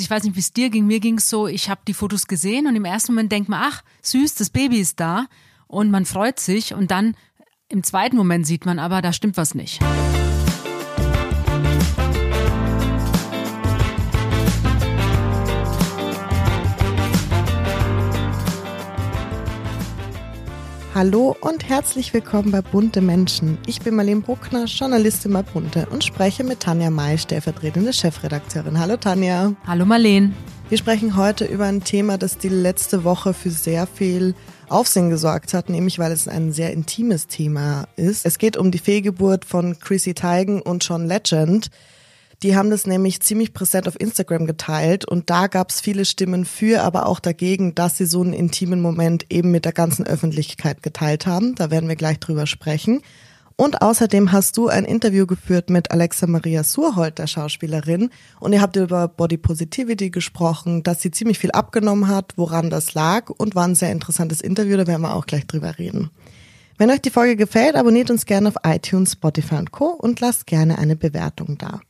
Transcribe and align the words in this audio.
Ich 0.00 0.10
weiß 0.10 0.24
nicht, 0.24 0.36
wie 0.36 0.40
es 0.40 0.52
dir 0.52 0.70
ging. 0.70 0.86
Mir 0.86 1.00
ging 1.00 1.18
es 1.18 1.28
so, 1.28 1.46
ich 1.46 1.70
habe 1.70 1.80
die 1.86 1.94
Fotos 1.94 2.26
gesehen 2.26 2.66
und 2.66 2.76
im 2.76 2.84
ersten 2.84 3.12
Moment 3.12 3.32
denkt 3.32 3.48
man, 3.48 3.60
ach, 3.62 3.82
süß, 4.02 4.34
das 4.34 4.50
Baby 4.50 4.78
ist 4.80 5.00
da 5.00 5.26
und 5.66 5.90
man 5.90 6.04
freut 6.04 6.40
sich 6.40 6.74
und 6.74 6.90
dann 6.90 7.16
im 7.68 7.82
zweiten 7.82 8.16
Moment 8.16 8.46
sieht 8.46 8.64
man 8.64 8.78
aber, 8.78 9.02
da 9.02 9.12
stimmt 9.12 9.36
was 9.36 9.54
nicht. 9.54 9.80
Hallo 20.98 21.36
und 21.42 21.68
herzlich 21.68 22.12
willkommen 22.12 22.50
bei 22.50 22.60
Bunte 22.60 23.00
Menschen. 23.00 23.56
Ich 23.68 23.80
bin 23.80 23.94
Marlene 23.94 24.20
Bruckner, 24.20 24.64
Journalistin 24.64 25.32
bei 25.32 25.42
Bunte 25.42 25.86
und 25.92 26.02
spreche 26.02 26.42
mit 26.42 26.58
Tanja 26.58 26.90
May, 26.90 27.16
stellvertretende 27.16 27.92
Chefredakteurin. 27.92 28.80
Hallo 28.80 28.96
Tanja. 28.96 29.52
Hallo 29.64 29.86
Marlene. 29.86 30.32
Wir 30.68 30.76
sprechen 30.76 31.14
heute 31.14 31.44
über 31.44 31.66
ein 31.66 31.84
Thema, 31.84 32.18
das 32.18 32.38
die 32.38 32.48
letzte 32.48 33.04
Woche 33.04 33.32
für 33.32 33.50
sehr 33.50 33.86
viel 33.86 34.34
Aufsehen 34.68 35.08
gesorgt 35.08 35.54
hat, 35.54 35.68
nämlich 35.68 36.00
weil 36.00 36.10
es 36.10 36.26
ein 36.26 36.50
sehr 36.50 36.72
intimes 36.72 37.28
Thema 37.28 37.86
ist. 37.94 38.26
Es 38.26 38.38
geht 38.38 38.56
um 38.56 38.72
die 38.72 38.78
Fehlgeburt 38.78 39.44
von 39.44 39.78
Chrissy 39.78 40.14
Teigen 40.14 40.60
und 40.60 40.84
John 40.84 41.06
Legend. 41.06 41.70
Die 42.44 42.54
haben 42.54 42.70
das 42.70 42.86
nämlich 42.86 43.20
ziemlich 43.20 43.52
präsent 43.52 43.88
auf 43.88 44.00
Instagram 44.00 44.46
geteilt 44.46 45.04
und 45.04 45.28
da 45.28 45.48
gab 45.48 45.70
es 45.70 45.80
viele 45.80 46.04
Stimmen 46.04 46.44
für, 46.44 46.82
aber 46.82 47.06
auch 47.06 47.18
dagegen, 47.18 47.74
dass 47.74 47.98
sie 47.98 48.06
so 48.06 48.22
einen 48.22 48.32
intimen 48.32 48.80
Moment 48.80 49.26
eben 49.28 49.50
mit 49.50 49.64
der 49.64 49.72
ganzen 49.72 50.06
Öffentlichkeit 50.06 50.82
geteilt 50.82 51.26
haben. 51.26 51.56
Da 51.56 51.72
werden 51.72 51.88
wir 51.88 51.96
gleich 51.96 52.20
drüber 52.20 52.46
sprechen. 52.46 53.02
Und 53.56 53.82
außerdem 53.82 54.30
hast 54.30 54.56
du 54.56 54.68
ein 54.68 54.84
Interview 54.84 55.26
geführt 55.26 55.68
mit 55.68 55.90
Alexa 55.90 56.28
Maria 56.28 56.62
Surhold, 56.62 57.18
der 57.18 57.26
Schauspielerin. 57.26 58.10
Und 58.38 58.52
ihr 58.52 58.60
habt 58.60 58.76
über 58.76 59.08
Body 59.08 59.36
Positivity 59.36 60.10
gesprochen, 60.10 60.84
dass 60.84 61.02
sie 61.02 61.10
ziemlich 61.10 61.40
viel 61.40 61.50
abgenommen 61.50 62.06
hat, 62.06 62.34
woran 62.36 62.70
das 62.70 62.94
lag 62.94 63.30
und 63.30 63.56
war 63.56 63.64
ein 63.64 63.74
sehr 63.74 63.90
interessantes 63.90 64.40
Interview, 64.40 64.76
da 64.76 64.86
werden 64.86 65.02
wir 65.02 65.16
auch 65.16 65.26
gleich 65.26 65.44
drüber 65.48 65.76
reden. 65.76 66.10
Wenn 66.76 66.92
euch 66.92 67.02
die 67.02 67.10
Folge 67.10 67.34
gefällt, 67.34 67.74
abonniert 67.74 68.12
uns 68.12 68.26
gerne 68.26 68.46
auf 68.46 68.54
iTunes, 68.64 69.14
Spotify 69.14 69.56
und 69.56 69.72
Co. 69.72 69.86
und 69.86 70.20
lasst 70.20 70.46
gerne 70.46 70.78
eine 70.78 70.94
Bewertung 70.94 71.58
da. 71.58 71.80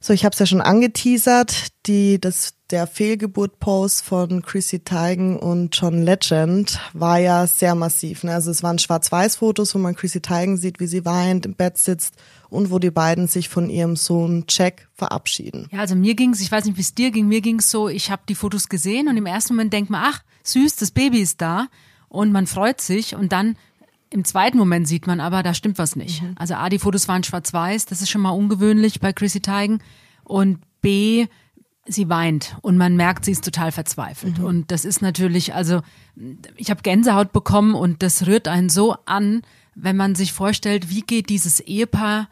So, 0.00 0.12
ich 0.12 0.24
habe 0.24 0.32
es 0.32 0.38
ja 0.38 0.46
schon 0.46 0.60
angeteasert, 0.60 1.68
die, 1.86 2.20
das, 2.20 2.54
der 2.70 2.86
Fehlgeburt-Post 2.86 4.04
von 4.04 4.42
Chrissy 4.42 4.80
Teigen 4.80 5.36
und 5.36 5.76
John 5.76 6.02
Legend 6.02 6.78
war 6.92 7.18
ja 7.18 7.48
sehr 7.48 7.74
massiv. 7.74 8.22
Ne? 8.22 8.32
Also 8.32 8.52
es 8.52 8.62
waren 8.62 8.78
Schwarz-Weiß-Fotos, 8.78 9.74
wo 9.74 9.78
man 9.78 9.96
Chrissy 9.96 10.20
Teigen 10.20 10.56
sieht, 10.56 10.78
wie 10.78 10.86
sie 10.86 11.04
weint, 11.04 11.46
im 11.46 11.54
Bett 11.54 11.78
sitzt 11.78 12.14
und 12.48 12.70
wo 12.70 12.78
die 12.78 12.92
beiden 12.92 13.26
sich 13.26 13.48
von 13.48 13.68
ihrem 13.68 13.96
Sohn 13.96 14.44
Jack 14.48 14.88
verabschieden. 14.94 15.66
Ja, 15.72 15.80
also 15.80 15.96
mir 15.96 16.14
ging's, 16.14 16.40
ich 16.40 16.52
weiß 16.52 16.66
nicht, 16.66 16.76
wie 16.76 16.82
es 16.82 16.94
dir 16.94 17.10
ging, 17.10 17.26
mir 17.26 17.40
ging's 17.40 17.68
so, 17.68 17.88
ich 17.88 18.12
habe 18.12 18.22
die 18.28 18.36
Fotos 18.36 18.68
gesehen 18.68 19.08
und 19.08 19.16
im 19.16 19.26
ersten 19.26 19.54
Moment 19.54 19.72
denkt 19.72 19.90
man, 19.90 20.04
ach, 20.04 20.22
süß, 20.44 20.76
das 20.76 20.92
Baby 20.92 21.20
ist 21.20 21.40
da 21.40 21.66
und 22.08 22.30
man 22.30 22.46
freut 22.46 22.80
sich 22.80 23.16
und 23.16 23.32
dann 23.32 23.56
im 24.10 24.24
zweiten 24.24 24.58
Moment 24.58 24.88
sieht 24.88 25.06
man 25.06 25.20
aber, 25.20 25.42
da 25.42 25.54
stimmt 25.54 25.78
was 25.78 25.96
nicht. 25.96 26.22
Mhm. 26.22 26.34
Also 26.36 26.54
A, 26.54 26.68
die 26.68 26.78
Fotos 26.78 27.08
waren 27.08 27.22
schwarz-weiß, 27.22 27.86
das 27.86 28.02
ist 28.02 28.10
schon 28.10 28.22
mal 28.22 28.30
ungewöhnlich 28.30 29.00
bei 29.00 29.12
Chrissy 29.12 29.40
Teigen. 29.40 29.80
Und 30.24 30.58
B, 30.80 31.26
sie 31.86 32.08
weint 32.08 32.56
und 32.62 32.76
man 32.76 32.96
merkt, 32.96 33.24
sie 33.24 33.32
ist 33.32 33.44
total 33.44 33.72
verzweifelt. 33.72 34.38
Mhm. 34.38 34.44
Und 34.44 34.70
das 34.70 34.84
ist 34.84 35.02
natürlich, 35.02 35.54
also 35.54 35.82
ich 36.56 36.70
habe 36.70 36.82
Gänsehaut 36.82 37.32
bekommen 37.32 37.74
und 37.74 38.02
das 38.02 38.26
rührt 38.26 38.48
einen 38.48 38.68
so 38.68 38.96
an, 39.06 39.42
wenn 39.74 39.96
man 39.96 40.14
sich 40.14 40.32
vorstellt, 40.32 40.90
wie 40.90 41.02
geht 41.02 41.28
dieses 41.28 41.60
Ehepaar 41.60 42.28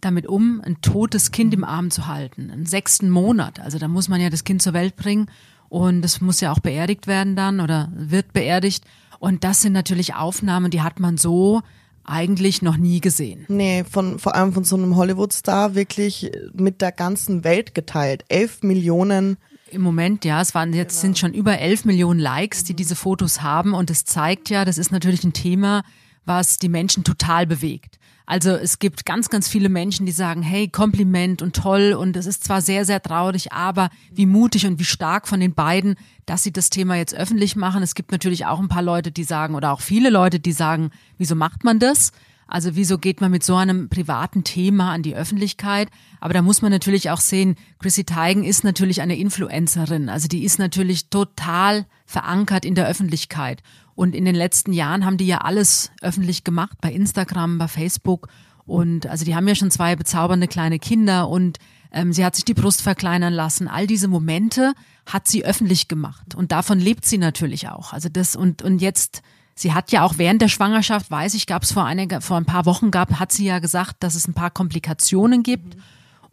damit 0.00 0.26
um, 0.26 0.60
ein 0.60 0.80
totes 0.82 1.30
Kind 1.30 1.54
im 1.54 1.64
Arm 1.64 1.90
zu 1.90 2.06
halten, 2.06 2.50
einen 2.50 2.66
sechsten 2.66 3.10
Monat. 3.10 3.60
Also 3.60 3.78
da 3.78 3.88
muss 3.88 4.08
man 4.08 4.20
ja 4.20 4.30
das 4.30 4.44
Kind 4.44 4.62
zur 4.62 4.72
Welt 4.72 4.96
bringen 4.96 5.28
und 5.68 6.02
das 6.02 6.20
muss 6.20 6.40
ja 6.40 6.52
auch 6.52 6.60
beerdigt 6.60 7.06
werden 7.06 7.36
dann 7.36 7.60
oder 7.60 7.90
wird 7.94 8.32
beerdigt. 8.32 8.84
Und 9.18 9.44
das 9.44 9.62
sind 9.62 9.72
natürlich 9.72 10.14
Aufnahmen, 10.14 10.70
die 10.70 10.82
hat 10.82 11.00
man 11.00 11.16
so 11.16 11.62
eigentlich 12.04 12.62
noch 12.62 12.76
nie 12.76 13.00
gesehen. 13.00 13.44
Nee, 13.48 13.84
von, 13.84 14.18
vor 14.18 14.34
allem 14.34 14.52
von 14.52 14.64
so 14.64 14.76
einem 14.76 14.96
Hollywood-Star 14.96 15.74
wirklich 15.74 16.30
mit 16.54 16.80
der 16.80 16.92
ganzen 16.92 17.42
Welt 17.42 17.74
geteilt. 17.74 18.24
Elf 18.28 18.62
Millionen. 18.62 19.36
Im 19.70 19.82
Moment, 19.82 20.24
ja, 20.24 20.40
es 20.40 20.54
waren 20.54 20.72
jetzt 20.72 20.94
genau. 20.94 21.00
sind 21.00 21.18
schon 21.18 21.34
über 21.34 21.58
elf 21.58 21.84
Millionen 21.84 22.20
Likes, 22.20 22.62
die 22.62 22.74
diese 22.74 22.94
Fotos 22.94 23.42
haben. 23.42 23.74
Und 23.74 23.90
es 23.90 24.04
zeigt 24.04 24.50
ja, 24.50 24.64
das 24.64 24.78
ist 24.78 24.92
natürlich 24.92 25.24
ein 25.24 25.32
Thema, 25.32 25.82
was 26.24 26.58
die 26.58 26.68
Menschen 26.68 27.02
total 27.02 27.46
bewegt. 27.46 27.98
Also 28.26 28.50
es 28.50 28.80
gibt 28.80 29.06
ganz, 29.06 29.28
ganz 29.28 29.46
viele 29.46 29.68
Menschen, 29.68 30.04
die 30.04 30.12
sagen, 30.12 30.42
hey, 30.42 30.68
Kompliment 30.68 31.42
und 31.42 31.54
toll 31.54 31.92
und 31.92 32.16
es 32.16 32.26
ist 32.26 32.42
zwar 32.42 32.60
sehr, 32.60 32.84
sehr 32.84 33.00
traurig, 33.00 33.52
aber 33.52 33.88
wie 34.10 34.26
mutig 34.26 34.66
und 34.66 34.80
wie 34.80 34.84
stark 34.84 35.28
von 35.28 35.38
den 35.38 35.54
beiden, 35.54 35.94
dass 36.26 36.42
sie 36.42 36.52
das 36.52 36.68
Thema 36.68 36.96
jetzt 36.96 37.14
öffentlich 37.14 37.54
machen. 37.54 37.84
Es 37.84 37.94
gibt 37.94 38.10
natürlich 38.10 38.44
auch 38.44 38.58
ein 38.58 38.66
paar 38.66 38.82
Leute, 38.82 39.12
die 39.12 39.22
sagen 39.22 39.54
oder 39.54 39.72
auch 39.72 39.80
viele 39.80 40.10
Leute, 40.10 40.40
die 40.40 40.50
sagen, 40.50 40.90
wieso 41.18 41.36
macht 41.36 41.62
man 41.62 41.78
das? 41.78 42.10
Also 42.46 42.76
wieso 42.76 42.98
geht 42.98 43.20
man 43.20 43.30
mit 43.30 43.42
so 43.42 43.56
einem 43.56 43.88
privaten 43.88 44.44
Thema 44.44 44.92
an 44.92 45.02
die 45.02 45.16
Öffentlichkeit? 45.16 45.88
Aber 46.20 46.32
da 46.32 46.42
muss 46.42 46.62
man 46.62 46.70
natürlich 46.70 47.10
auch 47.10 47.20
sehen, 47.20 47.56
Chrissy 47.80 48.04
Teigen 48.04 48.44
ist 48.44 48.64
natürlich 48.64 49.00
eine 49.00 49.18
Influencerin. 49.18 50.08
Also 50.08 50.28
die 50.28 50.44
ist 50.44 50.58
natürlich 50.58 51.10
total 51.10 51.86
verankert 52.04 52.64
in 52.64 52.74
der 52.74 52.86
Öffentlichkeit. 52.86 53.62
Und 53.94 54.14
in 54.14 54.24
den 54.24 54.34
letzten 54.34 54.72
Jahren 54.72 55.04
haben 55.04 55.16
die 55.16 55.26
ja 55.26 55.38
alles 55.38 55.90
öffentlich 56.02 56.44
gemacht, 56.44 56.78
bei 56.80 56.92
Instagram, 56.92 57.58
bei 57.58 57.66
Facebook. 57.66 58.28
Und 58.64 59.06
also 59.06 59.24
die 59.24 59.34
haben 59.34 59.48
ja 59.48 59.54
schon 59.54 59.70
zwei 59.70 59.96
bezaubernde 59.96 60.48
kleine 60.48 60.78
Kinder 60.78 61.28
und 61.28 61.58
ähm, 61.92 62.12
sie 62.12 62.24
hat 62.24 62.34
sich 62.34 62.44
die 62.44 62.54
Brust 62.54 62.82
verkleinern 62.82 63.32
lassen. 63.32 63.68
All 63.68 63.86
diese 63.86 64.08
Momente 64.08 64.74
hat 65.06 65.28
sie 65.28 65.44
öffentlich 65.44 65.88
gemacht. 65.88 66.34
Und 66.34 66.52
davon 66.52 66.78
lebt 66.78 67.06
sie 67.06 67.18
natürlich 67.18 67.68
auch. 67.68 67.92
Also 67.92 68.08
das 68.08 68.36
und, 68.36 68.62
und 68.62 68.80
jetzt, 68.80 69.22
sie 69.56 69.74
hat 69.74 69.90
ja 69.90 70.04
auch 70.04 70.18
während 70.18 70.40
der 70.40 70.48
Schwangerschaft, 70.48 71.10
weiß 71.10 71.34
ich, 71.34 71.46
gab 71.46 71.64
es 71.64 71.72
vor, 71.72 71.90
vor 72.20 72.36
ein 72.36 72.44
paar 72.44 72.66
Wochen 72.66 72.92
gab, 72.92 73.18
hat 73.18 73.32
sie 73.32 73.46
ja 73.46 73.58
gesagt, 73.58 73.96
dass 74.00 74.14
es 74.14 74.28
ein 74.28 74.34
paar 74.34 74.50
Komplikationen 74.50 75.42
gibt. 75.42 75.74
Mhm 75.74 75.82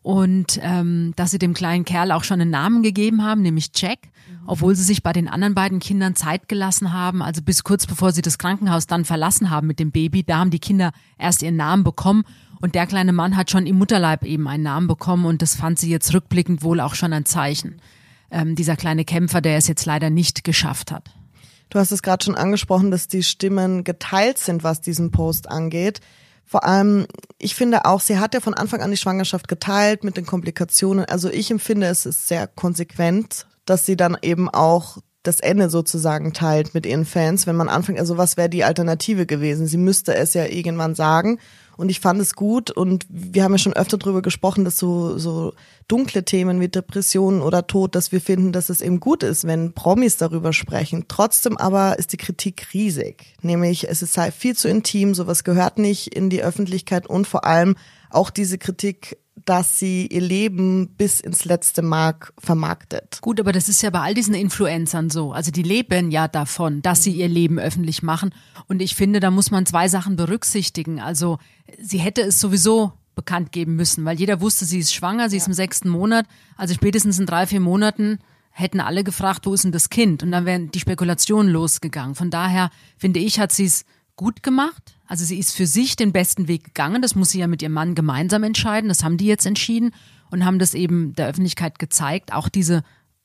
und 0.04 0.60
ähm, 0.62 1.14
dass 1.16 1.32
sie 1.32 1.40
dem 1.40 1.54
kleinen 1.54 1.86
Kerl 1.86 2.12
auch 2.12 2.26
schon 2.26 2.42
einen 2.42 2.52
Namen 2.52 2.84
gegeben 2.84 3.24
haben, 3.24 3.42
nämlich 3.42 3.72
Jack, 3.74 4.00
mhm. 4.04 4.40
obwohl 4.46 4.76
sie 4.76 4.84
sich 4.84 5.02
bei 5.02 5.14
den 5.14 5.30
anderen 5.30 5.56
beiden 5.56 5.80
Kindern 5.80 6.16
Zeit 6.16 6.50
gelassen 6.50 6.92
haben, 6.94 7.24
also 7.24 7.42
bis 7.42 7.64
kurz 7.64 7.88
bevor 7.88 8.12
sie 8.12 8.22
das 8.22 8.38
Krankenhaus 8.38 8.86
dann 8.86 9.06
verlassen 9.06 9.50
haben 9.50 9.66
mit 9.66 9.80
dem 9.80 9.92
Baby, 9.92 10.24
da 10.24 10.40
haben 10.40 10.52
die 10.52 10.60
Kinder 10.60 10.92
erst 11.18 11.42
ihren 11.42 11.56
Namen 11.56 11.86
bekommen 11.86 12.26
und 12.60 12.76
der 12.76 12.86
kleine 12.86 13.14
Mann 13.14 13.38
hat 13.38 13.50
schon 13.50 13.66
im 13.66 13.78
Mutterleib 13.78 14.26
eben 14.26 14.48
einen 14.48 14.64
Namen 14.64 14.88
bekommen 14.88 15.26
und 15.26 15.42
das 15.42 15.56
fand 15.56 15.80
sie 15.80 15.90
jetzt 15.90 16.14
rückblickend 16.14 16.64
wohl 16.64 16.82
auch 16.82 16.96
schon 16.96 17.14
ein 17.14 17.26
Zeichen. 17.26 17.82
Ähm, 18.30 18.56
dieser 18.56 18.76
kleine 18.76 19.06
Kämpfer, 19.06 19.40
der 19.40 19.56
es 19.56 19.68
jetzt 19.68 19.86
leider 19.86 20.10
nicht 20.10 20.44
geschafft 20.44 20.92
hat. 20.92 21.12
Du 21.74 21.80
hast 21.80 21.92
es 21.92 22.04
gerade 22.04 22.24
schon 22.24 22.36
angesprochen, 22.36 22.92
dass 22.92 23.08
die 23.08 23.24
Stimmen 23.24 23.84
geteilt 23.84 24.38
sind, 24.38 24.64
was 24.64 24.80
diesen 24.80 25.10
Post 25.10 25.50
angeht. 25.50 26.02
Vor 26.46 26.66
allem, 26.66 27.08
ich 27.40 27.56
finde 27.56 27.86
auch, 27.86 28.00
sie 28.00 28.20
hat 28.20 28.36
ja 28.36 28.42
von 28.42 28.54
Anfang 28.54 28.84
an 28.84 28.92
die 28.92 28.98
Schwangerschaft 28.98 29.48
geteilt 29.48 30.04
mit 30.04 30.16
den 30.16 30.28
Komplikationen. 30.28 31.06
Also 31.06 31.32
ich 31.32 31.50
empfinde, 31.50 31.88
es 31.88 32.06
ist 32.06 32.28
sehr 32.28 32.46
konsequent, 32.46 33.48
dass 33.66 33.88
sie 33.88 33.98
dann 33.98 34.16
eben 34.22 34.50
auch 34.50 35.00
das 35.24 35.40
Ende 35.40 35.70
sozusagen 35.70 36.34
teilt 36.34 36.74
mit 36.74 36.86
ihren 36.86 37.06
Fans, 37.06 37.48
wenn 37.48 37.56
man 37.56 37.70
anfängt, 37.70 38.00
also 38.00 38.18
was 38.18 38.38
wäre 38.38 38.50
die 38.50 38.66
Alternative 38.66 39.26
gewesen? 39.26 39.68
Sie 39.68 39.78
müsste 39.78 40.14
es 40.16 40.34
ja 40.34 40.46
irgendwann 40.46 40.96
sagen 40.96 41.40
und 41.78 41.90
ich 41.90 42.02
fand 42.02 42.22
es 42.22 42.36
gut 42.36 42.70
und 42.70 43.06
wir 43.10 43.44
haben 43.44 43.54
ja 43.54 43.58
schon 43.58 43.74
öfter 43.74 43.98
darüber 43.98 44.22
gesprochen, 44.22 44.66
dass 44.66 44.78
so, 44.78 45.18
so 45.18 45.54
dunkle 45.88 46.24
Themen 46.24 46.60
wie 46.60 46.68
Depressionen 46.68 47.42
oder 47.42 47.66
Tod, 47.66 47.96
dass 47.96 48.12
wir 48.12 48.22
finden, 48.22 48.52
dass 48.52 48.70
es 48.70 48.82
eben 48.82 49.00
gut 49.00 49.24
ist, 49.24 49.46
wenn 49.46 49.74
Promis 49.74 50.18
darüber 50.18 50.54
sprechen. 50.54 51.06
Trotzdem 51.08 51.58
aber 51.58 51.98
ist 51.98 52.12
die 52.12 52.18
Kritik 52.18 52.68
riesig. 52.74 53.36
Nämlich, 53.42 53.90
es 53.90 54.02
ist 54.02 54.18
halt 54.18 54.34
viel 54.34 54.56
zu 54.56 54.68
intim, 54.68 55.16
sowas 55.16 55.44
gehört 55.44 55.80
nicht 55.80 56.14
in 56.14 56.30
die 56.30 56.44
Öffentlichkeit 56.44 57.08
und 57.08 57.28
vor 57.28 57.46
allem 57.46 57.76
auch 58.10 58.30
diese 58.30 58.58
Kritik 58.58 59.18
dass 59.46 59.80
sie 59.80 60.08
ihr 60.08 60.22
Leben 60.22 60.90
bis 60.98 61.20
ins 61.20 61.46
letzte 61.46 61.82
Mark 61.82 62.34
vermarktet. 62.40 63.20
Gut, 63.22 63.40
aber 63.40 63.52
das 63.52 63.70
ist 63.70 63.82
ja 63.82 63.90
bei 63.90 64.00
all 64.00 64.14
diesen 64.14 64.34
Influencern 64.34 65.10
so. 65.10 65.32
Also 65.32 65.52
die 65.52 65.64
leben 65.64 66.12
ja 66.12 66.28
davon, 66.28 66.82
dass 66.82 67.04
sie 67.04 67.12
ihr 67.12 67.28
Leben 67.28 67.60
öffentlich 67.60 68.04
machen. 68.04 68.34
Und 68.68 68.82
ich 68.82 68.96
finde, 68.96 69.20
da 69.20 69.32
muss 69.32 69.52
man 69.52 69.66
zwei 69.66 69.88
Sachen 69.88 70.16
berücksichtigen. 70.16 71.00
Also 71.00 71.40
sie 71.82 72.00
hätte 72.00 72.22
es 72.22 72.40
sowieso 72.40 72.94
bekannt 73.16 73.52
geben 73.52 73.76
müssen, 73.76 74.06
weil 74.06 74.20
jeder 74.20 74.42
wusste, 74.42 74.66
sie 74.66 74.80
ist 74.80 74.94
schwanger, 74.94 75.30
sie 75.30 75.38
ja. 75.38 75.42
ist 75.42 75.48
im 75.48 75.54
sechsten 75.54 75.90
Monat. 75.90 76.26
Also 76.58 76.74
spätestens 76.74 77.20
in 77.20 77.26
drei, 77.26 77.46
vier 77.46 77.60
Monaten 77.60 78.20
hätten 78.52 78.80
alle 78.80 79.04
gefragt, 79.04 79.46
wo 79.46 79.54
ist 79.54 79.64
denn 79.64 79.72
das 79.72 79.90
Kind? 79.90 80.24
Und 80.24 80.32
dann 80.32 80.46
wären 80.46 80.72
die 80.72 80.80
Spekulationen 80.80 81.52
losgegangen. 81.52 82.16
Von 82.16 82.30
daher 82.30 82.70
finde 82.98 83.20
ich, 83.20 83.40
hat 83.40 83.52
sie 83.52 83.66
es 83.66 83.86
gut 84.16 84.44
gemacht. 84.44 84.96
Also 85.08 85.26
sie 85.26 85.38
ist 85.38 85.56
für 85.56 85.68
sich 85.68 85.96
den 85.96 86.12
besten 86.12 86.48
Weg 86.48 86.64
gegangen. 86.64 87.02
Das 87.02 87.16
muss 87.16 87.32
sie 87.32 87.40
ja 87.40 87.48
mit 87.48 87.62
ihrem 87.62 87.74
Mann 87.74 87.96
gemeinsam 87.96 88.44
entscheiden. 88.44 88.90
Das 88.90 89.04
haben 89.04 89.18
die 89.18 89.26
jetzt 89.26 89.46
entschieden 89.46 89.92
und 90.32 90.46
haben 90.46 90.60
das 90.60 90.74
eben 90.74 91.14
der 91.14 91.28
Öffentlichkeit 91.28 91.80
gezeigt. 91.80 92.34
Auch 92.34 92.50
diese 92.50 92.84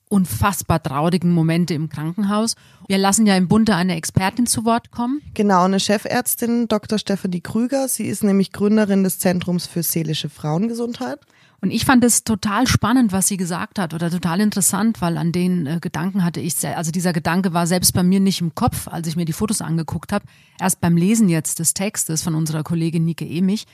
unfassbar 0.09 0.81
traurigen 0.81 1.31
Momente 1.31 1.75
im 1.75 1.87
Krankenhaus. 1.87 2.55
Wir 2.87 2.97
lassen 2.97 3.27
ja 3.27 3.37
im 3.37 3.47
Bunde 3.47 3.75
eine 3.75 3.95
Expertin 3.95 4.47
zu 4.47 4.65
Wort 4.65 4.91
kommen. 4.91 5.21
Genau, 5.35 5.63
eine 5.63 5.79
Chefärztin, 5.79 6.67
Dr. 6.67 6.97
Stephanie 6.97 7.41
Krüger. 7.41 7.87
Sie 7.87 8.07
ist 8.07 8.23
nämlich 8.23 8.51
Gründerin 8.51 9.03
des 9.03 9.19
Zentrums 9.19 9.67
für 9.67 9.83
seelische 9.83 10.29
Frauengesundheit. 10.29 11.19
Und 11.61 11.71
ich 11.71 11.85
fand 11.85 12.03
es 12.03 12.23
total 12.23 12.67
spannend, 12.67 13.11
was 13.11 13.27
sie 13.27 13.37
gesagt 13.37 13.79
hat 13.79 13.93
oder 13.93 14.09
total 14.09 14.39
interessant, 14.39 15.01
weil 15.01 15.17
an 15.17 15.31
den 15.31 15.65
äh, 15.65 15.79
Gedanken 15.81 16.23
hatte 16.23 16.39
ich, 16.39 16.65
also 16.65 16.91
dieser 16.91 17.11
Gedanke 17.11 17.53
war 17.53 17.67
selbst 17.67 17.93
bei 17.93 18.03
mir 18.03 18.19
nicht 18.19 18.39
im 18.41 18.55
Kopf, 18.55 18.87
als 18.87 19.07
ich 19.07 19.15
mir 19.15 19.25
die 19.25 19.33
Fotos 19.33 19.61
angeguckt 19.61 20.13
habe. 20.13 20.25
Erst 20.59 20.79
beim 20.79 20.95
Lesen 20.95 21.27
jetzt 21.27 21.59
des 21.59 21.73
Textes 21.73 22.23
von 22.23 22.35
unserer 22.35 22.63
Kollegin 22.63 23.03
Nike 23.03 23.29
Emich. 23.37 23.65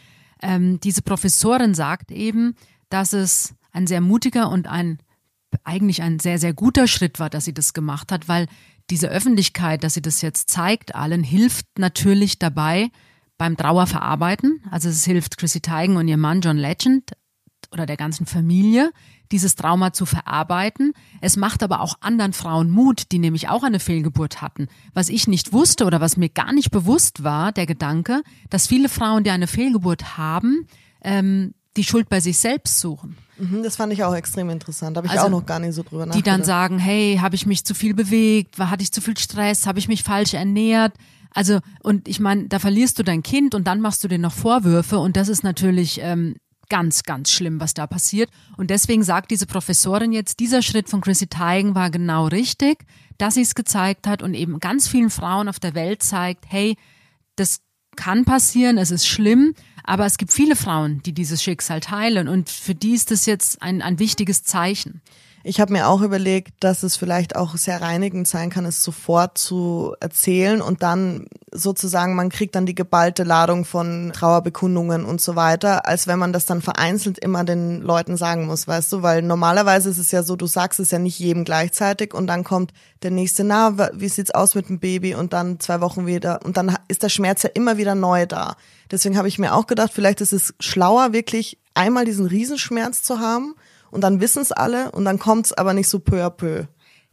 Ähm, 0.42 0.80
diese 0.80 1.04
Professorin 1.04 1.76
sagt 1.76 2.12
eben, 2.12 2.56
dass 2.90 3.14
es 3.14 3.54
ein 3.72 3.88
sehr 3.88 4.02
mutiger 4.02 4.50
und 4.50 4.68
ein 4.68 5.00
eigentlich 5.64 6.02
ein 6.02 6.20
sehr, 6.20 6.38
sehr 6.38 6.54
guter 6.54 6.88
Schritt 6.88 7.20
war, 7.20 7.30
dass 7.30 7.46
sie 7.46 7.54
das 7.54 7.74
gemacht 7.74 8.12
hat, 8.12 8.28
weil 8.28 8.48
diese 8.90 9.10
Öffentlichkeit, 9.10 9.84
dass 9.84 9.94
sie 9.94 10.02
das 10.02 10.22
jetzt 10.22 10.50
zeigt, 10.50 10.96
allen 10.96 11.24
hilft 11.24 11.80
natürlich 11.80 12.40
dabei 12.40 12.90
beim 13.38 13.58
Trauerverarbeiten. 13.58 14.62
Also 14.70 14.90
es 14.90 15.06
hilft 15.06 15.38
Chrissy 15.38 15.62
Teigen 15.62 15.98
und 15.98 16.08
ihr 16.08 16.18
Mann 16.18 16.42
John 16.42 16.58
Legend 16.58 17.12
oder 17.72 17.86
der 17.86 17.98
ganzen 17.98 18.26
Familie, 18.26 18.92
dieses 19.32 19.56
Trauma 19.56 19.94
zu 19.94 20.06
verarbeiten. 20.06 20.94
Es 21.22 21.38
macht 21.38 21.64
aber 21.64 21.82
auch 21.82 21.96
anderen 22.02 22.34
Frauen 22.34 22.70
Mut, 22.70 23.12
die 23.12 23.20
nämlich 23.20 23.50
auch 23.50 23.64
eine 23.64 23.80
Fehlgeburt 23.80 24.42
hatten. 24.42 24.68
Was 24.94 25.10
ich 25.10 25.28
nicht 25.28 25.54
wusste 25.54 25.86
oder 25.86 26.02
was 26.02 26.18
mir 26.18 26.30
gar 26.30 26.54
nicht 26.54 26.72
bewusst 26.72 27.24
war, 27.24 27.52
der 27.52 27.66
Gedanke, 27.66 28.22
dass 28.50 28.68
viele 28.68 28.90
Frauen, 28.90 29.24
die 29.24 29.32
eine 29.32 29.48
Fehlgeburt 29.48 30.18
haben, 30.18 30.68
ähm, 31.02 31.54
die 31.78 31.84
Schuld 31.84 32.10
bei 32.10 32.20
sich 32.20 32.38
selbst 32.38 32.80
suchen. 32.80 33.18
Mhm, 33.38 33.64
das 33.64 33.76
fand 33.76 33.92
ich 33.92 34.04
auch 34.04 34.16
extrem 34.16 34.50
interessant. 34.50 34.96
Habe 34.96 35.08
ich 35.08 35.14
also, 35.14 35.26
auch 35.26 35.30
noch 35.30 35.46
gar 35.46 35.60
nicht 35.60 35.74
so 35.74 35.84
drüber 35.84 36.06
nachgedacht. 36.06 36.26
Die 36.26 36.30
dann 36.30 36.44
sagen, 36.44 36.80
hey, 36.80 37.20
habe 37.22 37.36
ich 37.36 37.46
mich 37.46 37.66
zu 37.66 37.74
viel 37.74 37.94
bewegt? 37.94 38.58
Hatte 38.60 38.84
ich 38.84 38.92
zu 38.92 39.02
viel 39.02 39.18
Stress? 39.18 39.68
Habe 39.68 39.80
ich 39.80 39.88
mich 39.88 40.04
falsch 40.04 40.34
ernährt? 40.34 40.94
Also, 41.36 41.60
und 41.84 42.08
ich 42.08 42.22
meine, 42.22 42.48
da 42.48 42.60
verlierst 42.60 42.98
du 42.98 43.04
dein 43.04 43.22
Kind 43.22 43.56
und 43.56 43.68
dann 43.68 43.82
machst 43.82 44.04
du 44.04 44.08
dir 44.08 44.18
noch 44.18 44.32
Vorwürfe 44.32 45.00
und 45.00 45.18
das 45.18 45.28
ist 45.28 45.44
natürlich 45.44 46.00
ähm, 46.02 46.36
ganz, 46.70 47.04
ganz 47.04 47.32
schlimm, 47.32 47.60
was 47.60 47.74
da 47.74 47.88
passiert. 47.88 48.30
Und 48.58 48.70
deswegen 48.70 49.04
sagt 49.04 49.32
diese 49.32 49.46
Professorin 49.46 50.12
jetzt, 50.12 50.40
dieser 50.40 50.62
Schritt 50.62 50.90
von 50.90 51.02
Chrissy 51.02 51.28
Teigen 51.28 51.76
war 51.76 51.90
genau 51.90 52.28
richtig, 52.28 52.86
dass 53.18 53.36
sie 53.36 53.42
es 53.42 53.56
gezeigt 53.56 54.08
hat 54.08 54.22
und 54.22 54.34
eben 54.34 54.60
ganz 54.60 54.88
vielen 54.88 55.10
Frauen 55.10 55.48
auf 55.48 55.60
der 55.60 55.76
Welt 55.76 56.04
zeigt, 56.04 56.46
hey, 56.48 56.76
das 57.36 57.62
kann 57.96 58.26
passieren, 58.26 58.78
es 58.78 58.92
ist 58.92 59.08
schlimm, 59.08 59.54
aber 59.84 60.06
es 60.06 60.18
gibt 60.18 60.34
viele 60.34 60.56
Frauen, 60.56 61.02
die 61.04 61.14
dieses 61.14 61.42
Schicksal 61.42 61.80
teilen 61.80 62.28
und 62.28 62.50
für 62.50 62.76
die 62.76 62.94
ist 62.94 63.12
das 63.12 63.26
jetzt 63.26 63.62
ein, 63.62 63.82
ein 63.82 64.00
wichtiges 64.00 64.44
Zeichen. 64.44 65.02
Ich 65.48 65.60
habe 65.60 65.74
mir 65.74 65.88
auch 65.88 66.02
überlegt, 66.02 66.56
dass 66.64 66.82
es 66.82 66.96
vielleicht 66.96 67.36
auch 67.36 67.56
sehr 67.56 67.80
reinigend 67.80 68.28
sein 68.28 68.50
kann, 68.50 68.66
es 68.66 68.84
sofort 68.84 69.38
zu 69.38 69.96
erzählen 70.00 70.60
und 70.60 70.82
dann 70.82 71.28
sozusagen, 71.52 72.16
man 72.16 72.30
kriegt 72.30 72.56
dann 72.56 72.66
die 72.66 72.74
geballte 72.74 73.22
Ladung 73.22 73.64
von 73.64 74.12
Trauerbekundungen 74.12 75.06
und 75.06 75.22
so 75.22 75.36
weiter, 75.36 75.88
als 75.88 76.08
wenn 76.08 76.18
man 76.18 76.34
das 76.34 76.48
dann 76.48 76.64
vereinzelt 76.64 77.20
immer 77.20 77.44
den 77.44 77.84
Leuten 77.84 78.18
sagen 78.18 78.48
muss, 78.48 78.68
weißt 78.68 78.92
du, 78.92 79.04
weil 79.04 79.22
normalerweise 79.22 79.92
ist 79.92 80.00
es 80.00 80.10
ja 80.10 80.24
so, 80.24 80.36
du 80.36 80.48
sagst 80.48 80.80
es 80.80 80.90
ja 80.90 80.98
nicht 80.98 81.20
jedem 81.20 81.46
gleichzeitig 81.46 82.16
und 82.16 82.26
dann 82.26 82.44
kommt 82.44 82.74
der 83.04 83.12
nächste, 83.12 83.44
na, 83.44 83.78
wie 83.94 84.10
sieht's 84.10 84.32
aus 84.32 84.56
mit 84.56 84.70
dem 84.70 84.80
Baby 84.80 85.14
und 85.14 85.32
dann 85.32 85.60
zwei 85.60 85.80
Wochen 85.80 86.08
wieder 86.08 86.44
und 86.44 86.58
dann 86.58 86.76
ist 86.88 87.04
der 87.04 87.10
Schmerz 87.10 87.44
ja 87.44 87.52
immer 87.54 87.78
wieder 87.78 87.94
neu 87.94 88.26
da. 88.26 88.56
Deswegen 88.90 89.16
habe 89.16 89.28
ich 89.28 89.38
mir 89.38 89.54
auch 89.54 89.68
gedacht, 89.68 89.92
vielleicht 89.94 90.22
ist 90.22 90.34
es 90.34 90.56
schlauer, 90.60 91.14
wirklich 91.14 91.60
einmal 91.76 92.04
diesen 92.04 92.26
Riesenschmerz 92.26 93.04
zu 93.04 93.20
haben 93.20 93.54
und 93.96 94.02
dann 94.02 94.20
wissen 94.20 94.42
es 94.42 94.52
alle 94.52 94.92
und 94.92 95.06
dann 95.06 95.20
kommt 95.20 95.48
es 95.48 95.54
aber 95.54 95.74
nicht 95.74 95.88
so 95.88 96.00
peu 96.00 96.24
à 96.24 96.30
peu. 96.30 96.66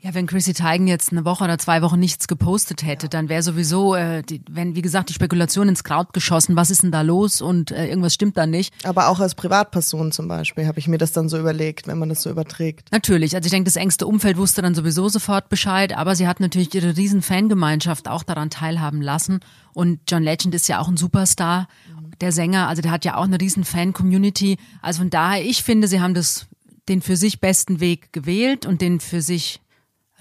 Ja, 0.05 0.15
wenn 0.15 0.27
Chrissy 0.27 0.53
Teigen 0.53 0.89
jetzt 0.89 1.13
eine 1.13 1.25
Woche 1.25 1.45
oder 1.45 1.59
zwei 1.59 1.81
Wochen 1.81 2.01
nichts 2.01 2.27
gepostet 2.27 2.85
hätte, 2.85 3.07
ja. 3.07 3.09
dann 3.09 3.29
wäre 3.29 3.45
sowieso, 3.45 3.95
äh, 3.95 4.23
die, 4.25 4.43
wenn 4.51 4.75
wie 4.75 4.83
gesagt 4.83 5.11
die 5.11 5.15
Spekulation 5.15 5.69
ins 5.69 5.85
Kraut 5.85 6.13
geschossen, 6.13 6.57
was 6.57 6.71
ist 6.71 6.83
denn 6.83 6.91
da 6.91 7.03
los 7.03 7.41
und 7.41 7.71
äh, 7.71 7.87
irgendwas 7.87 8.13
stimmt 8.13 8.37
da 8.37 8.49
nicht. 8.49 8.75
Aber 8.85 9.07
auch 9.07 9.21
als 9.21 9.37
Privatperson 9.37 10.11
zum 10.11 10.27
Beispiel 10.27 10.67
habe 10.67 10.81
ich 10.81 10.89
mir 10.89 10.99
das 10.99 11.13
dann 11.13 11.29
so 11.29 11.39
überlegt, 11.39 11.87
wenn 11.87 12.01
man 12.01 12.09
das 12.09 12.23
so 12.23 12.31
überträgt. 12.31 12.91
Natürlich, 12.91 13.37
also 13.37 13.47
ich 13.47 13.53
denke, 13.53 13.69
das 13.69 13.77
engste 13.77 14.09
Umfeld 14.09 14.39
wusste 14.39 14.61
dann 14.61 14.75
sowieso 14.75 15.09
sofort 15.09 15.49
Bescheid, 15.49 15.97
aber 15.97 16.17
sie 16.17 16.27
hat 16.27 16.41
natürlich 16.41 16.75
ihre 16.75 16.97
riesen 16.97 17.23
Fangemeinschaft 17.23 18.09
auch 18.09 18.25
daran 18.25 18.51
teilhaben 18.51 19.03
lassen 19.03 19.39
und 19.73 20.01
John 20.09 20.25
Legend 20.25 20.53
ist 20.57 20.67
ja 20.67 20.81
auch 20.81 20.89
ein 20.89 20.97
Superstar, 20.97 21.69
mhm. 21.89 22.11
der 22.21 22.33
Sänger, 22.33 22.67
also 22.67 22.83
der 22.83 22.91
hat 22.91 23.05
ja 23.05 23.19
auch 23.19 23.25
eine 23.25 23.41
riesen 23.41 23.63
Fan-Community. 23.63 24.59
Also 24.81 24.99
von 24.99 25.11
daher, 25.11 25.45
ich 25.45 25.63
finde, 25.63 25.87
sie 25.87 26.01
haben 26.01 26.15
das 26.15 26.49
den 26.89 27.03
für 27.03 27.17
sich 27.17 27.41
besten 27.41 27.81
Weg 27.81 28.13
gewählt 28.13 28.67
und 28.67 28.81
den 28.81 29.01
für 29.01 29.23
sich 29.23 29.61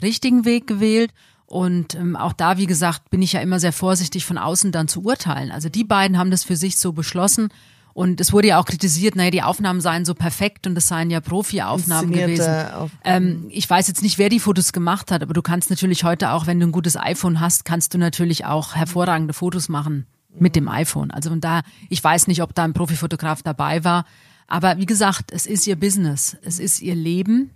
richtigen 0.02 0.46
Weg 0.46 0.68
gewählt. 0.68 1.12
Und 1.46 1.96
ähm, 1.96 2.16
auch 2.16 2.34
da, 2.34 2.58
wie 2.58 2.66
gesagt, 2.66 3.10
bin 3.10 3.22
ich 3.22 3.34
ja 3.34 3.42
immer 3.42 3.60
sehr 3.60 3.74
vorsichtig 3.74 4.25
von 4.25 4.38
außen 4.38 4.72
dann 4.72 4.88
zu 4.88 5.04
urteilen. 5.04 5.52
Also 5.52 5.68
die 5.68 5.84
beiden 5.84 6.18
haben 6.18 6.31
das 6.31 6.44
für 6.44 6.56
sich 6.56 6.78
so 6.78 6.94
beschlossen. 6.94 7.50
Und 7.94 8.22
es 8.22 8.31
wurde 8.31 8.50
ja 8.50 8.58
auch 8.58 8.66
kritisiert, 8.66 9.18
naja, 9.18 9.31
die 9.31 9.42
Aufnahmen 9.42 9.81
seien 9.81 10.06
so 10.06 10.13
perfekt 10.13 10.66
und 10.66 10.78
es 10.78 10.88
seien 10.88 11.10
ja 11.10 11.19
Profi-Aufnahmen 11.19 12.12
gewesen. 12.12 12.46
Ähm, 13.04 13.48
ich 13.50 13.69
weiß 13.69 13.90
jetzt 13.90 14.02
nicht, 14.02 14.18
wer 14.18 14.30
die 14.30 14.40
Fotos 14.40 14.72
gemacht 14.72 15.12
hat, 15.12 15.22
aber 15.22 15.34
du 15.34 15.42
kannst 15.42 15.69
natürlich 15.69 16.06
heute 16.06 16.31
auch, 16.31 16.48
wenn 16.48 16.60
du 16.60 16.68
ein 16.68 16.72
gutes 16.72 16.96
iPhone 16.96 17.42
hast, 17.42 17.66
kannst 17.66 17.94
du 17.94 17.98
natürlich 17.98 18.46
auch 18.46 18.75
hervorragende 18.75 19.34
Fotos 19.34 19.68
machen 19.68 20.06
mit 20.34 20.56
dem 20.56 20.69
iPhone. 20.69 21.12
Also 21.12 21.31
und 21.31 21.44
da, 21.44 21.64
ich 21.90 22.02
weiß 22.02 22.28
nicht, 22.28 22.42
ob 22.42 22.56
da 22.56 22.64
ein 22.64 22.74
Profifotograf 22.74 23.44
dabei 23.44 23.84
war, 23.84 24.06
aber 24.51 24.77
wie 24.77 24.86
gesagt, 24.86 25.31
es 25.31 25.45
ist 25.45 25.65
ihr 25.65 25.77
Business, 25.77 26.36
es 26.44 26.59
ist 26.59 26.81
ihr 26.81 26.94
Leben 26.94 27.51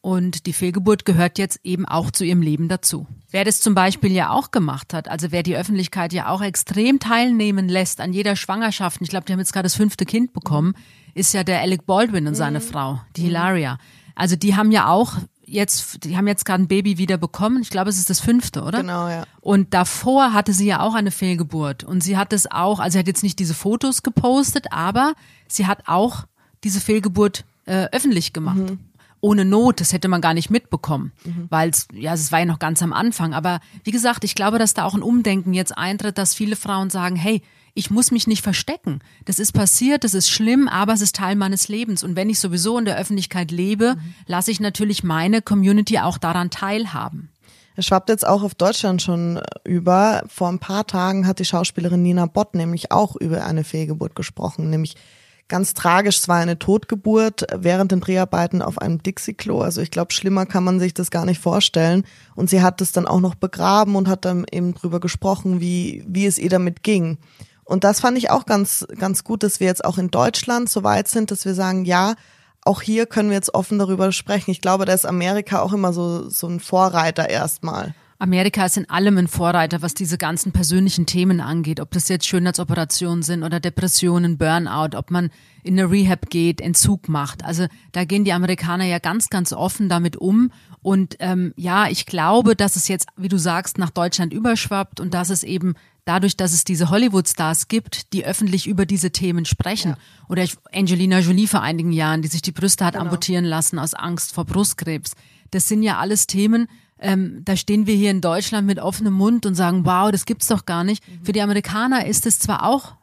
und 0.00 0.46
die 0.46 0.52
Fehlgeburt 0.52 1.04
gehört 1.04 1.38
jetzt 1.38 1.58
eben 1.64 1.84
auch 1.84 2.12
zu 2.12 2.24
ihrem 2.24 2.40
Leben 2.40 2.68
dazu. 2.68 3.08
Wer 3.32 3.44
das 3.44 3.60
zum 3.60 3.74
Beispiel 3.74 4.12
ja 4.12 4.30
auch 4.30 4.52
gemacht 4.52 4.94
hat, 4.94 5.08
also 5.08 5.32
wer 5.32 5.42
die 5.42 5.56
Öffentlichkeit 5.56 6.12
ja 6.12 6.28
auch 6.28 6.42
extrem 6.42 7.00
teilnehmen 7.00 7.68
lässt 7.68 8.00
an 8.00 8.12
jeder 8.12 8.36
Schwangerschaft, 8.36 9.02
ich 9.02 9.08
glaube, 9.08 9.26
die 9.26 9.32
haben 9.32 9.40
jetzt 9.40 9.52
gerade 9.52 9.64
das 9.64 9.74
fünfte 9.74 10.04
Kind 10.04 10.32
bekommen, 10.34 10.74
ist 11.14 11.34
ja 11.34 11.42
der 11.42 11.62
Alec 11.62 11.84
Baldwin 11.84 12.28
und 12.28 12.36
seine 12.36 12.60
mhm. 12.60 12.62
Frau, 12.62 13.00
die 13.16 13.22
mhm. 13.22 13.26
Hilaria. 13.26 13.78
Also 14.14 14.36
die 14.36 14.54
haben 14.54 14.70
ja 14.70 14.86
auch 14.86 15.14
jetzt, 15.44 16.04
die 16.04 16.16
haben 16.16 16.28
jetzt 16.28 16.44
gerade 16.44 16.62
ein 16.62 16.68
Baby 16.68 16.96
wieder 16.96 17.18
bekommen. 17.18 17.60
Ich 17.60 17.70
glaube, 17.70 17.90
es 17.90 17.98
ist 17.98 18.08
das 18.08 18.20
fünfte, 18.20 18.62
oder? 18.62 18.82
Genau, 18.82 19.08
ja. 19.08 19.24
Und 19.40 19.74
davor 19.74 20.32
hatte 20.32 20.52
sie 20.52 20.66
ja 20.66 20.78
auch 20.78 20.94
eine 20.94 21.10
Fehlgeburt. 21.10 21.82
Und 21.82 22.04
sie 22.04 22.16
hat 22.16 22.32
es 22.32 22.48
auch, 22.48 22.78
also 22.78 22.92
sie 22.92 22.98
hat 23.00 23.08
jetzt 23.08 23.24
nicht 23.24 23.40
diese 23.40 23.54
Fotos 23.54 24.04
gepostet, 24.04 24.66
aber 24.70 25.14
sie 25.48 25.66
hat 25.66 25.82
auch 25.86 26.26
diese 26.66 26.80
Fehlgeburt 26.80 27.44
äh, 27.66 27.86
öffentlich 27.92 28.32
gemacht. 28.32 28.58
Mhm. 28.58 28.80
Ohne 29.20 29.44
Not, 29.44 29.80
das 29.80 29.92
hätte 29.92 30.08
man 30.08 30.20
gar 30.20 30.34
nicht 30.34 30.50
mitbekommen, 30.50 31.12
mhm. 31.24 31.46
weil 31.48 31.70
es, 31.70 31.88
ja, 31.92 32.12
es 32.12 32.32
war 32.32 32.40
ja 32.40 32.44
noch 32.44 32.58
ganz 32.58 32.82
am 32.82 32.92
Anfang. 32.92 33.34
Aber 33.34 33.60
wie 33.84 33.92
gesagt, 33.92 34.24
ich 34.24 34.34
glaube, 34.34 34.58
dass 34.58 34.74
da 34.74 34.84
auch 34.84 34.94
ein 34.94 35.02
Umdenken 35.02 35.54
jetzt 35.54 35.76
eintritt, 35.76 36.18
dass 36.18 36.34
viele 36.34 36.56
Frauen 36.56 36.90
sagen, 36.90 37.16
hey, 37.16 37.40
ich 37.74 37.90
muss 37.90 38.10
mich 38.10 38.26
nicht 38.26 38.42
verstecken. 38.42 39.00
Das 39.26 39.38
ist 39.38 39.52
passiert, 39.52 40.02
das 40.02 40.14
ist 40.14 40.28
schlimm, 40.28 40.66
aber 40.66 40.92
es 40.94 41.02
ist 41.02 41.14
Teil 41.14 41.36
meines 41.36 41.68
Lebens. 41.68 42.02
Und 42.02 42.16
wenn 42.16 42.30
ich 42.30 42.40
sowieso 42.40 42.78
in 42.78 42.84
der 42.84 42.98
Öffentlichkeit 42.98 43.50
lebe, 43.50 43.94
mhm. 43.94 44.14
lasse 44.26 44.50
ich 44.50 44.60
natürlich 44.60 45.04
meine 45.04 45.42
Community 45.42 45.98
auch 45.98 46.18
daran 46.18 46.50
teilhaben. 46.50 47.30
Es 47.76 47.86
schwappt 47.86 48.08
jetzt 48.08 48.26
auch 48.26 48.42
auf 48.42 48.54
Deutschland 48.54 49.02
schon 49.02 49.40
über. 49.64 50.24
Vor 50.28 50.48
ein 50.48 50.58
paar 50.58 50.86
Tagen 50.86 51.26
hat 51.26 51.38
die 51.38 51.44
Schauspielerin 51.44 52.02
Nina 52.02 52.26
Bott 52.26 52.54
nämlich 52.54 52.90
auch 52.90 53.16
über 53.16 53.44
eine 53.44 53.64
Fehlgeburt 53.64 54.14
gesprochen, 54.14 54.70
nämlich 54.70 54.96
Ganz 55.48 55.74
tragisch, 55.74 56.18
es 56.18 56.28
war 56.28 56.38
eine 56.38 56.58
Totgeburt 56.58 57.46
während 57.54 57.92
den 57.92 58.00
Dreharbeiten 58.00 58.62
auf 58.62 58.78
einem 58.78 59.00
Dixie-Klo. 59.00 59.60
Also 59.60 59.80
ich 59.80 59.92
glaube, 59.92 60.12
schlimmer 60.12 60.44
kann 60.44 60.64
man 60.64 60.80
sich 60.80 60.92
das 60.92 61.12
gar 61.12 61.24
nicht 61.24 61.40
vorstellen. 61.40 62.04
Und 62.34 62.50
sie 62.50 62.62
hat 62.62 62.80
es 62.80 62.90
dann 62.90 63.06
auch 63.06 63.20
noch 63.20 63.36
begraben 63.36 63.94
und 63.94 64.08
hat 64.08 64.24
dann 64.24 64.44
eben 64.50 64.74
drüber 64.74 64.98
gesprochen, 64.98 65.60
wie, 65.60 66.04
wie 66.08 66.26
es 66.26 66.38
ihr 66.38 66.50
damit 66.50 66.82
ging. 66.82 67.18
Und 67.62 67.84
das 67.84 68.00
fand 68.00 68.18
ich 68.18 68.30
auch 68.30 68.46
ganz, 68.46 68.86
ganz 68.98 69.22
gut, 69.22 69.44
dass 69.44 69.60
wir 69.60 69.68
jetzt 69.68 69.84
auch 69.84 69.98
in 69.98 70.10
Deutschland 70.10 70.68
so 70.68 70.82
weit 70.82 71.06
sind, 71.06 71.30
dass 71.30 71.44
wir 71.44 71.54
sagen, 71.54 71.84
ja, 71.84 72.14
auch 72.62 72.82
hier 72.82 73.06
können 73.06 73.28
wir 73.28 73.36
jetzt 73.36 73.54
offen 73.54 73.78
darüber 73.78 74.10
sprechen. 74.10 74.50
Ich 74.50 74.60
glaube, 74.60 74.84
da 74.84 74.92
ist 74.92 75.06
Amerika 75.06 75.60
auch 75.60 75.72
immer 75.72 75.92
so, 75.92 76.28
so 76.28 76.48
ein 76.48 76.58
Vorreiter 76.58 77.28
erstmal. 77.28 77.94
Amerika 78.18 78.64
ist 78.64 78.76
in 78.76 78.88
allem 78.88 79.18
ein 79.18 79.28
Vorreiter, 79.28 79.82
was 79.82 79.92
diese 79.92 80.16
ganzen 80.16 80.52
persönlichen 80.52 81.06
Themen 81.06 81.40
angeht, 81.40 81.80
ob 81.80 81.90
das 81.90 82.08
jetzt 82.08 82.26
Schönheitsoperationen 82.26 83.22
sind 83.22 83.42
oder 83.42 83.60
Depressionen, 83.60 84.38
Burnout, 84.38 84.96
ob 84.96 85.10
man 85.10 85.30
in 85.62 85.78
eine 85.78 85.90
Rehab 85.90 86.30
geht, 86.30 86.60
Entzug 86.60 87.08
macht. 87.08 87.44
Also 87.44 87.66
da 87.92 88.04
gehen 88.04 88.24
die 88.24 88.32
Amerikaner 88.32 88.84
ja 88.84 88.98
ganz, 88.98 89.28
ganz 89.28 89.52
offen 89.52 89.88
damit 89.88 90.16
um. 90.16 90.50
Und 90.80 91.16
ähm, 91.18 91.52
ja, 91.56 91.88
ich 91.88 92.06
glaube, 92.06 92.56
dass 92.56 92.76
es 92.76 92.88
jetzt, 92.88 93.08
wie 93.16 93.28
du 93.28 93.38
sagst, 93.38 93.76
nach 93.76 93.90
Deutschland 93.90 94.32
überschwappt 94.32 95.00
und 95.00 95.12
dass 95.12 95.30
es 95.30 95.42
eben 95.42 95.74
dadurch, 96.06 96.36
dass 96.36 96.52
es 96.52 96.64
diese 96.64 96.88
Hollywood-Stars 96.88 97.68
gibt, 97.68 98.12
die 98.14 98.24
öffentlich 98.24 98.66
über 98.66 98.86
diese 98.86 99.10
Themen 99.10 99.44
sprechen. 99.44 99.90
Ja. 99.90 99.98
Oder 100.28 100.46
Angelina 100.72 101.18
Jolie 101.18 101.48
vor 101.48 101.60
einigen 101.60 101.92
Jahren, 101.92 102.22
die 102.22 102.28
sich 102.28 102.42
die 102.42 102.52
Brüste 102.52 102.84
hat 102.84 102.94
genau. 102.94 103.06
amputieren 103.06 103.44
lassen 103.44 103.78
aus 103.78 103.92
Angst 103.92 104.32
vor 104.32 104.44
Brustkrebs. 104.44 105.12
Das 105.50 105.68
sind 105.68 105.82
ja 105.82 105.98
alles 105.98 106.26
Themen, 106.26 106.68
ähm, 106.98 107.42
da 107.44 107.56
stehen 107.56 107.86
wir 107.86 107.94
hier 107.94 108.10
in 108.10 108.20
Deutschland 108.20 108.66
mit 108.66 108.78
offenem 108.78 109.14
Mund 109.14 109.46
und 109.46 109.54
sagen, 109.54 109.84
wow, 109.84 110.10
das 110.10 110.24
gibt's 110.24 110.46
doch 110.46 110.66
gar 110.66 110.84
nicht. 110.84 111.06
Mhm. 111.06 111.24
Für 111.24 111.32
die 111.32 111.42
Amerikaner 111.42 112.06
ist 112.06 112.26
es 112.26 112.38
zwar 112.38 112.64
auch 112.64 112.94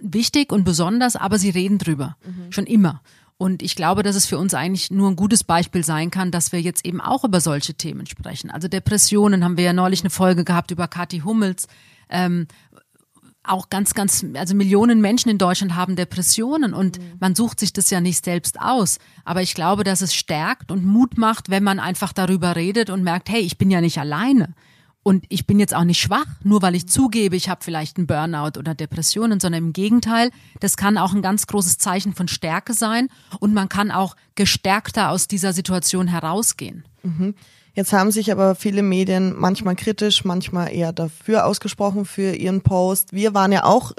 wichtig 0.00 0.52
und 0.52 0.64
besonders, 0.64 1.16
aber 1.16 1.38
sie 1.38 1.50
reden 1.50 1.78
drüber. 1.78 2.16
Mhm. 2.24 2.52
Schon 2.52 2.66
immer. 2.66 3.02
Und 3.36 3.62
ich 3.62 3.76
glaube, 3.76 4.02
dass 4.02 4.16
es 4.16 4.26
für 4.26 4.36
uns 4.36 4.52
eigentlich 4.52 4.90
nur 4.90 5.08
ein 5.08 5.16
gutes 5.16 5.44
Beispiel 5.44 5.84
sein 5.84 6.10
kann, 6.10 6.32
dass 6.32 6.50
wir 6.50 6.60
jetzt 6.60 6.84
eben 6.84 7.00
auch 7.00 7.24
über 7.24 7.40
solche 7.40 7.74
Themen 7.74 8.06
sprechen. 8.06 8.50
Also 8.50 8.66
Depressionen 8.66 9.44
haben 9.44 9.56
wir 9.56 9.64
ja 9.64 9.72
neulich 9.72 10.00
eine 10.00 10.10
Folge 10.10 10.44
gehabt 10.44 10.72
über 10.72 10.88
Kathi 10.88 11.20
Hummels. 11.20 11.68
Ähm, 12.10 12.48
auch 13.48 13.70
ganz, 13.70 13.94
ganz, 13.94 14.24
also 14.34 14.54
Millionen 14.54 15.00
Menschen 15.00 15.30
in 15.30 15.38
Deutschland 15.38 15.74
haben 15.74 15.96
Depressionen 15.96 16.74
und 16.74 16.98
mhm. 16.98 17.12
man 17.20 17.34
sucht 17.34 17.60
sich 17.60 17.72
das 17.72 17.90
ja 17.90 18.00
nicht 18.00 18.24
selbst 18.24 18.60
aus. 18.60 18.98
Aber 19.24 19.42
ich 19.42 19.54
glaube, 19.54 19.84
dass 19.84 20.00
es 20.00 20.14
stärkt 20.14 20.70
und 20.70 20.84
Mut 20.84 21.18
macht, 21.18 21.50
wenn 21.50 21.64
man 21.64 21.80
einfach 21.80 22.12
darüber 22.12 22.56
redet 22.56 22.90
und 22.90 23.02
merkt, 23.02 23.28
hey, 23.28 23.40
ich 23.40 23.58
bin 23.58 23.70
ja 23.70 23.80
nicht 23.80 23.98
alleine. 23.98 24.54
Und 25.02 25.24
ich 25.30 25.46
bin 25.46 25.58
jetzt 25.58 25.74
auch 25.74 25.84
nicht 25.84 26.00
schwach, 26.00 26.26
nur 26.42 26.60
weil 26.60 26.74
ich 26.74 26.86
zugebe, 26.86 27.34
ich 27.34 27.48
habe 27.48 27.64
vielleicht 27.64 27.96
einen 27.96 28.06
Burnout 28.06 28.58
oder 28.58 28.74
Depressionen, 28.74 29.40
sondern 29.40 29.64
im 29.64 29.72
Gegenteil, 29.72 30.30
das 30.60 30.76
kann 30.76 30.98
auch 30.98 31.14
ein 31.14 31.22
ganz 31.22 31.46
großes 31.46 31.78
Zeichen 31.78 32.14
von 32.14 32.28
Stärke 32.28 32.74
sein 32.74 33.08
und 33.40 33.54
man 33.54 33.70
kann 33.70 33.90
auch 33.90 34.16
gestärkter 34.34 35.10
aus 35.10 35.26
dieser 35.26 35.54
Situation 35.54 36.08
herausgehen. 36.08 36.84
Mhm. 37.02 37.34
Jetzt 37.78 37.92
haben 37.92 38.10
sich 38.10 38.32
aber 38.32 38.56
viele 38.56 38.82
Medien 38.82 39.36
manchmal 39.38 39.76
kritisch, 39.76 40.24
manchmal 40.24 40.74
eher 40.74 40.92
dafür 40.92 41.46
ausgesprochen 41.46 42.06
für 42.06 42.34
ihren 42.34 42.60
Post. 42.60 43.12
Wir 43.12 43.34
waren 43.34 43.52
ja 43.52 43.62
auch 43.62 43.92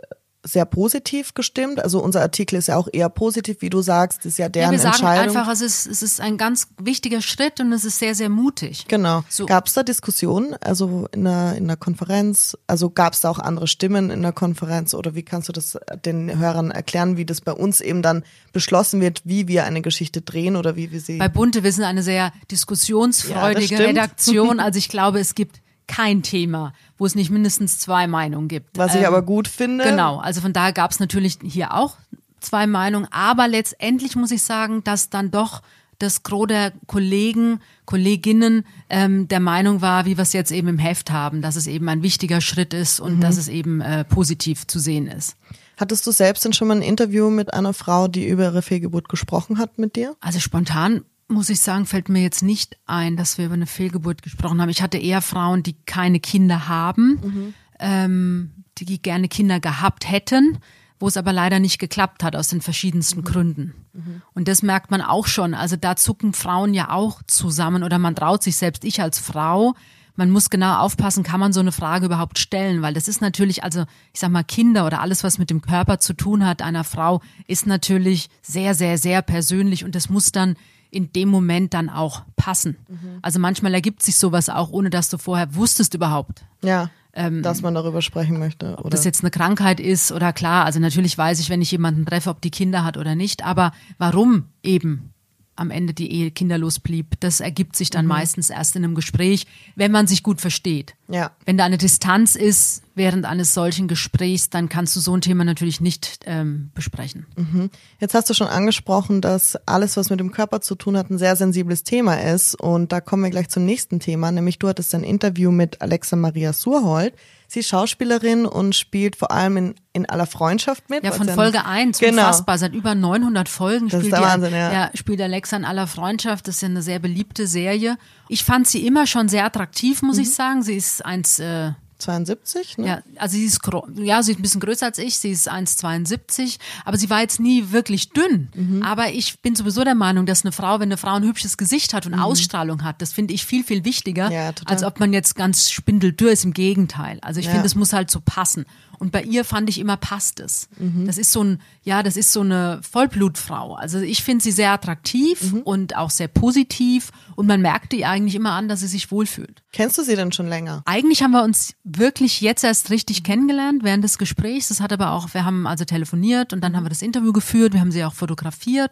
sehr 0.44 0.66
positiv 0.66 1.34
gestimmt. 1.34 1.84
Also 1.84 2.02
unser 2.02 2.22
Artikel 2.22 2.56
ist 2.56 2.68
ja 2.68 2.78
auch 2.78 2.88
eher 2.92 3.10
positiv, 3.10 3.58
wie 3.60 3.70
du 3.70 3.82
sagst, 3.82 4.26
ist 4.26 4.38
ja 4.38 4.48
deren 4.48 4.68
ja, 4.68 4.72
wir 4.72 4.80
sagen 4.80 4.94
Entscheidung. 4.94 5.36
einfach, 5.36 5.52
es 5.52 5.62
ist, 5.62 5.86
es 5.86 6.02
ist 6.02 6.22
ein 6.22 6.38
ganz 6.38 6.68
wichtiger 6.82 7.22
Schritt 7.22 7.60
und 7.60 7.74
es 7.74 7.84
ist 7.84 8.00
sehr, 8.00 8.16
sehr 8.16 8.30
mutig. 8.30 8.86
Genau. 8.88 9.24
So. 9.28 9.46
Gab 9.46 9.68
es 9.68 9.74
da 9.74 9.84
Diskussionen, 9.84 10.56
also 10.62 11.08
in 11.12 11.26
der, 11.26 11.56
in 11.56 11.68
der 11.68 11.76
Konferenz? 11.76 12.58
Also 12.68 12.90
gab 12.90 13.14
es 13.14 13.22
da 13.22 13.30
auch 13.30 13.40
andere 13.40 13.68
Stimmen 13.68 14.10
in 14.10 14.22
der 14.22 14.32
Konferenz 14.32 14.94
oder 14.94 15.14
wie 15.14 15.24
kannst 15.24 15.50
du 15.50 15.54
das 15.54 15.78
den 16.06 16.40
Hörern 16.40 16.72
erklären, 16.72 17.18
wie 17.18 17.26
das 17.26 17.42
bei 17.42 17.52
uns 17.52 17.82
eben 17.82 18.02
dann 18.02 18.24
beschlossen 18.54 19.02
wird, 19.02 19.22
wie 19.26 19.48
wir 19.50 19.66
eine 19.66 19.82
Geschichte 19.82 20.22
drehen 20.22 20.56
oder 20.56 20.78
wie 20.78 20.92
wir 20.92 21.02
sie. 21.02 21.18
Bei 21.18 21.30
Bunte, 21.30 21.64
wir 21.64 21.74
sind 21.74 21.84
eine 21.84 22.04
sehr 22.04 22.32
diskussionsfreudige 22.50 23.76
ja, 23.76 23.82
Redaktion. 23.82 24.60
Also 24.70 24.78
ich 24.78 24.90
glaube, 24.90 25.20
es 25.20 25.36
gibt 25.36 25.62
kein 25.90 26.22
Thema, 26.22 26.74
wo 26.98 27.06
es 27.06 27.16
nicht 27.16 27.32
mindestens 27.32 27.80
zwei 27.80 28.08
Meinungen 28.08 28.48
gibt. 28.48 28.78
Was 28.78 28.94
ich 28.94 29.02
ähm, 29.02 29.08
aber 29.08 29.24
gut 29.24 29.48
finde. 29.48 29.84
Genau, 29.84 30.20
also 30.20 30.40
von 30.40 30.54
daher 30.54 30.72
gab 30.72 30.92
es 30.92 31.00
natürlich 31.00 31.40
hier 31.44 31.74
auch 31.74 31.98
zwei 32.40 32.68
Meinungen, 32.68 33.08
aber 33.12 33.48
letztendlich 33.48 34.16
muss 34.16 34.32
ich 34.32 34.44
sagen, 34.44 34.84
dass 34.84 35.10
dann 35.10 35.32
doch 35.32 35.62
das 35.98 36.24
Gros 36.24 36.48
der 36.48 36.72
Kollegen, 36.88 37.60
Kolleginnen 37.86 38.66
ähm, 38.90 39.28
der 39.28 39.42
Meinung 39.42 39.82
war, 39.82 40.06
wie 40.06 40.16
wir 40.16 40.22
es 40.22 40.32
jetzt 40.32 40.52
eben 40.52 40.70
im 40.70 40.80
Heft 40.80 41.12
haben, 41.12 41.42
dass 41.42 41.58
es 41.58 41.68
eben 41.68 41.90
ein 41.90 42.04
wichtiger 42.04 42.40
Schritt 42.40 42.74
ist 42.74 43.02
und 43.02 43.18
mhm. 43.18 43.22
dass 43.22 43.36
es 43.36 43.50
eben 43.50 43.82
äh, 43.82 44.06
positiv 44.06 44.66
zu 44.68 44.80
sehen 44.80 45.08
ist. 45.08 45.36
Hattest 45.76 46.06
du 46.08 46.12
selbst 46.12 46.46
denn 46.46 46.54
schon 46.54 46.70
mal 46.70 46.78
ein 46.78 46.82
Interview 46.82 47.30
mit 47.30 47.54
einer 47.54 47.74
Frau, 47.74 48.08
die 48.08 48.28
über 48.28 48.44
ihre 48.44 48.62
Fehlgeburt 48.62 49.10
gesprochen 49.10 49.58
hat 49.58 49.78
mit 49.78 49.96
dir? 49.96 50.16
Also 50.22 50.40
spontan 50.40 51.04
muss 51.30 51.50
ich 51.50 51.60
sagen, 51.60 51.86
fällt 51.86 52.10
mir 52.10 52.22
jetzt 52.22 52.44
nicht 52.44 52.78
ein, 52.86 53.16
dass 53.16 53.38
wir 53.38 53.46
über 53.46 53.54
eine 53.54 53.68
Fehlgeburt 53.68 54.22
gesprochen 54.22 54.62
haben. 54.62 54.70
Ich 54.70 54.82
hatte 54.82 54.98
eher 54.98 55.22
Frauen, 55.22 55.64
die 55.64 55.76
keine 55.86 56.20
Kinder 56.20 56.68
haben, 56.68 57.20
mhm. 57.22 57.54
ähm, 57.80 58.52
die 58.78 59.02
gerne 59.02 59.28
Kinder 59.28 59.60
gehabt 59.60 60.10
hätten, 60.10 60.58
wo 61.00 61.08
es 61.08 61.18
aber 61.18 61.32
leider 61.32 61.60
nicht 61.60 61.80
geklappt 61.80 62.24
hat 62.24 62.36
aus 62.36 62.50
den 62.50 62.62
verschiedensten 62.62 63.20
mhm. 63.20 63.24
Gründen. 63.26 63.74
Mhm. 63.94 64.22
Und 64.34 64.48
das 64.48 64.64
merkt 64.64 64.92
man 64.92 65.02
auch 65.02 65.28
schon. 65.28 65.54
Also 65.54 65.76
da 65.76 65.96
zucken 65.96 66.34
Frauen 66.34 66.74
ja 66.74 66.90
auch 66.92 67.22
zusammen 67.28 67.84
oder 67.84 68.00
man 68.00 68.16
traut 68.16 68.44
sich 68.44 68.58
selbst, 68.58 68.84
ich 68.84 69.02
als 69.02 69.20
Frau, 69.20 69.76
man 70.16 70.32
muss 70.32 70.50
genau 70.50 70.80
aufpassen, 70.80 71.24
kann 71.24 71.40
man 71.40 71.54
so 71.54 71.62
eine 71.62 71.72
Frage 71.72 72.08
überhaupt 72.08 72.40
stellen, 72.40 72.82
weil 72.82 72.94
das 72.94 73.08
ist 73.08 73.22
natürlich, 73.22 73.64
also 73.64 73.86
ich 74.14 74.20
sag 74.20 74.30
mal, 74.30 74.44
Kinder 74.44 74.86
oder 74.86 75.00
alles, 75.00 75.24
was 75.24 75.38
mit 75.38 75.50
dem 75.50 75.62
Körper 75.62 76.00
zu 76.00 76.14
tun 76.14 76.46
hat 76.46 76.62
einer 76.62 76.84
Frau, 76.84 77.22
ist 77.48 77.66
natürlich 77.66 78.30
sehr, 78.42 78.76
sehr, 78.76 78.98
sehr 78.98 79.22
persönlich 79.22 79.86
und 79.86 79.96
das 79.96 80.10
muss 80.10 80.34
dann 80.34 80.58
in 80.92 81.12
dem 81.14 81.30
Moment 81.30 81.74
dann 81.74 81.90
auch 81.90 82.24
passen. 82.36 82.78
Mhm. 82.88 83.20
Also 83.22 83.40
manchmal 83.40 83.74
ergibt 83.74 84.02
sich 84.02 84.18
sowas 84.18 84.50
auch, 84.50 84.72
ohne 84.72 84.90
dass 84.90 85.10
du 85.10 85.18
vorher 85.18 85.56
wusstest 85.56 85.94
überhaupt. 85.94 86.44
Ja. 86.64 86.90
Ähm, 87.14 87.42
dass 87.42 87.62
man 87.62 87.74
darüber 87.74 88.02
sprechen 88.02 88.38
möchte. 88.40 88.74
Oder? 88.74 88.86
Ob 88.86 88.92
das 88.92 89.04
jetzt 89.04 89.22
eine 89.22 89.32
Krankheit 89.32 89.80
ist 89.80 90.12
oder 90.12 90.32
klar, 90.32 90.66
also 90.66 90.80
natürlich 90.80 91.18
weiß 91.18 91.40
ich, 91.40 91.50
wenn 91.50 91.62
ich 91.62 91.72
jemanden 91.72 92.06
treffe, 92.06 92.30
ob 92.30 92.42
die 92.42 92.52
Kinder 92.52 92.84
hat 92.84 92.98
oder 92.98 93.16
nicht, 93.16 93.44
aber 93.44 93.72
warum 93.98 94.46
eben 94.62 95.12
am 95.60 95.72
Ende 95.72 95.94
die 95.94 96.12
Ehe 96.12 96.32
kinderlos 96.32 96.80
blieb. 96.80 97.20
Das 97.20 97.42
ergibt 97.42 97.76
sich 97.76 97.90
dann 97.90 98.06
mhm. 98.06 98.10
meistens 98.10 98.50
erst 98.50 98.76
in 98.76 98.84
einem 98.84 98.96
Gespräch, 98.96 99.46
wenn 99.76 99.92
man 99.92 100.08
sich 100.08 100.24
gut 100.24 100.40
versteht. 100.40 100.96
Ja. 101.10 101.32
Wenn 101.46 101.58
da 101.58 101.66
eine 101.66 101.78
Distanz 101.78 102.36
ist 102.36 102.82
während 103.00 103.26
eines 103.26 103.54
solchen 103.54 103.88
Gesprächs, 103.88 104.50
dann 104.50 104.68
kannst 104.70 104.94
du 104.96 105.00
so 105.00 105.16
ein 105.16 105.22
Thema 105.22 105.46
natürlich 105.46 105.80
nicht 105.80 106.20
ähm, 106.26 106.70
besprechen. 106.76 107.26
Mhm. 107.38 107.72
Jetzt 108.00 108.14
hast 108.14 108.30
du 108.30 108.34
schon 108.34 108.48
angesprochen, 108.48 109.22
dass 109.22 109.56
alles, 109.66 109.96
was 109.98 110.10
mit 110.10 110.20
dem 110.20 110.32
Körper 110.32 110.60
zu 110.60 110.76
tun 110.76 110.98
hat, 110.98 111.10
ein 111.10 111.18
sehr 111.18 111.38
sensibles 111.38 111.84
Thema 111.84 112.16
ist. 112.16 112.56
Und 112.56 112.92
da 112.92 113.00
kommen 113.00 113.24
wir 113.24 113.30
gleich 113.30 113.50
zum 113.50 113.66
nächsten 113.66 114.02
Thema, 114.02 114.32
nämlich 114.32 114.60
du 114.60 114.68
hattest 114.68 114.94
ein 114.94 115.04
Interview 115.04 115.50
mit 115.50 115.82
Alexa 115.82 116.18
Maria 116.18 116.52
Surhold. 116.52 117.14
Sie 117.48 117.62
ist 117.62 117.70
Schauspielerin 117.70 118.46
und 118.46 118.76
spielt 118.76 119.16
vor 119.16 119.32
allem 119.32 119.58
in, 119.58 119.76
in 119.94 120.06
aller 120.08 120.28
Freundschaft 120.28 120.90
mit. 120.90 121.04
Ja, 121.04 121.14
von 121.14 121.30
Folge 121.30 121.66
1, 121.66 122.00
genau. 122.00 122.22
unfassbar. 122.22 122.58
Seit 122.58 122.76
über 122.76 122.96
900 122.96 123.48
Folgen 123.48 123.88
das 123.88 124.02
spielt, 124.02 124.14
ist 124.14 124.20
der 124.20 124.28
Wahnsinn, 124.28 124.54
ja. 124.54 124.74
ja, 124.74 124.92
spielt 124.94 125.22
Alexa 125.22 125.56
in 125.56 125.66
aller 125.66 125.88
Freundschaft. 125.88 126.48
Das 126.48 126.56
ist 126.56 126.62
ja 126.62 126.68
eine 126.68 126.84
sehr 126.84 127.00
beliebte 127.00 127.48
Serie. 127.48 127.98
Ich 128.28 128.44
fand 128.44 128.68
sie 128.68 128.86
immer 128.86 129.08
schon 129.08 129.30
sehr 129.30 129.46
attraktiv, 129.46 130.02
muss 130.02 130.18
mhm. 130.18 130.24
ich 130.24 130.34
sagen. 130.36 130.64
Sie 130.64 130.76
ist 130.76 131.04
eins... 131.06 131.40
Äh, 131.40 131.72
72, 132.00 132.78
ne? 132.78 132.88
Ja, 132.88 133.02
also 133.18 133.38
sie 133.38 133.46
ist, 133.46 133.60
ja, 133.96 134.24
sie 134.24 134.32
ist 134.32 134.40
ein 134.40 134.42
bisschen 134.42 134.62
größer 134.62 134.86
als 134.86 134.98
ich, 134.98 135.20
sie 135.20 135.32
ist 135.32 135.52
1,72, 135.52 136.58
aber 136.86 136.98
sie 136.98 137.10
war 137.10 137.20
jetzt 137.22 137.40
nie 137.40 137.72
wirklich 137.72 138.10
dünn. 138.10 138.50
Mhm. 138.56 138.84
Aber 138.84 139.10
ich 139.12 139.42
bin 139.42 139.56
sowieso 139.56 139.84
der 139.84 139.96
Meinung, 139.96 140.26
dass 140.26 140.44
eine 140.44 140.52
Frau, 140.52 140.80
wenn 140.80 140.90
eine 140.90 140.98
Frau 140.98 141.14
ein 141.14 141.24
hübsches 141.24 141.58
Gesicht 141.58 141.94
hat 141.94 142.06
und 142.06 142.16
mhm. 142.16 142.22
Ausstrahlung 142.22 142.84
hat, 142.84 143.02
das 143.02 143.12
finde 143.12 143.34
ich 143.34 143.46
viel, 143.46 143.64
viel 143.64 143.84
wichtiger, 143.84 144.32
ja, 144.32 144.54
als 144.66 144.84
ob 144.84 145.00
man 145.00 145.14
jetzt 145.14 145.36
ganz 145.36 145.70
spindeldürr 145.70 146.32
ist, 146.32 146.46
im 146.46 146.54
Gegenteil. 146.54 147.20
Also 147.22 147.40
ich 147.40 147.48
ja. 147.48 147.52
finde, 147.52 147.68
es 147.68 147.76
muss 147.76 147.94
halt 147.94 148.10
so 148.10 148.22
passen. 148.24 148.66
Und 149.00 149.12
bei 149.12 149.24
ihr 149.24 149.46
fand 149.46 149.70
ich 149.70 149.80
immer, 149.80 149.98
passt 149.98 150.40
es. 150.40 150.68
Mhm. 150.78 151.06
Das 151.08 151.18
ist 151.18 151.32
so 151.32 151.44
ein, 151.44 151.62
ja, 151.84 152.04
das 152.04 152.18
ist 152.18 152.34
so 152.34 152.42
eine 152.42 152.82
Vollblutfrau. 152.90 153.76
Also 153.76 154.00
ich 154.00 154.24
finde 154.24 154.44
sie 154.44 154.52
sehr 154.52 154.72
attraktiv 154.72 155.54
mhm. 155.54 155.62
und 155.62 155.96
auch 155.96 156.10
sehr 156.10 156.28
positiv. 156.28 157.12
Und 157.36 157.48
man 157.48 157.62
merkte 157.62 157.96
ihr 157.96 158.10
eigentlich 158.10 158.36
immer 158.36 158.52
an, 158.52 158.68
dass 158.68 158.82
sie 158.82 158.88
sich 158.88 159.10
wohlfühlt. 159.10 159.64
Kennst 159.72 159.98
du 159.98 160.04
sie 160.04 160.16
denn 160.16 160.34
schon 160.34 160.48
länger? 160.48 160.82
Eigentlich 160.86 161.24
haben 161.24 161.32
wir 161.32 161.44
uns 161.44 161.74
wirklich 161.84 162.42
jetzt 162.42 162.64
erst 162.64 162.90
richtig 162.90 163.24
kennengelernt 163.24 163.84
während 163.84 164.04
des 164.04 164.18
Gesprächs. 164.18 164.68
Das 164.68 164.82
hat 164.82 164.92
aber 164.92 165.12
auch, 165.12 165.34
wir 165.34 165.46
haben 165.46 165.66
also 165.66 165.86
telefoniert 165.86 166.52
und 166.52 166.62
dann 166.62 166.76
haben 166.76 166.84
wir 166.84 166.90
das 166.90 167.02
Interview 167.02 167.32
geführt. 167.32 167.74
Wir 167.74 167.80
haben 167.80 167.92
sie 167.92 168.04
auch 168.04 168.14
fotografiert. 168.14 168.92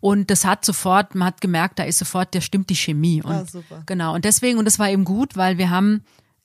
Und 0.00 0.30
das 0.30 0.44
hat 0.44 0.64
sofort, 0.64 1.14
man 1.14 1.28
hat 1.28 1.40
gemerkt, 1.40 1.78
da 1.78 1.84
ist 1.84 1.98
sofort, 1.98 2.34
da 2.34 2.40
stimmt 2.40 2.70
die 2.70 2.74
Chemie. 2.74 3.22
Und, 3.22 3.32
ah, 3.32 3.44
super. 3.44 3.82
Genau. 3.86 4.14
Und 4.14 4.24
deswegen, 4.24 4.58
und 4.58 4.64
das 4.64 4.80
war 4.80 4.90
eben 4.90 5.04
gut, 5.04 5.36
weil 5.36 5.58
wir 5.58 5.70
haben 5.70 6.02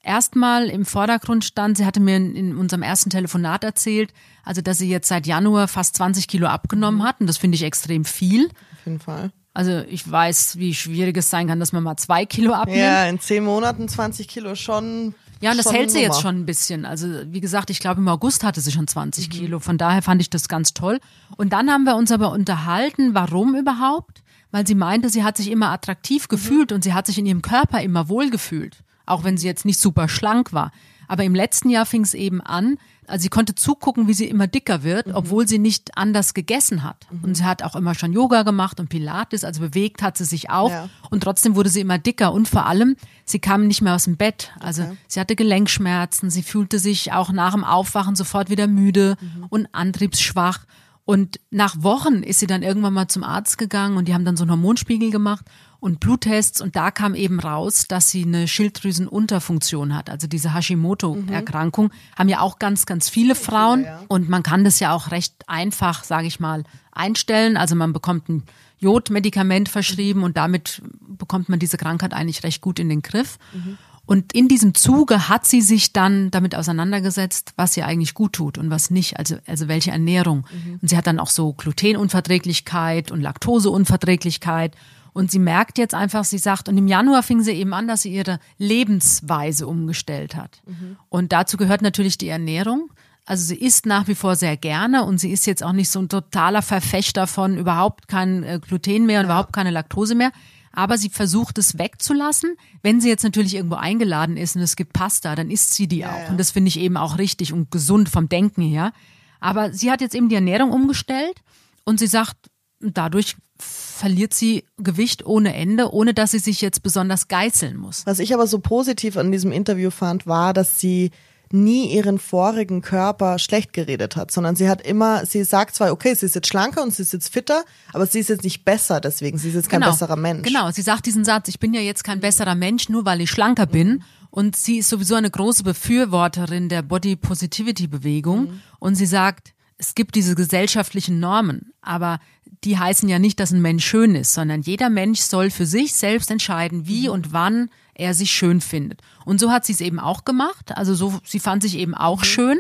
erstmal 0.08 0.70
im 0.70 0.86
Vordergrund 0.86 1.46
stand, 1.46 1.78
sie 1.78 1.86
hatte 1.86 2.00
mir 2.00 2.16
in, 2.16 2.36
in, 2.36 2.58
unserem 2.58 2.82
ersten 2.82 3.10
Telefonat 3.10 3.64
erzählt, 3.64 4.14
also 4.44 4.62
dass 4.62 4.80
sie 4.80 4.90
jetzt 4.90 5.08
seit 5.08 5.28
Januar 5.28 5.68
fast 5.68 5.98
20 5.98 6.28
Kilo 6.28 6.48
abgenommen 6.48 7.04
hat 7.04 7.20
und 7.20 7.28
das 7.28 7.38
finde 7.38 7.56
ich 7.56 7.64
extrem 7.64 8.06
viel. 8.06 8.48
Auf 8.48 8.86
jeden 8.86 9.00
Fall. 9.00 9.32
Also 9.54 9.80
ich 9.90 10.10
weiß, 10.10 10.58
wie 10.58 10.74
schwierig 10.74 11.18
es 11.18 11.30
sein 11.30 11.48
kann, 11.48 11.60
dass 11.60 11.74
man 11.74 11.84
mal 11.84 11.98
zwei 11.98 12.26
Kilo 12.26 12.54
abnimmt. 12.54 12.80
Ja, 12.80 13.06
in 13.06 13.20
zehn 13.20 13.44
Monaten 13.44 13.88
20 13.88 14.28
Kilo 14.28 14.56
schon. 14.56 15.16
Ja, 15.42 15.52
und 15.52 15.58
das 15.58 15.72
hält 15.72 15.92
sie 15.92 16.00
jetzt 16.00 16.22
schon 16.22 16.40
ein 16.40 16.46
bisschen. 16.46 16.86
Also 16.86 17.08
wie 17.26 17.42
gesagt, 17.42 17.70
ich 17.70 17.80
glaube 17.80 18.00
im 18.00 18.08
August 18.08 18.44
hatte 18.44 18.62
sie 18.62 18.72
schon 18.72 18.88
20 18.88 19.28
mhm. 19.28 19.32
Kilo. 19.32 19.60
Von 19.60 19.78
daher 19.78 20.04
fand 20.04 20.22
ich 20.22 20.30
das 20.30 20.48
ganz 20.48 20.74
toll. 20.74 21.00
Und 21.38 21.54
dann 21.54 21.72
haben 21.72 21.86
wir 21.86 21.96
uns 21.96 22.12
aber 22.12 22.32
unterhalten, 22.32 23.16
warum 23.16 23.56
überhaupt? 23.56 24.22
Weil 24.52 24.66
sie 24.66 24.76
meinte, 24.76 25.10
sie 25.10 25.24
hat 25.24 25.38
sich 25.38 25.50
immer 25.50 25.72
attraktiv 25.72 26.26
mhm. 26.26 26.30
gefühlt 26.30 26.70
mhm. 26.70 26.76
und 26.76 26.84
sie 26.84 26.94
hat 26.94 27.08
sich 27.08 27.18
in 27.18 27.26
ihrem 27.26 27.42
Körper 27.42 27.82
immer 27.82 28.10
wohl 28.10 28.30
gefühlt 28.30 28.84
auch 29.08 29.24
wenn 29.24 29.38
sie 29.38 29.48
jetzt 29.48 29.66
nicht 29.66 29.80
super 29.80 30.08
schlank 30.08 30.54
war. 30.54 30.72
Aber 31.08 31.24
im 31.24 31.36
letzten 31.36 31.70
Jahr 31.70 31.86
fing 31.86 32.04
es 32.04 32.14
eben 32.14 32.42
an, 32.42 32.78
also 33.08 33.24
sie 33.24 33.30
konnte 33.30 33.56
zugucken, 33.56 34.08
wie 34.10 34.14
sie 34.14 34.26
immer 34.26 34.48
dicker 34.48 34.84
wird, 34.84 35.08
mhm. 35.08 35.16
obwohl 35.16 35.48
sie 35.48 35.60
nicht 35.60 35.98
anders 35.98 36.34
gegessen 36.34 36.84
hat. 36.84 37.08
Mhm. 37.10 37.24
Und 37.24 37.38
sie 37.38 37.46
hat 37.46 37.64
auch 37.64 37.76
immer 37.76 37.96
schon 37.96 38.12
Yoga 38.12 38.44
gemacht 38.44 38.80
und 38.82 38.90
Pilates, 38.90 39.46
also 39.46 39.62
bewegt 39.62 40.02
hat 40.02 40.18
sie 40.18 40.26
sich 40.26 40.50
auch. 40.50 40.70
Ja. 40.70 40.90
Und 41.10 41.24
trotzdem 41.24 41.56
wurde 41.56 41.70
sie 41.70 41.80
immer 41.80 41.98
dicker. 41.98 42.34
Und 42.34 42.50
vor 42.50 42.66
allem, 42.66 42.98
sie 43.24 43.40
kam 43.40 43.66
nicht 43.68 43.82
mehr 43.82 43.96
aus 43.96 44.04
dem 44.04 44.18
Bett. 44.18 44.52
Also 44.60 44.84
okay. 44.84 44.98
sie 45.08 45.20
hatte 45.22 45.38
Gelenkschmerzen, 45.38 46.30
sie 46.30 46.44
fühlte 46.44 46.80
sich 46.80 47.14
auch 47.14 47.32
nach 47.32 47.54
dem 47.54 47.64
Aufwachen 47.64 48.16
sofort 48.16 48.50
wieder 48.50 48.68
müde 48.68 49.16
mhm. 49.22 49.46
und 49.50 49.68
antriebsschwach. 49.72 50.66
Und 51.06 51.40
nach 51.50 51.82
Wochen 51.84 52.24
ist 52.24 52.40
sie 52.40 52.48
dann 52.48 52.64
irgendwann 52.64 52.94
mal 52.94 53.08
zum 53.08 53.24
Arzt 53.24 53.58
gegangen 53.58 53.96
und 53.96 54.10
die 54.10 54.14
haben 54.14 54.26
dann 54.26 54.36
so 54.36 54.44
einen 54.44 54.52
Hormonspiegel 54.52 55.10
gemacht 55.10 55.46
und 55.80 56.00
Bluttests 56.00 56.60
und 56.60 56.76
da 56.76 56.92
kam 56.92 57.14
eben 57.14 57.40
raus, 57.40 57.86
dass 57.88 58.10
sie 58.10 58.24
eine 58.24 58.48
Schilddrüsenunterfunktion 58.48 59.96
hat. 59.96 60.10
Also 60.10 60.28
diese 60.28 60.54
Hashimoto-Erkrankung 60.54 61.86
mhm. 61.86 62.18
haben 62.18 62.30
ja 62.30 62.42
auch 62.42 62.60
ganz, 62.60 62.86
ganz 62.86 63.10
viele 63.10 63.36
Frauen 63.36 63.86
und 64.08 64.28
man 64.30 64.44
kann 64.44 64.64
das 64.64 64.80
ja 64.80 64.94
auch 64.94 65.12
recht 65.12 65.36
einfach, 65.48 66.04
sage 66.04 66.28
ich 66.28 66.40
mal, 66.40 66.64
einstellen. 66.92 67.58
Also 67.58 67.76
man 67.76 67.94
bekommt 67.94 68.28
ein 68.30 68.44
Jodmedikament 68.80 69.70
verschrieben 69.70 70.24
und 70.24 70.38
damit 70.38 70.82
bekommt 71.08 71.50
man 71.50 71.60
diese 71.60 71.78
Krankheit 71.78 72.14
eigentlich 72.14 72.44
recht 72.44 72.62
gut 72.62 72.80
in 72.80 72.90
den 72.90 73.02
Griff. 73.02 73.38
Mhm. 73.54 73.78
Und 74.08 74.32
in 74.32 74.48
diesem 74.48 74.74
Zuge 74.74 75.28
hat 75.28 75.46
sie 75.46 75.62
sich 75.62 75.92
dann 75.92 76.32
damit 76.32 76.56
auseinandergesetzt, 76.56 77.52
was 77.58 77.76
ihr 77.76 77.86
eigentlich 77.86 78.14
gut 78.14 78.34
tut 78.34 78.58
und 78.58 78.70
was 78.70 78.90
nicht, 78.90 79.20
also, 79.20 79.36
also 79.46 79.68
welche 79.68 79.92
Ernährung. 79.92 80.48
Mhm. 80.50 80.80
Und 80.82 80.90
sie 80.90 80.96
hat 80.96 81.08
dann 81.08 81.20
auch 81.20 81.30
so 81.30 81.52
Glutenunverträglichkeit 81.54 83.12
und 83.12 83.20
Laktoseunverträglichkeit 83.20 84.76
und 85.18 85.32
sie 85.32 85.40
merkt 85.40 85.80
jetzt 85.80 85.96
einfach, 85.96 86.26
sie 86.26 86.38
sagt, 86.38 86.70
und 86.70 86.78
im 86.78 86.88
Januar 86.88 87.24
fing 87.24 87.42
sie 87.42 87.54
eben 87.54 87.74
an, 87.74 87.88
dass 87.88 88.04
sie 88.04 88.14
ihre 88.14 88.38
Lebensweise 88.60 89.66
umgestellt 89.66 90.36
hat. 90.36 90.62
Mhm. 90.68 90.96
Und 91.10 91.32
dazu 91.32 91.58
gehört 91.58 91.82
natürlich 91.82 92.20
die 92.20 92.28
Ernährung. 92.28 92.92
Also 93.26 93.44
sie 93.44 93.56
isst 93.56 93.88
nach 93.88 94.08
wie 94.08 94.14
vor 94.14 94.36
sehr 94.36 94.58
gerne 94.58 95.06
und 95.06 95.18
sie 95.18 95.32
ist 95.32 95.48
jetzt 95.48 95.64
auch 95.64 95.72
nicht 95.72 95.90
so 95.90 96.00
ein 96.00 96.08
totaler 96.08 96.62
Verfechter 96.62 97.26
von 97.26 97.58
überhaupt 97.58 98.08
kein 98.08 98.44
äh, 98.44 98.60
Gluten 98.62 99.08
mehr 99.08 99.22
und 99.22 99.26
ja. 99.26 99.32
überhaupt 99.32 99.54
keine 99.54 99.72
Laktose 99.72 100.14
mehr. 100.14 100.32
Aber 100.72 101.00
sie 101.00 101.10
versucht 101.10 101.58
es 101.58 101.80
wegzulassen. 101.80 102.56
Wenn 102.84 103.02
sie 103.02 103.10
jetzt 103.10 103.24
natürlich 103.24 103.56
irgendwo 103.56 103.78
eingeladen 103.78 104.38
ist 104.38 104.56
und 104.56 104.62
es 104.62 104.76
gibt 104.76 104.94
Pasta, 104.94 105.34
dann 105.34 105.50
isst 105.50 105.74
sie 105.74 105.88
die 105.88 106.02
ja, 106.02 106.12
auch. 106.12 106.20
Ja. 106.20 106.30
Und 106.30 106.40
das 106.40 106.52
finde 106.52 106.68
ich 106.68 106.80
eben 106.80 106.96
auch 106.96 107.18
richtig 107.18 107.54
und 107.54 107.72
gesund 107.72 108.08
vom 108.08 108.30
Denken 108.30 108.62
her. 108.62 108.94
Aber 109.40 109.74
sie 109.74 109.90
hat 109.90 110.02
jetzt 110.02 110.14
eben 110.14 110.30
die 110.30 110.36
Ernährung 110.36 110.72
umgestellt 110.72 111.42
und 111.86 111.98
sie 111.98 112.06
sagt, 112.06 112.38
dadurch 112.80 113.36
verliert 113.60 114.34
sie 114.34 114.64
Gewicht 114.78 115.26
ohne 115.26 115.54
Ende, 115.54 115.92
ohne 115.92 116.14
dass 116.14 116.32
sie 116.32 116.40
sich 116.40 116.62
jetzt 116.62 116.84
besonders 116.84 117.28
geißeln 117.28 117.78
muss. 117.78 118.06
Was 118.06 118.20
ich 118.20 118.34
aber 118.34 118.48
so 118.48 118.60
positiv 118.60 119.18
an 119.18 119.32
diesem 119.32 119.52
Interview 119.52 119.90
fand, 119.90 120.28
war, 120.28 120.54
dass 120.54 120.80
sie 120.80 121.12
nie 121.52 121.94
ihren 121.94 122.20
vorigen 122.20 122.82
Körper 122.82 123.40
schlecht 123.40 123.74
geredet 123.74 124.16
hat, 124.16 124.32
sondern 124.32 124.56
sie 124.56 124.70
hat 124.70 124.86
immer, 124.86 125.26
sie 125.26 125.44
sagt 125.44 125.76
zwar, 125.76 125.92
okay, 125.92 126.14
sie 126.14 126.26
ist 126.26 126.36
jetzt 126.36 126.48
schlanker 126.48 126.84
und 126.84 126.94
sie 126.94 127.04
ist 127.04 127.14
jetzt 127.14 127.32
fitter, 127.32 127.64
aber 127.94 128.06
sie 128.06 128.20
ist 128.20 128.30
jetzt 128.30 128.44
nicht 128.44 128.66
besser 128.66 129.00
deswegen, 129.00 129.38
sie 129.38 129.50
ist 129.50 129.56
jetzt 129.56 129.70
kein 129.70 129.80
genau, 129.80 129.92
besserer 129.92 130.16
Mensch. 130.16 130.48
Genau, 130.48 130.70
sie 130.72 130.82
sagt 130.82 131.06
diesen 131.06 131.24
Satz, 131.24 131.48
ich 131.48 131.60
bin 131.60 131.74
ja 131.74 131.82
jetzt 131.82 132.04
kein 132.04 132.20
besserer 132.20 132.56
Mensch, 132.56 132.90
nur 132.90 133.06
weil 133.06 133.22
ich 133.22 133.30
schlanker 133.30 133.66
bin. 133.66 134.04
Und 134.30 134.56
sie 134.56 134.80
ist 134.80 134.90
sowieso 134.90 135.16
eine 135.16 135.32
große 135.32 135.64
Befürworterin 135.64 136.70
der 136.70 136.82
Body 136.82 137.16
Positivity 137.16 137.88
Bewegung. 137.88 138.42
Mhm. 138.42 138.62
Und 138.80 138.96
sie 138.96 139.06
sagt, 139.06 139.54
es 139.78 139.96
gibt 139.96 140.16
diese 140.16 140.36
gesellschaftlichen 140.36 141.20
Normen, 141.20 141.74
aber 141.82 142.20
die 142.64 142.78
heißen 142.78 143.08
ja 143.08 143.20
nicht, 143.20 143.40
dass 143.40 143.52
ein 143.52 143.62
Mensch 143.62 143.86
schön 143.86 144.16
ist, 144.16 144.34
sondern 144.34 144.62
jeder 144.62 144.90
Mensch 144.90 145.20
soll 145.20 145.52
für 145.52 145.66
sich 145.66 145.94
selbst 145.94 146.32
entscheiden, 146.32 146.88
wie 146.88 147.08
mhm. 147.08 147.14
und 147.14 147.34
wann 147.34 147.70
er 147.94 148.14
sich 148.14 148.32
schön 148.32 148.62
findet. 148.62 149.02
Und 149.26 149.40
so 149.40 149.52
hat 149.52 149.66
sie 149.66 149.74
es 149.74 149.82
eben 149.82 150.00
auch 150.00 150.26
gemacht. 150.26 150.76
Also 150.76 150.96
so, 150.96 151.20
sie 151.24 151.40
fand 151.40 151.62
sich 151.62 151.78
eben 151.78 151.94
auch 151.94 152.20
mhm. 152.20 152.26
schön, 152.26 152.60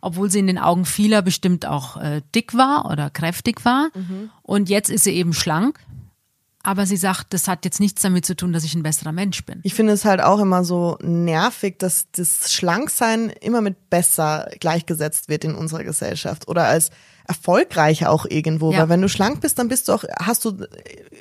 obwohl 0.00 0.30
sie 0.30 0.38
in 0.38 0.46
den 0.46 0.58
Augen 0.58 0.84
vieler 0.84 1.22
bestimmt 1.22 1.66
auch 1.66 1.96
äh, 1.96 2.22
dick 2.34 2.54
war 2.54 2.90
oder 2.90 3.10
kräftig 3.10 3.64
war. 3.64 3.88
Mhm. 3.94 4.30
Und 4.42 4.68
jetzt 4.68 4.90
ist 4.90 5.04
sie 5.04 5.12
eben 5.12 5.32
schlank. 5.32 5.80
Aber 6.62 6.86
sie 6.86 6.96
sagt, 6.96 7.32
das 7.32 7.46
hat 7.46 7.64
jetzt 7.64 7.80
nichts 7.80 8.02
damit 8.02 8.26
zu 8.26 8.34
tun, 8.34 8.52
dass 8.52 8.64
ich 8.64 8.74
ein 8.74 8.82
besserer 8.82 9.12
Mensch 9.12 9.44
bin. 9.44 9.60
Ich 9.62 9.74
finde 9.74 9.92
es 9.92 10.04
halt 10.04 10.20
auch 10.20 10.40
immer 10.40 10.64
so 10.64 10.98
nervig, 11.00 11.78
dass 11.78 12.08
das 12.12 12.52
Schlanksein 12.52 13.30
immer 13.30 13.60
mit 13.60 13.90
besser 13.90 14.50
gleichgesetzt 14.58 15.28
wird 15.28 15.44
in 15.44 15.54
unserer 15.54 15.84
Gesellschaft 15.84 16.48
oder 16.48 16.64
als 16.64 16.90
erfolgreicher 17.28 18.10
auch 18.10 18.24
irgendwo, 18.26 18.72
ja. 18.72 18.78
weil 18.80 18.88
wenn 18.88 19.02
du 19.02 19.08
schlank 19.08 19.42
bist, 19.42 19.58
dann 19.58 19.68
bist 19.68 19.88
du 19.88 19.92
auch, 19.92 20.04
hast 20.18 20.46
du 20.46 20.66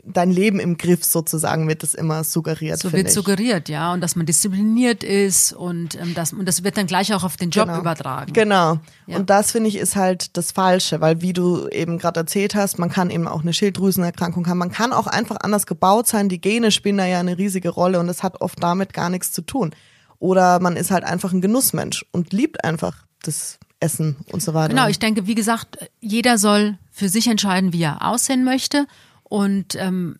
dein 0.05 0.31
Leben 0.31 0.59
im 0.59 0.77
Griff 0.77 1.03
sozusagen, 1.03 1.67
wird 1.67 1.83
das 1.83 1.93
immer 1.93 2.23
suggeriert. 2.23 2.79
So 2.79 2.93
wird 2.93 3.07
ich. 3.07 3.13
suggeriert, 3.13 3.67
ja, 3.67 3.91
und 3.91 3.99
dass 3.99 4.15
man 4.15 4.25
diszipliniert 4.25 5.03
ist 5.03 5.51
und 5.51 5.95
ähm, 5.95 6.13
das, 6.15 6.31
und 6.31 6.45
das 6.45 6.63
wird 6.63 6.77
dann 6.77 6.87
gleich 6.87 7.13
auch 7.13 7.25
auf 7.25 7.35
den 7.35 7.49
Job 7.49 7.67
genau. 7.67 7.79
übertragen. 7.79 8.31
Genau. 8.31 8.79
Ja. 9.05 9.17
Und 9.17 9.29
das 9.29 9.51
finde 9.51 9.67
ich 9.67 9.75
ist 9.75 9.97
halt 9.97 10.37
das 10.37 10.53
Falsche, 10.53 11.01
weil 11.01 11.21
wie 11.21 11.33
du 11.33 11.67
eben 11.67 11.97
gerade 11.97 12.21
erzählt 12.21 12.55
hast, 12.55 12.79
man 12.79 12.89
kann 12.89 13.09
eben 13.09 13.27
auch 13.27 13.41
eine 13.41 13.51
Schilddrüsenerkrankung 13.51 14.47
haben, 14.47 14.57
man 14.57 14.71
kann 14.71 14.93
auch 14.93 15.07
einfach 15.07 15.37
anders 15.41 15.65
gebaut 15.65 16.07
sein, 16.07 16.29
die 16.29 16.39
Gene 16.39 16.71
spielen 16.71 16.97
da 16.97 17.05
ja 17.05 17.19
eine 17.19 17.37
riesige 17.37 17.69
Rolle 17.69 17.99
und 17.99 18.07
das 18.07 18.23
hat 18.23 18.39
oft 18.39 18.63
damit 18.63 18.93
gar 18.93 19.09
nichts 19.09 19.33
zu 19.33 19.41
tun. 19.41 19.75
Oder 20.19 20.61
man 20.61 20.77
ist 20.77 20.89
halt 20.89 21.03
einfach 21.03 21.33
ein 21.33 21.41
Genussmensch 21.41 22.05
und 22.11 22.31
liebt 22.31 22.63
einfach 22.63 23.05
das 23.23 23.56
Essen 23.79 24.17
und 24.31 24.41
so 24.41 24.53
weiter. 24.53 24.69
Genau, 24.69 24.87
ich 24.87 24.99
denke, 24.99 25.27
wie 25.27 25.35
gesagt, 25.35 25.77
jeder 25.99 26.37
soll 26.37 26.77
für 26.91 27.09
sich 27.09 27.27
entscheiden, 27.27 27.73
wie 27.73 27.83
er 27.83 28.05
aussehen 28.05 28.43
möchte. 28.43 28.87
Und 29.23 29.75
ähm, 29.75 30.17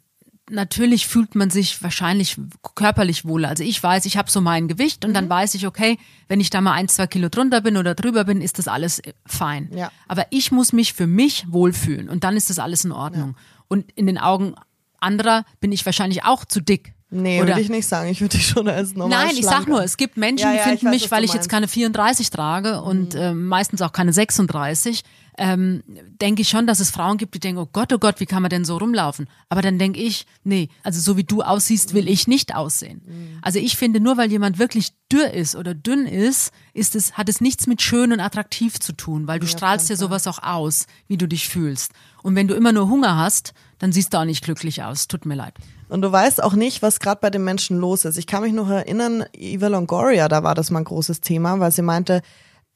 natürlich 0.49 1.07
fühlt 1.07 1.35
man 1.35 1.49
sich 1.49 1.81
wahrscheinlich 1.81 2.39
körperlich 2.75 3.25
wohler. 3.25 3.49
Also 3.49 3.63
ich 3.63 3.81
weiß, 3.81 4.05
ich 4.05 4.17
habe 4.17 4.31
so 4.31 4.41
mein 4.41 4.67
Gewicht 4.67 5.03
und 5.03 5.11
mhm. 5.11 5.15
dann 5.15 5.29
weiß 5.29 5.55
ich, 5.55 5.67
okay, 5.67 5.97
wenn 6.27 6.39
ich 6.39 6.49
da 6.49 6.61
mal 6.61 6.73
ein, 6.73 6.87
zwei 6.87 7.07
Kilo 7.07 7.29
drunter 7.29 7.61
bin 7.61 7.77
oder 7.77 7.95
drüber 7.95 8.23
bin, 8.23 8.41
ist 8.41 8.59
das 8.59 8.67
alles 8.67 9.01
fein. 9.25 9.69
Ja. 9.73 9.91
Aber 10.07 10.25
ich 10.29 10.51
muss 10.51 10.73
mich 10.73 10.93
für 10.93 11.07
mich 11.07 11.45
wohlfühlen 11.49 12.09
und 12.09 12.23
dann 12.23 12.37
ist 12.37 12.49
das 12.49 12.59
alles 12.59 12.85
in 12.85 12.91
Ordnung. 12.91 13.35
Ja. 13.37 13.43
Und 13.67 13.91
in 13.93 14.05
den 14.05 14.17
Augen 14.17 14.55
anderer 14.99 15.45
bin 15.59 15.71
ich 15.71 15.85
wahrscheinlich 15.85 16.23
auch 16.23 16.45
zu 16.45 16.61
dick. 16.61 16.93
Nee, 17.09 17.39
würde 17.39 17.61
ich 17.61 17.69
nicht 17.69 17.87
sagen. 17.87 18.09
Ich 18.09 18.19
würde 18.19 18.35
dich 18.37 18.47
schon 18.47 18.67
als 18.67 18.93
normal 18.93 19.27
Nein, 19.27 19.35
ich 19.37 19.45
sag 19.45 19.65
nur, 19.67 19.81
es 19.81 19.95
gibt 19.95 20.17
Menschen, 20.17 20.43
ja, 20.43 20.51
die 20.51 20.57
ja, 20.57 20.63
finden 20.63 20.87
weiß, 20.87 20.93
mich, 20.93 21.11
weil 21.11 21.23
ich 21.23 21.33
jetzt 21.33 21.47
keine 21.47 21.69
34 21.69 22.29
trage 22.29 22.81
und 22.81 23.13
mhm. 23.13 23.19
äh, 23.19 23.33
meistens 23.33 23.81
auch 23.81 23.93
keine 23.93 24.11
36, 24.11 25.03
ähm, 25.37 25.83
denke 26.19 26.41
ich 26.41 26.49
schon, 26.49 26.67
dass 26.67 26.81
es 26.81 26.91
Frauen 26.91 27.17
gibt, 27.17 27.35
die 27.35 27.39
denken, 27.39 27.61
oh 27.61 27.69
Gott, 27.71 27.93
oh 27.93 27.97
Gott, 27.97 28.19
wie 28.19 28.25
kann 28.25 28.41
man 28.41 28.49
denn 28.49 28.65
so 28.65 28.75
rumlaufen? 28.75 29.29
Aber 29.47 29.61
dann 29.61 29.79
denke 29.79 30.01
ich, 30.01 30.25
nee, 30.43 30.67
also 30.83 30.99
so 30.99 31.15
wie 31.15 31.23
du 31.23 31.43
aussiehst, 31.43 31.93
will 31.93 32.09
ich 32.09 32.27
nicht 32.27 32.55
aussehen. 32.55 33.01
Mhm. 33.05 33.39
Also 33.41 33.59
ich 33.59 33.77
finde, 33.77 34.01
nur 34.01 34.17
weil 34.17 34.29
jemand 34.29 34.59
wirklich 34.59 34.91
dürr 35.09 35.31
ist 35.31 35.55
oder 35.55 35.73
dünn 35.73 36.07
ist, 36.07 36.51
ist 36.73 36.93
es, 36.93 37.13
hat 37.13 37.29
es 37.29 37.39
nichts 37.39 37.67
mit 37.67 37.81
schön 37.81 38.11
und 38.11 38.19
attraktiv 38.19 38.79
zu 38.79 38.91
tun, 38.91 39.27
weil 39.27 39.39
du 39.39 39.45
ja, 39.45 39.51
strahlst 39.51 39.89
ja 39.89 39.95
sowas 39.95 40.27
auch 40.27 40.43
aus, 40.43 40.87
wie 41.07 41.17
du 41.17 41.27
dich 41.27 41.47
fühlst. 41.47 41.93
Und 42.21 42.35
wenn 42.35 42.49
du 42.49 42.55
immer 42.55 42.73
nur 42.73 42.89
Hunger 42.89 43.15
hast, 43.15 43.53
dann 43.79 43.93
siehst 43.93 44.13
du 44.13 44.17
auch 44.17 44.25
nicht 44.25 44.43
glücklich 44.43 44.83
aus. 44.83 45.07
Tut 45.07 45.25
mir 45.25 45.35
leid. 45.35 45.53
Und 45.89 46.01
du 46.01 46.11
weißt 46.11 46.43
auch 46.43 46.53
nicht, 46.53 46.81
was 46.81 46.99
gerade 46.99 47.21
bei 47.21 47.29
den 47.29 47.43
Menschen 47.43 47.77
los 47.77 48.05
ist. 48.05 48.17
Ich 48.17 48.27
kann 48.27 48.43
mich 48.43 48.53
noch 48.53 48.69
erinnern, 48.69 49.25
Eva 49.33 49.67
Longoria, 49.67 50.27
da 50.27 50.43
war 50.43 50.55
das 50.55 50.71
mal 50.71 50.79
ein 50.79 50.85
großes 50.85 51.21
Thema, 51.21 51.59
weil 51.59 51.71
sie 51.71 51.81
meinte, 51.81 52.21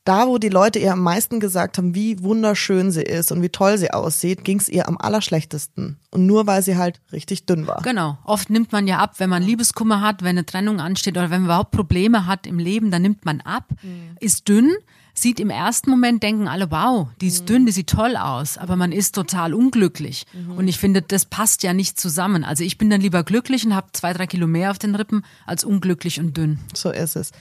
da, 0.04 0.28
wo 0.28 0.39
die 0.39 0.50
Leute 0.50 0.80
ihr 0.80 0.93
am 0.93 1.04
meisten 1.04 1.39
gesagt 1.39 1.78
haben, 1.78 1.93
wie 1.93 2.24
wunderschön 2.24 2.91
sie 2.91 3.04
ist 3.04 3.32
und 3.32 3.43
wie 3.43 3.50
toll 3.50 3.78
sie 3.78 3.91
aussieht, 3.91 4.43
ging 4.43 4.60
es 4.60 4.67
ihr 4.67 4.88
am 4.88 4.97
allerschlechtesten. 4.97 6.00
Und 6.10 6.26
nur 6.26 6.47
weil 6.47 6.63
sie 6.63 6.76
halt 6.76 7.02
richtig 7.12 7.45
dünn 7.45 7.67
war. 7.67 7.82
Genau. 7.84 8.17
Oft 8.24 8.50
nimmt 8.50 8.71
man 8.71 8.88
ja 8.88 8.97
ab, 8.97 9.15
wenn 9.19 9.30
man 9.30 9.43
Liebeskummer 9.43 10.02
hat, 10.02 10.24
wenn 10.24 10.30
eine 10.30 10.45
Trennung 10.45 10.80
ansteht 10.80 11.17
oder 11.17 11.30
wenn 11.30 11.41
man 11.41 11.45
überhaupt 11.45 11.71
Probleme 11.71 12.26
hat 12.26 12.47
im 12.47 12.58
Leben, 12.58 12.89
dann 12.89 13.04
nimmt 13.04 13.26
man 13.26 13.41
ab, 13.41 13.65
mhm. 13.84 14.17
ist 14.19 14.47
dünn 14.47 14.71
sieht 15.13 15.39
im 15.39 15.50
ersten 15.50 15.89
Moment, 15.89 16.24
denken 16.24 16.47
alle, 16.47 16.71
wow, 16.71 17.08
die 17.19 17.28
ist 17.28 17.41
mhm. 17.41 17.45
dünn, 17.45 17.65
die 17.65 17.71
sieht 17.71 17.88
toll 17.88 18.15
aus, 18.15 18.58
aber 18.58 18.76
man 18.76 18.91
ist 18.91 19.15
total 19.15 19.54
unglücklich. 19.54 20.26
Mhm. 20.34 20.54
Und 20.54 20.67
ich 20.67 20.78
finde, 20.78 21.02
das 21.02 21.26
passt 21.26 21.63
ja 21.63 21.74
nicht 21.74 22.00
zusammen. 22.00 22.43
Also 22.43 22.63
ich 22.63 22.78
bin 22.78 22.89
dann 22.89 23.02
lieber 23.02 23.24
glücklich 23.24 23.65
und 23.65 23.76
habe 23.76 23.88
zwei, 23.93 24.13
drei 24.13 24.28
Kilo 24.28 24.47
mehr 24.47 24.71
auf 24.71 24.80
den 24.80 24.95
Rippen 24.95 25.24
als 25.45 25.63
unglücklich 25.63 26.19
und 26.19 26.36
dünn. 26.38 26.60
So 26.74 26.91
ist 26.91 27.15
es. 27.15 27.32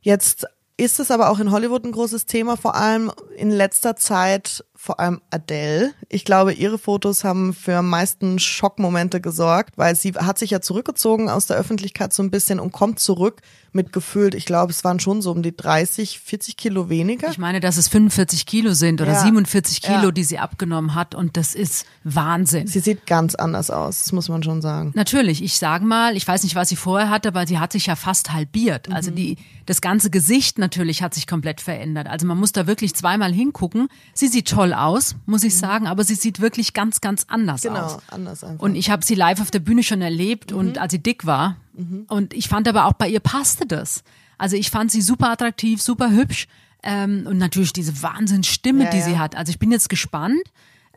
Jetzt 0.00 0.46
ist 0.80 0.98
es 0.98 1.10
aber 1.10 1.28
auch 1.28 1.38
in 1.38 1.50
Hollywood 1.50 1.84
ein 1.84 1.92
großes 1.92 2.24
Thema, 2.24 2.56
vor 2.56 2.74
allem 2.74 3.12
in 3.36 3.50
letzter 3.50 3.96
Zeit 3.96 4.64
vor 4.74 4.98
allem 4.98 5.20
Adele. 5.28 5.92
Ich 6.08 6.24
glaube, 6.24 6.54
ihre 6.54 6.78
Fotos 6.78 7.22
haben 7.22 7.52
für 7.52 7.76
am 7.76 7.90
meisten 7.90 8.38
Schockmomente 8.38 9.20
gesorgt, 9.20 9.76
weil 9.76 9.94
sie 9.94 10.12
hat 10.12 10.38
sich 10.38 10.50
ja 10.50 10.62
zurückgezogen 10.62 11.28
aus 11.28 11.46
der 11.46 11.58
Öffentlichkeit 11.58 12.14
so 12.14 12.22
ein 12.22 12.30
bisschen 12.30 12.58
und 12.58 12.72
kommt 12.72 12.98
zurück 12.98 13.42
mit 13.74 13.92
gefühlt, 13.92 14.34
ich 14.34 14.46
glaube, 14.46 14.70
es 14.70 14.84
waren 14.84 15.00
schon 15.00 15.20
so 15.20 15.32
um 15.32 15.42
die 15.42 15.54
30, 15.54 16.20
40 16.20 16.56
Kilo 16.56 16.88
weniger. 16.88 17.30
Ich 17.30 17.38
meine, 17.38 17.60
dass 17.60 17.76
es 17.76 17.88
45 17.88 18.46
Kilo 18.46 18.72
sind 18.72 19.00
oder 19.00 19.12
ja. 19.12 19.22
47 19.22 19.82
Kilo, 19.82 20.04
ja. 20.04 20.10
die 20.10 20.24
sie 20.24 20.38
abgenommen 20.38 20.94
hat 20.94 21.14
und 21.14 21.36
das 21.36 21.54
ist 21.54 21.84
Wahnsinn. 22.04 22.66
Sie 22.66 22.80
sieht 22.80 23.06
ganz 23.06 23.34
anders 23.34 23.70
aus, 23.70 24.04
das 24.04 24.12
muss 24.12 24.28
man 24.28 24.42
schon 24.42 24.62
sagen. 24.62 24.92
Natürlich, 24.94 25.42
ich 25.42 25.58
sage 25.58 25.84
mal, 25.84 26.16
ich 26.16 26.26
weiß 26.26 26.44
nicht, 26.44 26.54
was 26.54 26.68
sie 26.68 26.76
vorher 26.76 27.10
hatte, 27.10 27.28
aber 27.28 27.46
sie 27.46 27.58
hat 27.58 27.72
sich 27.72 27.86
ja 27.86 27.96
fast 27.96 28.32
halbiert. 28.32 28.88
Mhm. 28.88 28.94
Also 28.94 29.10
die, 29.10 29.36
das 29.66 29.80
ganze 29.80 30.10
Gesicht 30.10 30.58
natürlich 30.58 31.02
hat 31.02 31.12
sich 31.14 31.26
komplett 31.26 31.60
verändert. 31.60 32.06
Also 32.06 32.26
man 32.26 32.38
muss 32.38 32.52
da 32.52 32.66
wirklich 32.66 32.94
zweimal 32.94 33.32
hingucken. 33.32 33.88
Sie 34.14 34.28
sieht 34.28 34.48
toll 34.48 34.60
toll 34.60 34.74
aus, 34.74 35.16
muss 35.26 35.42
ich 35.44 35.54
mhm. 35.54 35.58
sagen, 35.58 35.86
aber 35.86 36.04
sie 36.04 36.14
sieht 36.14 36.40
wirklich 36.40 36.74
ganz, 36.74 37.00
ganz 37.00 37.24
anders 37.28 37.62
genau, 37.62 37.80
aus. 37.80 37.92
Genau, 37.92 38.02
anders 38.10 38.44
einfach. 38.44 38.62
Und 38.62 38.74
ich 38.74 38.90
habe 38.90 39.04
sie 39.04 39.14
live 39.14 39.40
auf 39.40 39.50
der 39.50 39.60
Bühne 39.60 39.82
schon 39.82 40.02
erlebt 40.02 40.52
mhm. 40.52 40.58
und 40.58 40.78
als 40.78 40.92
sie 40.92 41.02
dick 41.02 41.26
war. 41.26 41.56
Mhm. 41.80 42.06
Und 42.08 42.34
ich 42.34 42.48
fand 42.48 42.68
aber 42.68 42.86
auch 42.86 42.92
bei 42.92 43.08
ihr 43.08 43.20
passte 43.20 43.66
das. 43.66 44.02
Also 44.38 44.56
ich 44.56 44.70
fand 44.70 44.90
sie 44.90 45.02
super 45.02 45.30
attraktiv, 45.30 45.82
super 45.82 46.10
hübsch 46.10 46.46
ähm, 46.82 47.26
und 47.26 47.38
natürlich 47.38 47.72
diese 47.72 48.02
Wahnsinnsstimme, 48.02 48.84
ja, 48.84 48.90
die 48.90 48.98
ja. 48.98 49.04
sie 49.04 49.18
hat. 49.18 49.36
Also 49.36 49.50
ich 49.50 49.58
bin 49.58 49.70
jetzt 49.70 49.88
gespannt, 49.88 50.42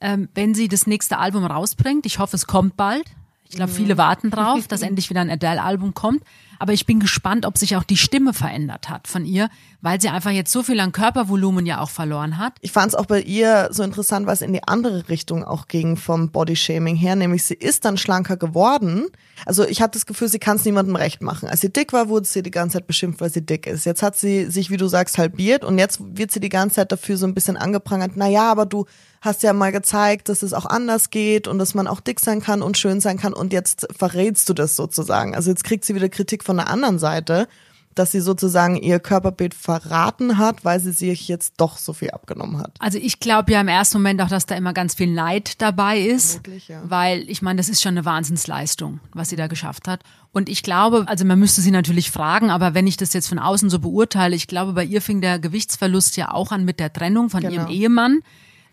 ähm, 0.01 0.29
wenn 0.33 0.53
sie 0.53 0.67
das 0.67 0.87
nächste 0.87 1.17
Album 1.17 1.45
rausbringt. 1.45 2.05
Ich 2.05 2.19
hoffe, 2.19 2.35
es 2.35 2.47
kommt 2.47 2.77
bald. 2.77 3.05
Ich 3.49 3.55
glaube, 3.55 3.71
viele 3.71 3.95
mhm. 3.95 3.99
warten 3.99 4.31
drauf, 4.31 4.67
dass 4.69 4.81
endlich 4.81 5.09
wieder 5.09 5.21
ein 5.21 5.29
Adele-Album 5.29 5.93
kommt. 5.93 6.23
Aber 6.59 6.73
ich 6.73 6.85
bin 6.85 6.99
gespannt, 6.99 7.45
ob 7.45 7.57
sich 7.57 7.75
auch 7.75 7.83
die 7.83 7.97
Stimme 7.97 8.33
verändert 8.33 8.89
hat 8.89 9.07
von 9.07 9.25
ihr, 9.25 9.49
weil 9.83 9.99
sie 9.99 10.07
einfach 10.07 10.31
jetzt 10.31 10.51
so 10.51 10.63
viel 10.63 10.79
an 10.79 10.93
Körpervolumen 10.93 11.65
ja 11.65 11.81
auch 11.81 11.89
verloren 11.89 12.37
hat. 12.37 12.53
Ich 12.61 12.71
fand 12.71 12.87
es 12.87 12.95
auch 12.95 13.05
bei 13.05 13.19
ihr 13.19 13.67
so 13.71 13.83
interessant, 13.83 14.25
was 14.25 14.41
in 14.41 14.53
die 14.53 14.63
andere 14.63 15.09
Richtung 15.09 15.43
auch 15.43 15.67
ging 15.67 15.97
vom 15.97 16.31
Bodyshaming 16.31 16.95
her, 16.95 17.17
nämlich 17.17 17.43
sie 17.43 17.53
ist 17.53 17.83
dann 17.83 17.97
schlanker 17.97 18.37
geworden. 18.37 19.07
Also 19.45 19.67
ich 19.67 19.81
hatte 19.81 19.99
das 19.99 20.05
Gefühl, 20.05 20.29
sie 20.29 20.39
kann 20.39 20.55
es 20.55 20.63
niemandem 20.63 20.95
recht 20.95 21.21
machen. 21.21 21.49
Als 21.49 21.59
sie 21.59 21.69
dick 21.69 21.91
war, 21.91 22.07
wurde 22.07 22.25
sie 22.25 22.41
die 22.41 22.49
ganze 22.49 22.77
Zeit 22.77 22.87
beschimpft, 22.87 23.19
weil 23.19 23.29
sie 23.29 23.45
dick 23.45 23.67
ist. 23.67 23.85
Jetzt 23.85 24.01
hat 24.01 24.15
sie 24.15 24.49
sich, 24.49 24.69
wie 24.69 24.77
du 24.77 24.87
sagst, 24.87 25.17
halbiert 25.17 25.65
und 25.65 25.77
jetzt 25.77 25.99
wird 26.01 26.31
sie 26.31 26.39
die 26.39 26.47
ganze 26.47 26.75
Zeit 26.75 26.93
dafür 26.93 27.17
so 27.17 27.27
ein 27.27 27.33
bisschen 27.33 27.57
angeprangert. 27.57 28.11
Na 28.15 28.29
ja, 28.29 28.49
aber 28.49 28.65
du 28.65 28.85
hast 29.19 29.43
ja 29.43 29.51
mal 29.51 29.73
gezeigt, 29.73 30.29
dass 30.29 30.43
es 30.43 30.53
auch 30.53 30.65
anders 30.65 31.09
geht 31.09 31.49
und 31.49 31.59
dass 31.59 31.73
man 31.73 31.87
auch 31.87 31.99
dick 31.99 32.21
sein 32.21 32.41
kann 32.41 32.61
und 32.61 32.77
schön 32.77 33.01
sein 33.01 33.17
kann 33.17 33.33
und 33.33 33.51
jetzt 33.51 33.85
verrätst 33.93 34.47
du 34.47 34.53
das 34.53 34.77
sozusagen. 34.77 35.35
Also 35.35 35.49
jetzt 35.49 35.65
kriegt 35.65 35.83
sie 35.83 35.93
wieder 35.93 36.07
Kritik 36.07 36.45
von 36.45 36.55
der 36.55 36.69
anderen 36.69 36.99
Seite, 36.99 37.49
dass 37.95 38.11
sie 38.11 38.19
sozusagen 38.21 38.75
ihr 38.75 38.99
Körperbild 38.99 39.53
verraten 39.53 40.37
hat, 40.37 40.63
weil 40.65 40.79
sie 40.79 40.91
sich 40.91 41.27
jetzt 41.27 41.53
doch 41.57 41.77
so 41.77 41.93
viel 41.93 42.11
abgenommen 42.11 42.57
hat. 42.57 42.71
Also 42.79 42.97
ich 42.97 43.19
glaube 43.19 43.51
ja 43.51 43.61
im 43.61 43.67
ersten 43.67 43.97
Moment 43.97 44.21
auch, 44.21 44.27
dass 44.29 44.45
da 44.45 44.55
immer 44.55 44.73
ganz 44.73 44.95
viel 44.95 45.11
Neid 45.13 45.61
dabei 45.61 45.99
ist, 45.99 46.35
Wirklich, 46.37 46.67
ja. 46.67 46.81
weil 46.85 47.29
ich 47.29 47.41
meine, 47.41 47.57
das 47.57 47.69
ist 47.69 47.81
schon 47.81 47.91
eine 47.97 48.05
Wahnsinnsleistung, 48.05 48.99
was 49.13 49.29
sie 49.29 49.35
da 49.35 49.47
geschafft 49.47 49.87
hat. 49.87 50.01
Und 50.31 50.49
ich 50.49 50.63
glaube, 50.63 51.03
also 51.07 51.25
man 51.25 51.37
müsste 51.39 51.61
sie 51.61 51.71
natürlich 51.71 52.09
fragen, 52.09 52.49
aber 52.49 52.73
wenn 52.73 52.87
ich 52.87 52.97
das 52.97 53.13
jetzt 53.13 53.27
von 53.27 53.39
außen 53.39 53.69
so 53.69 53.79
beurteile, 53.79 54.35
ich 54.35 54.47
glaube, 54.47 54.73
bei 54.73 54.83
ihr 54.83 55.01
fing 55.01 55.21
der 55.21 55.37
Gewichtsverlust 55.39 56.17
ja 56.17 56.31
auch 56.31 56.51
an 56.51 56.65
mit 56.65 56.79
der 56.79 56.91
Trennung 56.91 57.29
von 57.29 57.41
Genau. 57.41 57.53
ihrem 57.53 57.67
Ehemann. 57.67 58.19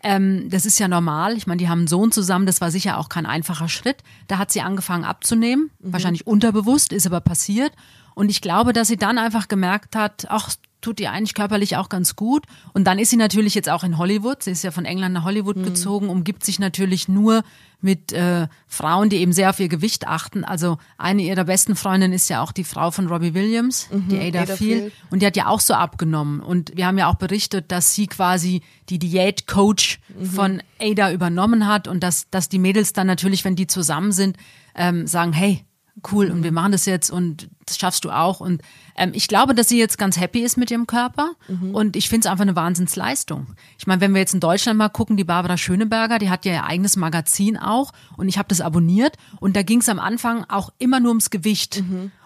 Ähm, 0.03 0.49
das 0.49 0.65
ist 0.65 0.79
ja 0.79 0.87
normal. 0.87 1.37
Ich 1.37 1.45
meine, 1.45 1.57
die 1.59 1.69
haben 1.69 1.79
einen 1.81 1.87
Sohn 1.87 2.11
zusammen, 2.11 2.47
das 2.47 2.59
war 2.59 2.71
sicher 2.71 2.97
auch 2.97 3.07
kein 3.07 3.27
einfacher 3.27 3.69
Schritt. 3.69 3.97
Da 4.27 4.39
hat 4.39 4.51
sie 4.51 4.61
angefangen 4.61 5.03
abzunehmen, 5.03 5.69
wahrscheinlich 5.79 6.25
unterbewusst, 6.25 6.91
ist 6.91 7.05
aber 7.05 7.21
passiert. 7.21 7.71
Und 8.15 8.29
ich 8.29 8.41
glaube, 8.41 8.73
dass 8.73 8.87
sie 8.87 8.97
dann 8.97 9.17
einfach 9.17 9.47
gemerkt 9.47 9.95
hat, 9.95 10.25
ach, 10.29 10.51
tut 10.81 10.99
ihr 10.99 11.11
eigentlich 11.11 11.33
körperlich 11.33 11.77
auch 11.77 11.89
ganz 11.89 12.15
gut. 12.15 12.45
Und 12.73 12.85
dann 12.85 12.99
ist 12.99 13.11
sie 13.11 13.17
natürlich 13.17 13.55
jetzt 13.55 13.69
auch 13.69 13.83
in 13.83 13.97
Hollywood. 13.97 14.43
Sie 14.43 14.51
ist 14.51 14.63
ja 14.63 14.71
von 14.71 14.85
England 14.85 15.13
nach 15.13 15.23
Hollywood 15.23 15.63
gezogen, 15.63 16.09
umgibt 16.09 16.43
sich 16.43 16.59
natürlich 16.59 17.07
nur 17.07 17.43
mit 17.79 18.11
äh, 18.13 18.47
Frauen, 18.67 19.09
die 19.09 19.17
eben 19.17 19.33
sehr 19.33 19.49
auf 19.49 19.59
ihr 19.59 19.67
Gewicht 19.67 20.07
achten. 20.07 20.43
Also 20.43 20.77
eine 20.97 21.21
ihrer 21.23 21.45
besten 21.45 21.75
Freundinnen 21.75 22.13
ist 22.13 22.29
ja 22.29 22.41
auch 22.41 22.51
die 22.51 22.63
Frau 22.63 22.91
von 22.91 23.07
Robbie 23.07 23.33
Williams, 23.33 23.89
die 23.91 24.19
Ada, 24.19 24.41
Ada 24.41 24.55
Field. 24.55 24.81
Field. 24.81 24.93
Und 25.09 25.21
die 25.21 25.25
hat 25.25 25.37
ja 25.37 25.47
auch 25.47 25.59
so 25.59 25.73
abgenommen. 25.73 26.41
Und 26.41 26.75
wir 26.75 26.85
haben 26.87 26.97
ja 26.97 27.07
auch 27.07 27.15
berichtet, 27.15 27.71
dass 27.71 27.93
sie 27.95 28.07
quasi 28.07 28.61
die 28.89 28.99
Diät-Coach 28.99 29.99
von 30.35 30.61
Ada 30.79 31.11
übernommen 31.11 31.67
hat 31.67 31.87
und 31.87 32.01
dass, 32.01 32.29
dass 32.29 32.49
die 32.49 32.59
Mädels 32.59 32.93
dann 32.93 33.07
natürlich, 33.07 33.45
wenn 33.45 33.55
die 33.55 33.67
zusammen 33.67 34.11
sind, 34.11 34.37
ähm, 34.75 35.07
sagen, 35.07 35.33
hey, 35.33 35.65
cool, 36.11 36.31
und 36.31 36.43
wir 36.43 36.51
machen 36.51 36.71
das 36.71 36.85
jetzt 36.85 37.09
und 37.09 37.49
das 37.65 37.77
schaffst 37.77 38.05
du 38.05 38.11
auch. 38.11 38.39
Und 38.39 38.61
ähm, 38.95 39.11
ich 39.13 39.27
glaube, 39.27 39.55
dass 39.55 39.69
sie 39.69 39.79
jetzt 39.79 39.97
ganz 39.97 40.19
happy 40.19 40.41
ist 40.41 40.57
mit 40.57 40.71
ihrem 40.71 40.87
Körper 40.87 41.31
und 41.73 41.95
ich 41.95 42.09
finde 42.09 42.27
es 42.27 42.31
einfach 42.31 42.43
eine 42.43 42.55
Wahnsinnsleistung. 42.55 43.47
Ich 43.77 43.87
meine, 43.87 44.01
wenn 44.01 44.13
wir 44.13 44.21
jetzt 44.21 44.33
in 44.33 44.39
Deutschland 44.39 44.77
mal 44.77 44.89
gucken, 44.89 45.17
die 45.17 45.23
Barbara 45.23 45.57
Schöneberger, 45.57 46.19
die 46.19 46.29
hat 46.29 46.45
ja 46.45 46.53
ihr 46.53 46.63
eigenes 46.65 46.95
Magazin 46.97 47.57
auch 47.57 47.91
und 48.17 48.27
ich 48.27 48.37
habe 48.37 48.47
das 48.49 48.61
abonniert 48.61 49.17
und 49.39 49.55
da 49.55 49.63
ging 49.63 49.79
es 49.79 49.89
am 49.89 49.99
Anfang 49.99 50.45
auch 50.49 50.71
immer 50.77 50.99
nur 50.99 51.09
ums 51.09 51.29
Gewicht. 51.29 51.83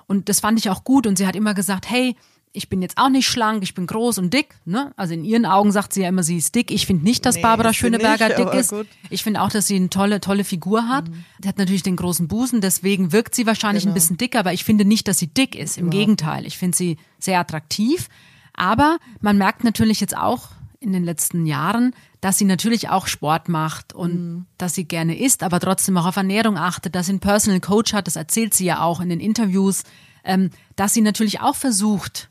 Und 0.08 0.30
das 0.30 0.40
fand 0.40 0.60
ich 0.60 0.70
auch 0.70 0.84
gut 0.84 1.08
und 1.08 1.18
sie 1.18 1.26
hat 1.26 1.36
immer 1.36 1.54
gesagt, 1.54 1.90
hey, 1.90 2.16
ich 2.56 2.70
bin 2.70 2.82
jetzt 2.82 2.98
auch 2.98 3.10
nicht 3.10 3.28
schlank, 3.28 3.64
ich 3.64 3.74
bin 3.74 3.86
groß 3.88 4.18
und 4.18 4.34
dick. 4.34 4.56
Ne? 4.66 4.94
Also 4.98 5.14
in 5.14 5.24
ihren 5.26 5.46
Augen 5.46 5.72
sagt 5.72 5.94
sie 5.94 6.02
ja 6.02 6.10
immer, 6.10 6.24
sie 6.24 6.38
ist 6.38 6.56
dick. 6.56 6.72
Ich 6.72 6.86
finde 6.86 7.04
nicht, 7.04 7.26
dass 7.26 7.36
Nee, 7.36 7.42
Barbara 7.42 7.74
Schöneberger 7.74 8.28
nicht, 8.30 8.40
dick 8.40 8.54
ist. 8.54 8.70
gut. 8.72 8.88
Ich 9.10 9.24
finde 9.24 9.42
auch, 9.42 9.50
dass 9.50 9.68
sie 9.68 9.76
eine 9.76 9.90
tolle, 9.90 10.22
tolle 10.22 10.44
Figur 10.44 10.88
hat. 10.88 11.06
Die 11.40 11.48
hat 11.48 11.58
natürlich 11.58 11.84
den 11.84 11.96
großen 11.96 12.28
Busen, 12.28 12.62
deswegen 12.62 13.12
wirkt 13.12 13.36
sie 13.36 13.46
wahrscheinlich 13.46 13.84
ein 13.84 13.88
Genau. 13.90 13.94
bisschen 13.96 14.18
dicker, 14.18 14.40
aber 14.40 14.54
ich 14.54 14.64
finde 14.64 14.86
nicht, 14.86 15.08
dass 15.08 15.18
sie 15.20 15.28
dick 15.28 15.56
ist. 15.56 15.78
Im 15.78 15.90
Gegenteil, 15.90 16.46
ich 16.46 16.58
finde 16.58 16.78
sie 16.78 16.98
sehr 17.20 17.40
attraktiv. 17.40 18.08
Aber 18.54 18.98
man 19.22 19.38
merkt 19.38 19.64
natürlich 19.64 20.00
jetzt 20.00 20.16
auch 20.16 20.50
in 20.80 20.94
den 20.94 21.04
letzten 21.04 21.46
Jahren, 21.46 21.94
dass 22.22 22.38
sie 22.38 22.46
natürlich 22.46 22.90
auch 22.90 23.08
Sport 23.08 23.50
macht 23.50 23.94
und 23.94 24.14
Mhm. 24.14 24.46
dass 24.58 24.76
sie 24.76 24.86
gerne 24.86 25.18
isst, 25.18 25.44
aber 25.44 25.60
trotzdem 25.60 25.98
auch 25.98 26.06
auf 26.06 26.16
Ernährung 26.16 26.58
achtet, 26.58 26.96
dass 26.96 27.08
sie 27.08 27.14
einen 27.14 27.20
Personal 27.20 27.60
Coach 27.60 27.94
hat, 27.94 28.08
das 28.08 28.16
erzählt 28.16 28.54
sie 28.54 28.66
ja 28.66 28.82
auch 28.82 29.00
in 29.00 29.10
den 29.10 29.20
Interviews, 29.20 29.84
ähm, 30.24 30.50
dass 30.76 30.94
sie 30.94 31.02
natürlich 31.02 31.40
auch 31.42 31.56
versucht, 31.56 32.30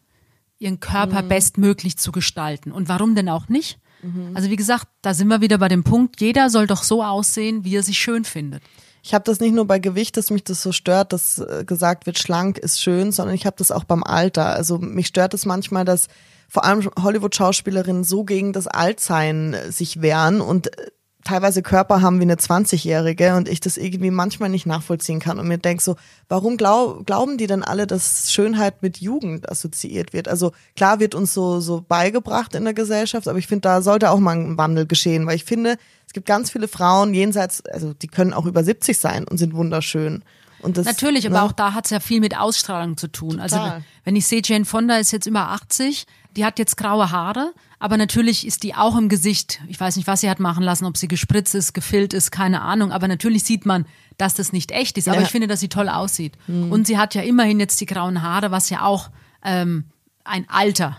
ihren 0.59 0.81
Körper 0.81 1.23
Mhm. 1.23 1.29
bestmöglich 1.29 1.97
zu 1.99 2.13
gestalten. 2.13 2.73
Und 2.73 2.89
warum 2.89 3.15
denn 3.15 3.29
auch 3.29 3.49
nicht? 3.49 3.79
Mhm. 4.03 4.31
Also 4.35 4.51
wie 4.51 4.57
gesagt, 4.57 4.87
da 5.03 5.15
sind 5.15 5.29
wir 5.29 5.41
wieder 5.41 5.59
bei 5.59 5.69
dem 5.69 5.85
Punkt, 5.85 6.21
jeder 6.21 6.51
soll 6.51 6.67
doch 6.67 6.83
so 6.83 7.03
aussehen, 7.03 7.65
wie 7.65 7.77
er 7.77 7.83
sich 7.83 7.99
schön 7.99 8.25
findet. 8.25 8.63
Ich 9.03 9.13
habe 9.13 9.25
das 9.25 9.39
nicht 9.41 9.55
nur 9.55 9.67
bei 9.67 9.79
Gewicht, 9.79 10.17
dass 10.17 10.31
mich 10.31 10.45
das 10.45 10.63
so 10.63 10.73
stört, 10.73 11.13
dass 11.13 11.39
äh, 11.39 11.65
gesagt 11.67 12.07
wird, 12.07 12.19
schlank 12.19 12.57
ist 12.57 12.81
schön, 12.81 13.13
sondern 13.13 13.35
ich 13.35 13.45
habe 13.45 13.57
das 13.59 13.71
auch 13.71 13.85
beim 13.85 14.03
Alter. 14.03 14.47
Also 14.47 14.79
mich 14.79 15.09
stört 15.09 15.35
es 15.35 15.45
manchmal, 15.45 15.85
dass 15.85 16.09
vor 16.49 16.65
allem 16.65 16.89
Hollywood-Schauspielerinnen 16.99 18.05
so 18.05 18.25
gegen 18.25 18.53
das 18.53 18.67
Altsein 18.67 19.53
äh, 19.55 19.73
sich 19.73 20.01
wehren 20.01 20.41
und 20.41 20.79
äh, 20.79 20.91
teilweise 21.25 21.63
Körper 21.63 22.03
haben 22.03 22.19
wie 22.19 22.25
eine 22.25 22.37
20-Jährige 22.37 23.35
und 23.35 23.49
ich 23.49 23.61
das 23.61 23.77
irgendwie 23.77 24.11
manchmal 24.11 24.51
nicht 24.51 24.67
nachvollziehen 24.67 25.21
kann 25.21 25.39
und 25.39 25.49
mir 25.49 25.59
denk 25.59 25.81
so, 25.81 25.97
warum 26.29 26.57
glaub, 26.57 27.07
glauben 27.07 27.39
die 27.39 27.47
denn 27.47 27.63
alle, 27.63 27.87
dass 27.87 28.33
Schönheit 28.33 28.83
mit 28.83 28.99
Jugend 28.99 29.49
assoziiert 29.51 30.13
wird? 30.13 30.29
Also 30.29 30.53
klar 30.77 31.01
wird 31.01 31.15
uns 31.15 31.35
so, 31.35 31.61
so 31.61 31.81
beigebracht 31.81 32.55
in 32.55 32.65
der 32.65 32.75
Gesellschaft, 32.75 33.27
aber 33.27 33.39
ich 33.39 33.47
finde, 33.47 33.63
da 33.63 33.83
sollte 33.83 34.11
auch 34.11 34.21
mal 34.21 34.37
ein 34.37 34.59
Wandel 34.59 34.87
geschehen, 34.87 35.27
weil 35.27 35.37
ich 35.37 35.45
finde, 35.45 35.77
es 36.07 36.13
gibt 36.13 36.27
ganz 36.27 36.51
viele 36.51 36.69
Frauen 36.69 37.15
jenseits, 37.15 37.65
also 37.67 37.95
die 37.95 38.09
können 38.09 38.33
auch 38.33 38.47
über 38.47 38.63
70 38.63 38.99
sein 38.99 39.25
und 39.25 39.39
sind 39.39 39.55
wunderschön. 39.55 40.23
Und 40.65 40.79
das, 40.79 40.87
Natürlich, 40.87 41.27
aber 41.27 41.39
ne? 41.39 41.43
auch 41.43 41.53
da 41.53 41.75
hat 41.75 41.85
es 41.85 41.91
ja 41.91 42.01
viel 42.01 42.21
mit 42.21 42.39
Ausstrahlung 42.39 42.97
zu 42.97 43.09
tun. 43.09 43.39
Also 43.39 43.57
Total. 43.57 43.85
wenn 44.05 44.17
ich 44.17 44.27
sehe, 44.27 44.41
Jane 44.43 44.65
Fonda 44.65 44.97
ist 44.97 45.13
jetzt 45.13 45.27
über 45.27 45.51
80, 45.51 46.07
die 46.37 46.45
hat 46.45 46.59
jetzt 46.59 46.77
graue 46.77 47.11
Haare, 47.11 47.53
aber 47.79 47.97
natürlich 47.97 48.47
ist 48.47 48.63
die 48.63 48.75
auch 48.75 48.97
im 48.97 49.09
Gesicht. 49.09 49.61
Ich 49.69 49.79
weiß 49.79 49.97
nicht, 49.97 50.07
was 50.07 50.21
sie 50.21 50.31
hat 50.31 50.41
machen 50.41 50.63
lassen, 50.63 50.85
ob 50.85 50.97
sie 50.97 51.09
gespritzt 51.09 51.55
ist, 51.55 51.75
gefüllt 51.75 52.13
ist, 52.13 52.31
keine 52.31 52.63
Ahnung. 52.63 52.93
Aber 52.93 53.09
natürlich 53.09 53.45
sieht 53.45 53.67
man, 53.67 53.87
dass 54.19 54.35
das 54.35 54.53
nicht 54.53 54.71
echt 54.71 54.97
ist. 54.99 55.09
Aber 55.09 55.19
Ja. 55.19 55.23
Ich 55.25 55.31
finde, 55.31 55.47
dass 55.47 55.61
sie 55.61 55.69
toll 55.69 55.89
aussieht. 55.89 56.35
Und 56.47 56.87
sie 56.87 56.99
hat 56.99 57.15
ja 57.15 57.23
immerhin 57.23 57.61
jetzt 57.61 57.81
die 57.81 57.87
grauen 57.87 58.23
Haare, 58.23 58.51
was 58.51 58.71
ja 58.71 58.83
auch 58.83 59.11
ähm, 59.45 59.85
ein 60.25 60.49
Alter 60.49 60.99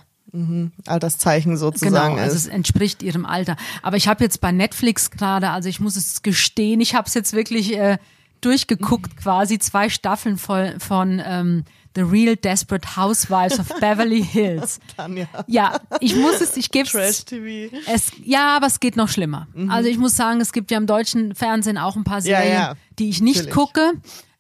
Alterszeichen 0.85 1.55
sozusagen 1.57 1.93
Genau, 1.93 2.21
also 2.21 2.35
ist. 2.35 2.43
es 2.43 2.47
entspricht 2.47 3.03
ihrem 3.03 3.25
Alter. 3.25 3.55
Aber 3.81 3.97
ich 3.97 4.07
habe 4.07 4.23
jetzt 4.23 4.41
bei 4.41 4.51
Netflix 4.51 5.11
gerade, 5.11 5.49
also 5.49 5.69
ich 5.69 5.79
muss 5.79 5.95
es 5.95 6.23
gestehen, 6.23 6.81
ich 6.81 6.93
habe 6.93 7.07
es 7.07 7.13
jetzt 7.13 7.33
wirklich 7.33 7.77
äh, 7.77 7.97
durchgeguckt, 8.41 9.17
quasi 9.17 9.59
zwei 9.59 9.89
Staffeln 9.89 10.37
von, 10.37 10.79
von 10.79 11.21
ähm, 11.25 11.63
The 11.95 12.01
Real 12.01 12.35
Desperate 12.35 12.95
Housewives 12.97 13.57
of 13.59 13.67
Beverly 13.79 14.23
Hills. 14.23 14.79
Tanja. 14.97 15.27
Ja, 15.47 15.79
ich 16.01 16.15
muss 16.15 16.41
es, 16.41 16.55
ich 16.57 16.69
gebe 16.71 16.85
es. 16.85 16.91
Trash-TV. 16.91 17.75
Es, 17.87 18.11
ja, 18.23 18.55
aber 18.57 18.67
es 18.67 18.79
geht 18.79 18.95
noch 18.97 19.07
schlimmer. 19.09 19.47
Also 19.69 19.89
ich 19.89 19.97
muss 19.97 20.15
sagen, 20.15 20.41
es 20.41 20.51
gibt 20.53 20.71
ja 20.71 20.77
im 20.77 20.87
deutschen 20.87 21.33
Fernsehen 21.35 21.77
auch 21.77 21.95
ein 21.95 22.03
paar 22.03 22.19
Mhm. 22.21 22.25
Ja, 22.27 22.37
Serien, 22.37 22.53
ja. 22.53 22.73
die 22.99 23.09
ich 23.09 23.21
nicht 23.21 23.37
Natürlich. 23.37 23.55
gucke. 23.55 23.93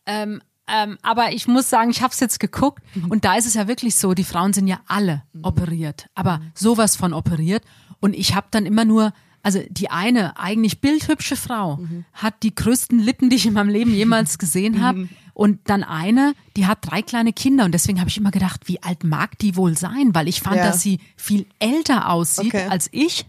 Ähm, 0.05 0.41
ähm, 0.67 0.97
aber 1.03 1.31
ich 1.31 1.47
muss 1.47 1.69
sagen, 1.69 1.89
ich 1.91 2.01
habe 2.01 2.11
es 2.11 2.19
jetzt 2.19 2.39
geguckt 2.39 2.83
Mhm. 2.95 3.11
und 3.11 3.23
da 3.25 3.35
ist 3.35 3.45
es 3.45 3.53
ja 3.53 3.67
wirklich 3.67 3.95
so, 3.95 4.13
die 4.13 4.23
Frauen 4.23 4.51
sind 4.53 4.67
ja 4.67 4.79
alle 4.87 5.23
operiert, 5.43 6.07
aber 6.15 6.41
sowas 6.55 6.95
von 6.95 7.13
operiert. 7.13 7.63
Und 7.99 8.13
ich 8.15 8.35
habe 8.35 8.47
dann 8.51 8.65
immer 8.65 8.83
nur, 8.85 9.13
also 9.45 9.61
die 9.69 9.89
eine 9.91 10.37
eigentlich 10.39 10.81
bildhübsche 10.81 11.35
Frau 11.35 11.77
Mhm. 11.77 12.03
hat 12.13 12.41
die 12.43 12.53
größten 12.55 12.99
Lippen, 12.99 13.29
die 13.29 13.35
ich 13.37 13.45
in 13.45 13.53
meinem 13.53 13.69
Leben 13.69 13.93
jemals 13.93 14.37
gesehen 14.43 14.81
habe. 14.83 14.99
Mhm. 14.99 15.09
Und 15.33 15.59
dann 15.65 15.83
eine, 15.83 16.33
die 16.55 16.65
hat 16.65 16.79
drei 16.81 17.01
kleine 17.01 17.33
Kinder 17.33 17.65
und 17.65 17.73
deswegen 17.73 17.99
habe 17.99 18.09
ich 18.09 18.17
immer 18.17 18.31
gedacht, 18.31 18.61
wie 18.69 18.81
alt 18.81 19.03
mag 19.03 19.37
die 19.39 19.55
wohl 19.57 19.77
sein? 19.77 20.15
Weil 20.15 20.27
ich 20.29 20.41
fand, 20.41 20.55
Ja. 20.57 20.67
dass 20.67 20.81
sie 20.81 20.99
viel 21.17 21.45
älter 21.59 22.09
aussieht 22.09 22.53
Okay. 22.55 22.67
als 22.69 22.87
ich. 22.91 23.25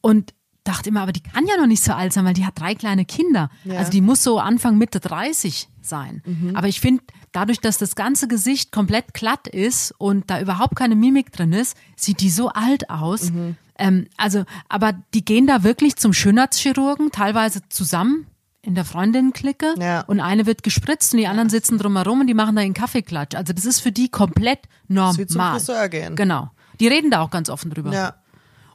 Und 0.00 0.34
dachte 0.64 0.90
immer, 0.90 1.00
aber 1.02 1.12
die 1.12 1.22
kann 1.22 1.46
ja 1.46 1.56
noch 1.56 1.66
nicht 1.68 1.82
so 1.82 1.92
alt 1.92 2.12
sein, 2.12 2.24
weil 2.26 2.34
die 2.34 2.44
hat 2.44 2.58
drei 2.60 2.74
kleine 2.74 3.04
Kinder. 3.06 3.50
Ja. 3.64 3.78
Also 3.78 3.90
die 3.90 4.00
muss 4.02 4.22
so 4.22 4.38
Anfang 4.38 4.76
Mitte 4.78 5.00
30 5.00 5.68
sein. 5.80 6.22
Aber 6.54 6.68
ich 6.68 6.80
finde, 6.80 7.02
dadurch, 7.32 7.60
dass 7.60 7.78
das 7.78 7.94
ganze 7.94 8.26
Gesicht 8.28 8.72
komplett 8.72 9.14
glatt 9.14 9.46
ist 9.48 9.94
und 9.96 10.28
da 10.30 10.40
überhaupt 10.40 10.76
keine 10.76 10.96
Mimik 10.96 11.32
drin 11.32 11.52
ist, 11.52 11.76
sieht 11.96 12.20
die 12.20 12.30
so 12.30 12.48
alt 12.50 12.90
aus. 12.90 13.32
Ähm, 13.78 14.08
also, 14.16 14.44
aber 14.68 14.92
die 15.14 15.24
gehen 15.24 15.46
da 15.46 15.62
wirklich 15.62 15.96
zum 15.96 16.12
Schönheitschirurgen, 16.12 17.10
teilweise 17.12 17.60
zusammen 17.68 18.26
in 18.62 18.74
der 18.74 18.84
Freundinnenklicke 18.84 19.74
Ja. 19.78 20.00
und 20.02 20.20
eine 20.20 20.44
wird 20.46 20.62
gespritzt 20.62 21.12
und 21.14 21.20
die 21.20 21.26
anderen 21.28 21.48
sitzen 21.48 21.78
drumherum 21.78 22.20
und 22.20 22.26
die 22.26 22.34
machen 22.34 22.56
da 22.56 22.62
einen 22.62 22.74
Kaffeeklatsch. 22.74 23.34
Also 23.36 23.52
das 23.52 23.64
ist 23.64 23.80
für 23.80 23.92
die 23.92 24.08
komplett 24.08 24.60
normal. 24.88 25.16
wie 25.18 25.26
zum 25.26 25.40
Friseur 25.40 25.88
gehen. 25.88 26.16
Genau. 26.16 26.50
Die 26.80 26.88
reden 26.88 27.10
da 27.10 27.20
auch 27.20 27.30
ganz 27.30 27.48
offen 27.50 27.70
drüber. 27.70 27.92
Ja. 27.92 28.14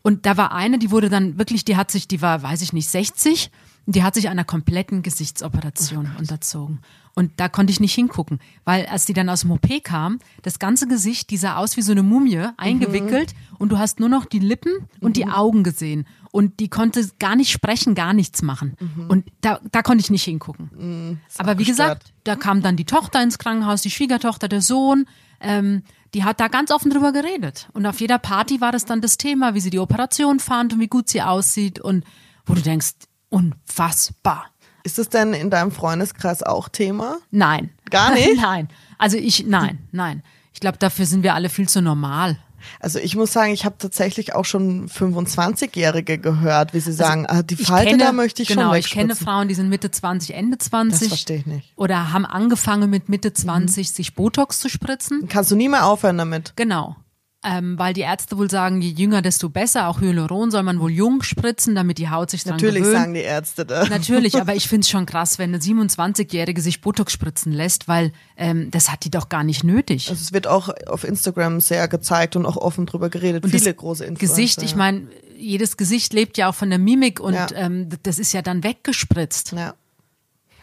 Und 0.02 0.26
da 0.26 0.36
war 0.38 0.52
eine, 0.54 0.80
die 0.80 0.92
wurde 0.92 1.10
dann 1.10 1.38
wirklich, 1.38 1.64
die 1.64 1.78
hat 1.78 1.92
sich, 1.92 2.08
die 2.08 2.22
war, 2.22 2.42
weiß 2.44 2.62
ich 2.62 2.74
nicht, 2.74 2.90
60, 2.90 3.52
und 3.86 3.96
die 3.96 4.04
hat 4.04 4.14
sich 4.16 4.30
einer 4.30 4.44
kompletten 4.46 5.02
Gesichtsoperation 5.02 6.12
unterzogen. 6.18 6.80
Und 7.16 7.32
da 7.38 7.48
konnte 7.48 7.72
ich 7.72 7.80
nicht 7.80 7.94
hingucken, 7.94 8.40
weil 8.66 8.88
als 8.88 9.06
die 9.06 9.14
dann 9.14 9.30
aus 9.30 9.42
dem 9.42 9.52
OP 9.52 9.68
kam, 9.84 10.20
das 10.42 10.58
ganze 10.58 10.88
Gesicht, 10.88 11.30
die 11.30 11.38
sah 11.38 11.58
aus 11.58 11.78
wie 11.78 11.84
so 11.84 11.92
eine 11.92 12.02
Mumie, 12.02 12.48
eingewickelt 12.58 13.36
und 13.60 13.72
du 13.72 13.78
hast 13.78 14.00
nur 14.00 14.10
noch 14.10 14.26
die 14.26 14.40
Lippen 14.40 14.88
und 15.00 15.16
die 15.16 15.28
Augen 15.28 15.64
gesehen. 15.64 16.08
Und 16.32 16.60
die 16.60 16.70
konnte 16.70 17.08
gar 17.20 17.36
nicht 17.36 17.52
sprechen, 17.52 17.94
gar 17.94 18.14
nichts 18.14 18.42
machen. 18.42 18.76
Und 19.08 19.26
da, 19.42 19.60
da 19.72 19.84
konnte 19.84 20.02
ich 20.02 20.10
nicht 20.10 20.24
hingucken. 20.24 21.20
Aber 21.38 21.60
wie 21.60 21.66
gestört. 21.66 22.00
gesagt, 22.00 22.14
da 22.24 22.36
kam 22.36 22.64
dann 22.64 22.76
die 22.76 22.86
Tochter 22.86 23.22
ins 23.22 23.38
Krankenhaus, 23.38 23.84
die 23.84 23.92
Schwiegertochter, 23.92 24.48
der 24.48 24.64
Sohn. 24.64 25.06
Ähm, 25.40 25.84
die 26.16 26.24
hat 26.24 26.40
da 26.40 26.48
ganz 26.48 26.72
offen 26.72 26.90
drüber 26.90 27.12
geredet. 27.12 27.70
Und 27.74 27.86
auf 27.86 28.00
jeder 28.00 28.18
Party 28.18 28.62
war 28.62 28.72
das 28.72 28.86
dann 28.86 29.02
das 29.02 29.18
Thema, 29.18 29.54
wie 29.54 29.60
sie 29.60 29.70
die 29.70 29.80
Operation 29.80 30.40
fand 30.40 30.74
und 30.74 30.80
wie 30.80 30.88
gut 30.88 31.10
sie 31.10 31.22
aussieht. 31.22 31.80
Und 31.80 32.04
wo 32.48 32.56
du 32.56 32.62
denkst, 32.62 32.94
unfassbar. 33.30 34.53
Ist 34.84 35.00
es 35.00 35.10
denn 35.10 35.34
in 35.34 35.50
deinem 35.50 35.72
Freundeskreis 35.72 36.44
auch 36.44 36.70
Thema? 36.70 37.18
Nein. 37.32 37.70
Gar 37.90 38.14
nicht? 38.14 38.36
nein. 38.36 38.68
Also 38.98 39.18
ich, 39.18 39.46
nein, 39.46 39.80
nein. 39.92 40.24
Ich 40.54 40.60
glaube, 40.60 40.78
dafür 40.78 41.06
sind 41.06 41.24
wir 41.24 41.34
alle 41.34 41.50
viel 41.50 41.68
zu 41.68 41.82
normal. 41.82 42.38
Also 42.80 43.00
ich 43.00 43.16
muss 43.16 43.34
sagen, 43.34 43.52
ich 43.52 43.66
habe 43.66 43.76
tatsächlich 43.78 44.36
auch 44.36 44.46
schon 44.46 44.88
25-Jährige 44.88 46.18
gehört, 46.18 46.74
wie 46.74 46.80
sie 46.80 46.94
sagen, 46.94 47.26
also, 47.26 47.40
ah, 47.40 47.44
die 47.44 47.58
Falte 47.58 47.92
kenne, 47.92 48.04
da 48.04 48.12
möchte 48.14 48.42
ich 48.42 48.48
genau, 48.48 48.70
schon 48.70 48.80
ich 48.80 48.90
kenne 48.90 49.16
Frauen, 49.16 49.50
die 49.50 49.54
sind 49.54 49.68
Mitte 49.68 49.92
20, 49.92 50.34
Ende 50.34 50.58
20. 50.58 51.00
Das 51.00 51.08
verstehe 51.10 51.38
ich 51.38 51.46
nicht. 51.46 51.74
Oder 51.76 52.14
haben 52.14 52.26
angefangen 52.26 52.90
mit 52.90 53.10
Mitte 53.10 53.34
20 53.34 53.90
mhm. 53.90 53.94
sich 53.94 54.16
Botox 54.16 54.60
zu 54.60 54.70
spritzen. 54.70 55.28
Kannst 55.28 55.52
du 55.52 55.56
nie 55.56 55.68
mehr 55.68 55.86
aufhören 55.86 56.18
damit. 56.18 56.54
Genau 56.56 56.96
ähm, 57.44 57.78
weil 57.78 57.94
die 57.94 58.02
Ärzte 58.02 58.38
wohl 58.38 58.50
sagen, 58.50 58.82
je 58.82 58.92
jünger, 58.92 59.22
desto 59.22 59.50
besser. 59.50 59.88
Auch 59.88 60.00
Hyaluron 60.00 60.50
soll 60.52 60.64
man 60.64 60.80
wohl 60.80 60.92
jung 60.92 61.24
spritzen, 61.24 61.76
damit 61.76 61.98
die 61.98 62.10
Haut 62.10 62.30
sich 62.30 62.44
dran 62.44 62.54
Natürlich 62.54 62.84
gewöhnt. 62.84 62.98
sagen 62.98 63.14
die 63.14 63.22
Ärzte 63.22 63.66
das. 63.66 63.90
Natürlich, 63.90 64.40
aber 64.40 64.56
ich 64.56 64.68
finde 64.70 64.82
es 64.82 64.90
schon 64.90 65.06
krass, 65.06 65.40
wenn 65.40 65.50
eine 65.50 65.60
27-Jährige 65.62 66.62
sich 66.62 66.82
Botox 66.82 67.12
spritzen 67.12 67.52
lässt, 67.52 67.88
weil 67.88 68.14
ähm, 68.38 68.72
das 68.72 68.92
hat 68.92 69.04
die 69.04 69.12
doch 69.12 69.30
gar 69.30 69.44
nicht 69.44 69.64
nötig. 69.64 70.10
Also 70.10 70.22
es 70.22 70.32
wird 70.32 70.48
auch 70.48 70.70
auf 70.88 71.04
Instagram 71.04 71.60
sehr 71.60 71.88
gezeigt 71.88 72.36
und 72.36 72.46
auch 72.46 72.58
offen 72.58 72.86
drüber 72.86 73.10
geredet. 73.10 73.44
Und 73.44 73.52
Viele 73.52 73.74
große 73.74 74.06
Influencer. 74.06 74.36
Gesicht, 74.36 74.64
ich 74.64 74.76
meine, 74.76 75.08
jedes 75.38 75.78
Gesicht 75.78 76.14
lebt 76.14 76.38
ja 76.38 76.50
auch 76.50 76.56
von 76.56 76.70
der 76.70 76.80
Mimik 76.80 77.20
und 77.20 77.34
ja. 77.34 77.48
ähm, 77.54 77.90
das 78.04 78.20
ist 78.20 78.34
ja 78.34 78.42
dann 78.42 78.64
weggespritzt. 78.64 79.52
Ja. 79.52 79.76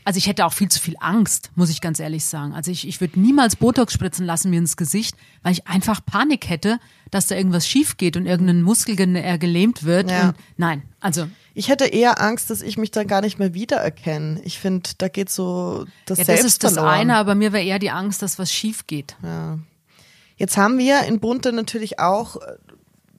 Also 0.04 0.18
ich 0.18 0.26
hätte 0.26 0.46
auch 0.46 0.52
viel 0.52 0.68
zu 0.68 0.80
viel 0.80 0.96
Angst, 1.00 1.50
muss 1.54 1.70
ich 1.70 1.80
ganz 1.80 2.00
ehrlich 2.00 2.24
sagen. 2.24 2.52
Also 2.54 2.70
ich, 2.70 2.88
ich 2.88 3.00
würde 3.00 3.20
niemals 3.20 3.56
Botox 3.56 3.92
spritzen 3.92 4.24
lassen 4.24 4.50
mir 4.50 4.58
ins 4.58 4.76
Gesicht, 4.76 5.14
weil 5.42 5.52
ich 5.52 5.66
einfach 5.66 6.04
Panik 6.04 6.48
hätte, 6.48 6.78
dass 7.10 7.26
da 7.26 7.34
irgendwas 7.34 7.68
schief 7.68 7.96
geht 7.96 8.16
und 8.16 8.26
irgendein 8.26 8.62
Muskel 8.62 8.98
äh, 8.98 9.38
gelähmt 9.38 9.84
wird. 9.84 10.10
Ja. 10.10 10.28
Und 10.28 10.36
nein, 10.56 10.82
also 11.00 11.28
ich 11.54 11.68
hätte 11.68 11.86
eher 11.86 12.20
Angst, 12.20 12.50
dass 12.50 12.62
ich 12.62 12.78
mich 12.78 12.90
dann 12.90 13.06
gar 13.06 13.20
nicht 13.20 13.38
mehr 13.38 13.54
wiedererkenne. 13.54 14.40
Ich 14.44 14.58
finde, 14.58 14.90
da 14.98 15.08
geht 15.08 15.30
so 15.30 15.84
das 16.06 16.18
ja, 16.18 16.24
Selbst 16.24 16.44
Das 16.44 16.52
ist 16.52 16.64
das 16.64 16.72
verloren. 16.74 16.94
eine, 16.94 17.16
aber 17.16 17.34
mir 17.34 17.52
wäre 17.52 17.64
eher 17.64 17.78
die 17.78 17.90
Angst, 17.90 18.22
dass 18.22 18.38
was 18.38 18.52
schief 18.52 18.86
geht. 18.86 19.16
Ja. 19.22 19.58
Jetzt 20.36 20.56
haben 20.56 20.78
wir 20.78 21.02
in 21.02 21.20
Bunte 21.20 21.52
natürlich 21.52 21.98
auch 21.98 22.36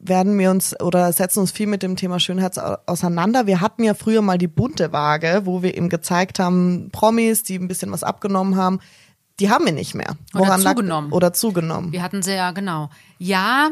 werden 0.04 0.38
wir 0.38 0.50
uns 0.50 0.80
oder 0.80 1.14
setzen 1.14 1.40
uns 1.40 1.52
viel 1.52 1.68
mit 1.68 1.84
dem 1.84 1.96
Thema 1.96 2.20
Schönheit 2.20 2.58
auseinander. 2.88 3.46
Wir 3.46 3.62
hatten 3.62 3.84
ja 3.84 3.94
früher 3.94 4.22
mal 4.22 4.38
die 4.38 4.48
bunte 4.48 4.92
Waage, 4.92 5.42
wo 5.46 5.62
wir 5.62 5.76
eben 5.76 5.90
gezeigt 5.90 6.40
haben, 6.40 6.90
Promis, 6.92 7.44
die 7.44 7.58
ein 7.58 7.68
bisschen 7.68 7.92
was 7.92 8.04
abgenommen 8.04 8.56
haben, 8.56 8.80
die 9.40 9.50
haben 9.50 9.66
wir 9.66 9.74
nicht 9.74 9.96
mehr. 9.96 10.18
Woran 10.34 10.62
oder 10.62 10.70
zugenommen. 10.70 11.10
Lag, 11.10 11.16
oder 11.16 11.34
zugenommen. 11.34 11.92
Wir 11.92 12.04
hatten 12.04 12.22
sie 12.22 12.34
ja, 12.34 12.52
genau. 12.52 12.90
Ja, 13.18 13.70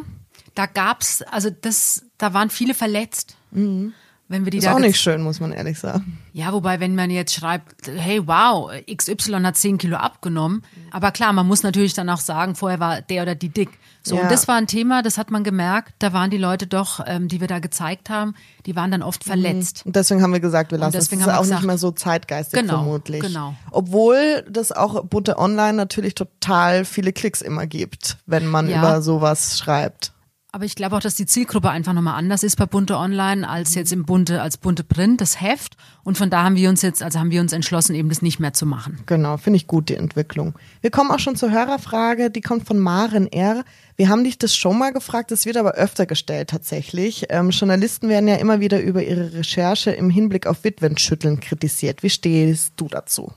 da 0.56 0.66
gab's, 0.66 1.22
also 1.24 1.50
das, 1.50 2.06
da 2.18 2.34
waren 2.34 2.50
viele 2.50 2.74
verletzt. 2.74 3.36
Mhm. 3.52 3.94
Wenn 4.30 4.46
wir 4.46 4.52
die 4.52 4.60
ist 4.60 4.68
da 4.68 4.76
auch 4.76 4.80
nicht 4.80 5.00
schön, 5.00 5.24
muss 5.24 5.40
man 5.40 5.52
ehrlich 5.52 5.80
sagen. 5.80 6.20
Ja, 6.34 6.54
wobei, 6.54 6.80
wenn 6.80 6.94
man 6.94 7.10
jetzt 7.10 7.34
schreibt, 7.34 7.88
hey, 7.88 8.22
wow, 8.28 8.72
XY 8.88 9.42
hat 9.42 9.58
10 9.58 9.80
Kilo 9.80 9.98
abgenommen. 9.98 10.62
Aber 10.92 11.12
klar, 11.12 11.34
man 11.34 11.48
muss 11.48 11.64
natürlich 11.64 11.96
dann 11.96 12.12
auch 12.12 12.20
sagen, 12.20 12.54
vorher 12.54 12.80
war 12.80 13.02
der 13.02 13.24
oder 13.24 13.34
die 13.34 13.50
dick. 13.50 13.70
So, 14.04 14.16
ja. 14.16 14.22
und 14.22 14.32
das 14.32 14.48
war 14.48 14.56
ein 14.56 14.68
Thema, 14.68 15.02
das 15.02 15.18
hat 15.18 15.32
man 15.32 15.44
gemerkt, 15.44 15.94
da 15.98 16.14
waren 16.14 16.30
die 16.30 16.38
Leute 16.38 16.68
doch, 16.68 17.00
ähm, 17.08 17.28
die 17.28 17.42
wir 17.42 17.48
da 17.48 17.58
gezeigt 17.58 18.12
haben, 18.12 18.36
die 18.68 18.76
waren 18.76 18.92
dann 18.92 19.02
oft 19.02 19.26
mhm. 19.26 19.32
verletzt. 19.32 19.82
Und 19.84 19.96
deswegen 19.96 20.22
haben 20.22 20.32
wir 20.32 20.40
gesagt, 20.40 20.72
wir 20.72 20.78
lassen 20.78 20.96
es. 20.96 21.10
Das 21.10 21.20
ist 21.20 21.28
auch 21.28 21.42
gesagt, 21.42 21.62
nicht 21.62 21.68
mehr 21.68 21.78
so 21.80 21.90
zeitgeistig 21.90 22.60
genau, 22.60 22.84
vermutlich. 22.84 23.22
Genau. 23.22 23.56
Obwohl 23.72 24.46
das 24.48 24.72
auch 24.72 25.04
Bunte 25.06 25.40
Online 25.40 25.74
natürlich 25.74 26.14
total 26.14 26.86
viele 26.86 27.14
Klicks 27.14 27.42
immer 27.42 27.66
gibt, 27.66 28.18
wenn 28.28 28.46
man 28.46 28.70
ja. 28.70 28.78
über 28.78 29.02
sowas 29.02 29.58
schreibt. 29.58 30.14
Aber 30.52 30.66
ich 30.66 30.74
glaube 30.74 30.96
auch, 30.96 31.00
dass 31.00 31.14
die 31.14 31.28
Zielgruppe 31.28 31.70
einfach 31.70 31.94
nochmal 31.94 32.16
anders 32.16 32.42
ist 32.42 32.56
bei 32.56 32.66
Bunte 32.66 32.98
Online 32.98 33.48
als 33.48 33.76
jetzt 33.76 33.94
im 33.94 34.04
Bunte, 34.04 34.42
als 34.42 34.58
Bunte 34.58 34.84
Print, 34.84 35.22
das 35.22 35.40
Heft. 35.40 35.78
Und 36.04 36.18
von 36.18 36.32
da 36.32 36.44
haben 36.44 36.56
wir 36.56 36.70
uns 36.70 36.82
jetzt, 36.82 37.04
also 37.04 37.20
haben 37.20 37.30
wir 37.30 37.40
uns 37.40 37.54
entschlossen, 37.54 37.94
eben 37.94 38.10
das 38.10 38.24
nicht 38.24 38.40
mehr 38.40 38.54
zu 38.54 38.66
machen. 38.66 39.00
Genau, 39.06 39.38
finde 39.38 39.58
ich 39.58 39.68
gut, 39.68 39.90
die 39.90 39.96
Entwicklung. 39.96 40.58
Wir 40.82 40.90
kommen 40.90 41.12
auch 41.12 41.20
schon 41.20 41.36
zur 41.36 41.52
Hörerfrage, 41.52 42.32
die 42.32 42.42
kommt 42.42 42.66
von 42.66 42.80
Maren 42.80 43.32
R. 43.32 43.64
Wir 43.96 44.10
haben 44.10 44.24
dich 44.24 44.40
das 44.40 44.56
schon 44.56 44.80
mal 44.80 44.92
gefragt, 44.92 45.30
das 45.30 45.46
wird 45.46 45.56
aber 45.56 45.74
öfter 45.74 46.08
gestellt 46.08 46.50
tatsächlich. 46.50 47.28
Ähm, 47.30 47.52
Journalisten 47.52 48.10
werden 48.10 48.28
ja 48.28 48.36
immer 48.36 48.60
wieder 48.60 48.82
über 48.82 49.04
ihre 49.04 49.34
Recherche 49.34 49.92
im 49.92 50.10
Hinblick 50.10 50.48
auf 50.48 50.64
Witwenschütteln 50.64 51.42
kritisiert. 51.42 52.02
Wie 52.02 52.10
stehst 52.10 52.74
du 52.76 52.88
dazu? 52.88 53.34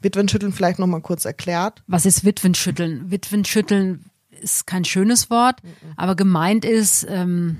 Witwenschütteln 0.00 0.52
vielleicht 0.52 0.78
nochmal 0.78 1.00
kurz 1.00 1.24
erklärt. 1.24 1.82
Was 1.88 2.06
ist 2.06 2.24
Witwenschütteln? 2.24 3.10
Witwenschütteln 3.10 4.04
ist 4.40 4.66
kein 4.66 4.84
schönes 4.84 5.30
Wort, 5.30 5.62
mhm. 5.62 5.68
aber 5.96 6.16
gemeint 6.16 6.64
ist, 6.64 7.06
ähm, 7.08 7.56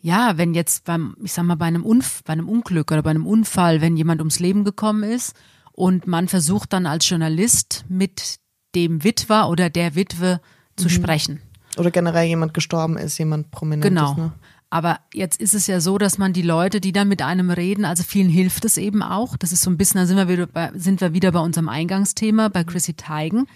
ja, 0.00 0.36
wenn 0.36 0.54
jetzt 0.54 0.84
beim, 0.84 1.16
ich 1.22 1.32
sag 1.32 1.44
mal, 1.44 1.56
bei 1.56 1.66
einem, 1.66 1.84
Unf 1.84 2.22
bei 2.24 2.32
einem 2.32 2.48
Unglück 2.48 2.92
oder 2.92 3.02
bei 3.02 3.10
einem 3.10 3.26
Unfall, 3.26 3.80
wenn 3.80 3.96
jemand 3.96 4.20
ums 4.20 4.38
Leben 4.38 4.64
gekommen 4.64 5.02
ist 5.02 5.34
und 5.72 6.06
man 6.06 6.28
versucht 6.28 6.72
dann 6.72 6.86
als 6.86 7.08
Journalist 7.08 7.84
mit 7.88 8.38
dem 8.74 9.02
Witwer 9.02 9.48
oder 9.48 9.70
der 9.70 9.94
Witwe 9.94 10.40
zu 10.76 10.84
mhm. 10.84 10.90
sprechen. 10.90 11.42
Oder 11.76 11.90
generell 11.90 12.26
jemand 12.26 12.54
gestorben 12.54 12.96
ist, 12.96 13.18
jemand 13.18 13.50
prominent 13.50 13.82
genau. 13.82 14.12
ist. 14.12 14.18
Ne? 14.18 14.32
Aber 14.70 15.00
jetzt 15.14 15.40
ist 15.40 15.54
es 15.54 15.66
ja 15.66 15.80
so, 15.80 15.96
dass 15.96 16.18
man 16.18 16.32
die 16.32 16.42
Leute, 16.42 16.80
die 16.80 16.92
dann 16.92 17.08
mit 17.08 17.22
einem 17.22 17.50
reden, 17.50 17.84
also 17.84 18.02
vielen 18.02 18.28
hilft 18.28 18.64
es 18.64 18.76
eben 18.76 19.02
auch. 19.02 19.36
Das 19.36 19.52
ist 19.52 19.62
so 19.62 19.70
ein 19.70 19.78
bisschen, 19.78 20.00
da 20.00 20.06
sind 20.06 20.16
wir 20.16 20.28
wieder 20.28 20.46
bei, 20.46 20.70
sind 20.74 21.00
wir 21.00 21.14
wieder 21.14 21.32
bei 21.32 21.40
unserem 21.40 21.68
Eingangsthema, 21.68 22.48
bei 22.48 22.64
Chrissy 22.64 22.94
Teigen. 22.94 23.46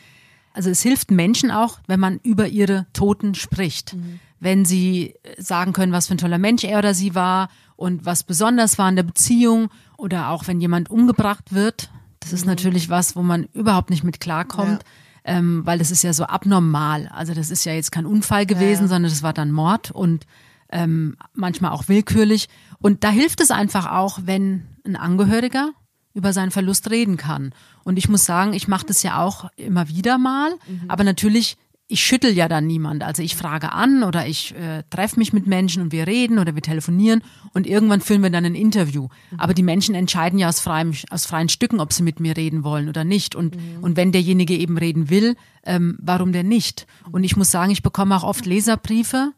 Also 0.55 0.71
es 0.71 0.83
hilft 0.83 1.11
Menschen 1.11 1.51
auch, 1.51 1.81
wenn 1.87 2.01
man 2.01 2.19
über 2.23 2.49
ihre 2.49 2.87
Toten 2.93 3.35
spricht. 3.35 3.95
Mhm. 3.95 4.21
Wenn 4.41 4.65
sie 4.65 5.15
sagen 5.39 5.73
können, 5.73 5.93
was 5.93 6.09
für 6.09 6.15
ein 6.15 6.19
toller 6.19 6.39
Mensch 6.39 6.65
er 6.65 6.79
oder 6.79 6.95
sie 6.95 7.15
war 7.15 7.49
und 7.77 8.05
was 8.05 8.25
besonders 8.25 8.77
war 8.79 8.89
in 8.89 8.97
der 8.97 9.03
Beziehung 9.05 9.71
oder 9.97 10.29
auch 10.31 10.47
wenn 10.47 10.61
jemand 10.61 10.91
umgebracht 10.91 11.53
wird. 11.55 11.91
Das 12.21 12.31
mhm. 12.31 12.37
ist 12.37 12.45
natürlich 12.47 12.91
was, 12.91 13.17
wo 13.17 13.23
man 13.23 13.45
überhaupt 13.53 13.91
nicht 13.91 14.05
mit 14.05 14.21
klarkommt. 14.21 14.83
Ja. 14.83 14.89
Ähm, 15.25 15.65
weil 15.65 15.79
das 15.79 15.93
ist 15.93 16.03
ja 16.03 16.13
so 16.13 16.25
abnormal. 16.25 17.09
Also 17.15 17.33
das 17.33 17.53
ist 17.53 17.65
ja 17.65 17.73
jetzt 17.73 17.93
kein 17.93 18.07
Unfall 18.07 18.45
gewesen, 18.45 18.83
ja. 18.83 18.89
sondern 18.89 19.11
das 19.11 19.23
war 19.23 19.33
dann 19.33 19.53
Mord 19.53 19.93
und 19.93 20.27
ähm, 20.73 21.17
manchmal 21.33 21.71
auch 21.71 21.87
willkürlich. 21.87 22.49
Und 22.81 23.05
da 23.05 23.11
hilft 23.11 23.41
es 23.41 23.53
einfach 23.53 23.93
auch, 23.93 24.19
wenn 24.25 24.67
ein 24.85 24.97
Angehöriger 24.97 25.71
über 26.15 26.33
seinen 26.33 26.51
Verlust 26.51 26.91
reden 26.91 27.17
kann. 27.17 27.55
Und 27.85 27.99
ich 27.99 28.09
muss 28.09 28.25
sagen, 28.25 28.53
ich 28.53 28.69
mache 28.69 28.87
das 28.87 29.03
ja 29.03 29.23
auch 29.23 29.51
immer 29.57 29.89
wieder 29.89 30.19
mal, 30.19 30.53
mhm. 30.67 30.85
aber 30.89 31.05
natürlich 31.05 31.57
ich 31.93 32.03
schüttel 32.03 32.33
ja 32.33 32.49
dann 32.49 32.67
niemand. 32.67 33.03
Also 33.03 33.23
ich 33.23 33.37
frage 33.37 33.73
an 33.73 34.03
oder 34.03 34.27
ich 34.27 34.55
äh, 34.55 34.83
treffe 34.89 35.19
mich 35.19 35.35
mit 35.35 35.47
Menschen 35.47 35.83
und 35.83 35.93
wir 35.93 36.07
reden 36.07 36.39
oder 36.39 36.55
wir 36.55 36.63
telefonieren 36.63 37.23
und 37.53 37.67
irgendwann 37.67 38.01
führen 38.01 38.23
wir 38.23 38.31
dann 38.31 38.47
ein 38.47 38.55
Interview. 38.55 39.09
Mhm. 39.31 39.41
Aber 39.41 39.53
die 39.53 39.63
Menschen 39.63 39.95
entscheiden 39.95 40.39
ja 40.39 40.49
aus, 40.49 40.61
freiem, 40.61 40.95
aus 41.11 41.27
freien 41.27 41.51
Stücken, 41.51 41.81
ob 41.81 41.93
sie 41.93 42.03
mit 42.03 42.19
mir 42.19 42.35
reden 42.35 42.65
wollen 42.65 42.89
oder 42.89 43.05
nicht. 43.05 43.35
Und, 43.35 43.57
mhm. 43.57 43.85
und 43.85 43.97
wenn 43.99 44.11
derjenige 44.11 44.57
eben 44.57 44.79
reden 44.79 45.11
will, 45.11 45.37
ähm, 45.65 45.99
warum 46.01 46.33
denn 46.33 46.49
nicht? 46.49 46.87
Und 47.11 47.25
ich 47.25 47.37
muss 47.37 47.51
sagen, 47.51 47.71
ich 47.71 47.83
bekomme 47.83 48.17
auch 48.17 48.25
oft 48.25 48.47
Leserbriefe, 48.47 49.33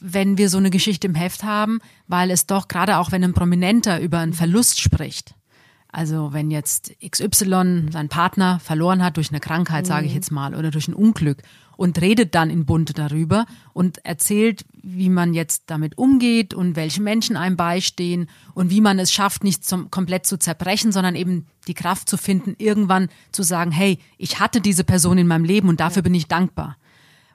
wenn 0.00 0.38
wir 0.38 0.48
so 0.48 0.56
eine 0.56 0.70
Geschichte 0.70 1.06
im 1.06 1.14
Heft 1.14 1.44
haben, 1.44 1.80
weil 2.06 2.30
es 2.30 2.46
doch 2.46 2.68
gerade 2.68 2.96
auch, 2.96 3.12
wenn 3.12 3.24
ein 3.24 3.34
Prominenter 3.34 4.00
über 4.00 4.20
einen 4.20 4.32
Verlust 4.32 4.80
spricht, 4.80 5.34
also 5.92 6.32
wenn 6.32 6.50
jetzt 6.50 6.92
XY 7.04 7.88
seinen 7.90 8.08
Partner 8.08 8.60
verloren 8.60 9.02
hat 9.02 9.16
durch 9.16 9.30
eine 9.30 9.40
Krankheit, 9.40 9.86
sage 9.86 10.06
ich 10.06 10.12
mhm. 10.12 10.16
jetzt 10.16 10.30
mal, 10.30 10.54
oder 10.54 10.70
durch 10.70 10.88
ein 10.88 10.94
Unglück 10.94 11.42
und 11.76 12.00
redet 12.00 12.34
dann 12.34 12.50
in 12.50 12.66
Bunte 12.66 12.92
darüber 12.92 13.46
und 13.72 14.04
erzählt, 14.04 14.64
wie 14.82 15.08
man 15.08 15.34
jetzt 15.34 15.64
damit 15.66 15.96
umgeht 15.98 16.52
und 16.52 16.76
welche 16.76 17.00
Menschen 17.00 17.36
einem 17.36 17.56
beistehen 17.56 18.28
und 18.54 18.70
wie 18.70 18.80
man 18.80 18.98
es 18.98 19.12
schafft, 19.12 19.44
nicht 19.44 19.64
zum, 19.64 19.90
komplett 19.90 20.26
zu 20.26 20.38
zerbrechen, 20.38 20.92
sondern 20.92 21.14
eben 21.14 21.46
die 21.66 21.74
Kraft 21.74 22.08
zu 22.08 22.16
finden, 22.16 22.54
irgendwann 22.58 23.08
zu 23.32 23.42
sagen, 23.42 23.72
hey, 23.72 23.98
ich 24.18 24.38
hatte 24.40 24.60
diese 24.60 24.84
Person 24.84 25.18
in 25.18 25.26
meinem 25.26 25.44
Leben 25.44 25.68
und 25.68 25.80
dafür 25.80 26.02
bin 26.02 26.14
ich 26.14 26.28
dankbar. 26.28 26.76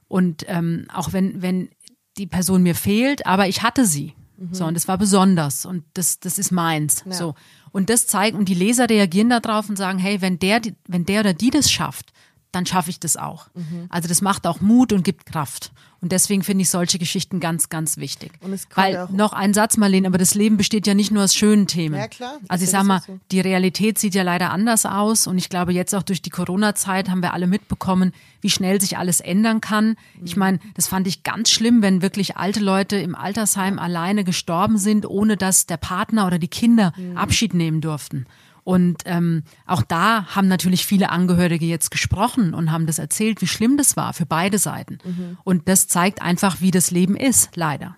Und 0.08 0.46
ähm, 0.48 0.86
auch 0.94 1.12
wenn, 1.12 1.42
wenn 1.42 1.70
die 2.18 2.28
Person 2.28 2.64
mir 2.64 2.76
fehlt, 2.76 3.26
aber 3.26 3.48
ich 3.48 3.64
hatte 3.64 3.86
sie. 3.86 4.14
Mhm. 4.38 4.54
So, 4.54 4.66
und 4.66 4.74
das 4.74 4.88
war 4.88 4.98
besonders 4.98 5.66
und 5.66 5.84
das, 5.94 6.20
das 6.20 6.38
ist 6.38 6.52
meins. 6.52 7.04
Ja. 7.06 7.14
So. 7.14 7.36
Und 7.72 7.90
das 7.90 8.08
zeigt, 8.08 8.38
und 8.38 8.48
die 8.48 8.54
Leser 8.54 8.90
reagieren 8.90 9.30
darauf 9.30 9.70
und 9.70 9.78
sagen, 9.78 10.00
hey, 10.00 10.22
wenn 10.22 10.40
der, 10.40 10.62
wenn 10.88 11.06
der 11.06 11.22
oder 11.22 11.34
die 11.34 11.50
das 11.50 11.70
schafft, 11.70 12.14
dann 12.56 12.66
schaffe 12.66 12.90
ich 12.90 13.00
das 13.00 13.18
auch. 13.18 13.48
Mhm. 13.54 13.88
Also 13.90 14.08
das 14.08 14.22
macht 14.22 14.48
auch 14.48 14.62
Mut 14.62 14.94
und 14.94 15.04
gibt 15.04 15.26
Kraft. 15.26 15.72
Und 16.02 16.12
deswegen 16.12 16.44
finde 16.44 16.62
ich 16.62 16.70
solche 16.70 17.00
Geschichten 17.00 17.40
ganz, 17.40 17.70
ganz 17.70 17.98
wichtig. 17.98 18.32
Weil 18.76 19.08
noch 19.12 19.34
ein 19.34 19.56
Satz, 19.56 19.76
Marlene, 19.76 20.08
aber 20.08 20.20
das 20.20 20.36
Leben 20.36 20.56
besteht 20.56 20.86
ja 20.86 20.94
nicht 20.94 21.12
nur 21.12 21.24
aus 21.24 21.34
schönen 21.34 21.66
Themen. 21.66 21.96
Ja, 21.96 22.08
klar. 22.08 22.38
Also 22.48 22.64
ich 22.64 22.70
sage 22.70 22.86
mal, 22.86 23.02
so. 23.06 23.20
die 23.32 23.40
Realität 23.40 23.98
sieht 23.98 24.14
ja 24.14 24.22
leider 24.22 24.52
anders 24.52 24.86
aus. 24.86 25.26
Und 25.26 25.40
ich 25.40 25.50
glaube, 25.50 25.74
jetzt 25.74 25.96
auch 25.96 26.04
durch 26.04 26.22
die 26.22 26.30
Corona-Zeit 26.30 27.10
haben 27.10 27.24
wir 27.24 27.34
alle 27.34 27.48
mitbekommen, 27.48 28.14
wie 28.42 28.52
schnell 28.52 28.80
sich 28.80 28.98
alles 28.98 29.20
ändern 29.20 29.62
kann. 29.62 29.90
Mhm. 29.90 30.26
Ich 30.26 30.36
meine, 30.36 30.60
das 30.76 30.88
fand 30.88 31.08
ich 31.08 31.24
ganz 31.24 31.50
schlimm, 31.50 31.82
wenn 31.82 32.04
wirklich 32.04 32.38
alte 32.38 32.60
Leute 32.60 32.98
im 32.98 33.16
Altersheim 33.16 33.80
alleine 33.80 34.24
gestorben 34.24 34.78
sind, 34.78 35.08
ohne 35.08 35.38
dass 35.38 35.66
der 35.66 35.78
Partner 35.78 36.28
oder 36.28 36.38
die 36.38 36.50
Kinder 36.50 36.94
mhm. 36.96 37.18
Abschied 37.18 37.56
nehmen 37.56 37.82
durften. 37.82 38.28
Und 38.66 39.04
ähm, 39.06 39.44
auch 39.68 39.84
da 39.84 40.26
haben 40.36 40.48
natürlich 40.48 40.86
viele 40.88 41.12
Angehörige 41.12 41.66
jetzt 41.68 41.92
gesprochen 41.92 42.56
und 42.56 42.72
haben 42.72 42.88
das 42.88 42.98
erzählt, 42.98 43.42
wie 43.42 43.48
schlimm 43.48 43.78
das 43.78 43.96
war 43.96 44.12
für 44.12 44.26
beide 44.26 44.58
Seiten. 44.58 44.98
Mhm. 45.04 45.38
Und 45.44 45.70
das 45.70 45.88
zeigt 45.88 46.22
einfach, 46.24 46.62
wie 46.62 46.72
das 46.72 46.90
Leben 46.90 47.16
ist, 47.16 47.56
leider. 47.56 47.96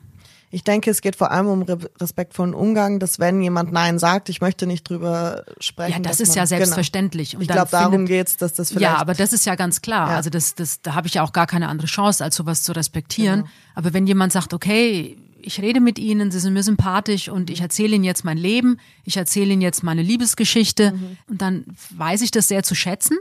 Ich 0.49 0.63
denke, 0.65 0.89
es 0.91 1.01
geht 1.01 1.15
vor 1.15 1.31
allem 1.31 1.47
um 1.47 1.61
re 1.61 1.77
respektvollen 2.01 2.53
Umgang, 2.53 2.99
dass 2.99 3.17
wenn 3.17 3.41
jemand 3.41 3.71
Nein 3.71 3.97
sagt, 3.97 4.27
ich 4.29 4.39
möchte 4.41 4.67
nicht 4.67 4.89
drüber 4.89 5.43
sprechen. 5.59 6.03
Ja, 6.03 6.09
das 6.09 6.19
ist 6.19 6.29
man, 6.29 6.37
ja 6.37 6.47
selbstverständlich. 6.47 7.31
Genau. 7.31 7.39
Und 7.39 7.43
Ich 7.43 7.49
glaube, 7.49 7.71
darum 7.71 7.91
findet- 7.93 8.07
geht's, 8.09 8.37
dass 8.37 8.53
das 8.53 8.69
vielleicht. 8.69 8.81
Ja, 8.81 8.97
aber 8.97 9.13
das 9.13 9.31
ist 9.33 9.45
ja 9.45 9.55
ganz 9.55 9.81
klar. 9.81 10.09
Ja. 10.11 10.15
Also 10.17 10.29
das, 10.29 10.55
das, 10.55 10.81
da 10.81 10.95
habe 10.95 11.07
ich 11.07 11.13
ja 11.15 11.23
auch 11.23 11.31
gar 11.33 11.47
keine 11.47 11.69
andere 11.69 11.87
Chance, 11.87 12.23
als 12.23 12.35
sowas 12.35 12.63
zu 12.63 12.73
respektieren. 12.73 13.41
Genau. 13.41 13.51
Aber 13.75 13.93
wenn 13.93 14.05
jemand 14.05 14.33
sagt, 14.33 14.53
okay, 14.53 15.17
ich 15.47 15.59
rede 15.61 15.79
mit 15.79 15.97
Ihnen, 15.97 16.29
Sie 16.31 16.39
sind 16.39 16.53
mir 16.53 16.61
sympathisch 16.63 17.29
und 17.29 17.49
ich 17.49 17.61
erzähle 17.61 17.95
Ihnen 17.95 18.03
jetzt 18.03 18.23
mein 18.25 18.37
Leben, 18.37 18.77
ich 19.03 19.17
erzähle 19.17 19.53
Ihnen 19.53 19.61
jetzt 19.61 19.83
meine 19.83 20.01
Liebesgeschichte 20.03 20.91
Mhm. 20.91 21.17
und 21.29 21.41
dann 21.41 21.65
weiß 21.91 22.21
ich 22.21 22.31
das 22.31 22.47
sehr 22.47 22.63
zu 22.63 22.75
schätzen, 22.75 23.17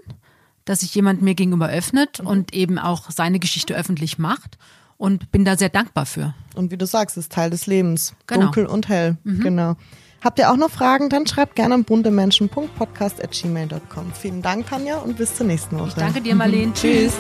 dass 0.64 0.80
sich 0.80 0.94
jemand 0.94 1.22
mir 1.22 1.34
gegenüber 1.34 1.68
öffnet 1.68 2.20
Mhm. 2.20 2.26
und 2.26 2.54
eben 2.54 2.78
auch 2.78 3.10
seine 3.10 3.38
Geschichte 3.38 3.74
öffentlich 3.74 4.18
macht 4.18 4.58
und 4.98 5.30
bin 5.32 5.44
da 5.44 5.56
sehr 5.56 5.68
dankbar 5.70 6.06
für. 6.06 6.34
Und 6.54 6.70
wie 6.72 6.76
du 6.76 6.86
sagst, 6.86 7.16
ist 7.16 7.32
Teil 7.32 7.50
des 7.50 7.66
Lebens. 7.66 8.14
Genau. 8.26 8.42
Dunkel 8.42 8.66
und 8.66 8.88
hell. 8.88 9.16
Genau. 9.24 9.76
Habt 10.24 10.38
ihr 10.40 10.50
auch 10.50 10.56
noch 10.56 10.70
Fragen? 10.70 11.08
Dann 11.10 11.26
schreibt 11.26 11.54
gerne 11.54 11.74
an 11.74 11.84
buntemenschen.podcast.gmail.com. 11.84 14.12
Vielen 14.20 14.42
Dank, 14.42 14.66
Tanja, 14.68 14.96
und 14.98 15.16
bis 15.18 15.36
zur 15.36 15.46
nächsten 15.46 15.78
Woche. 15.78 15.88
Ich 15.88 15.94
danke 15.94 16.20
dir, 16.20 16.34
Marlene. 16.34 16.72
Tschüss. 16.74 17.12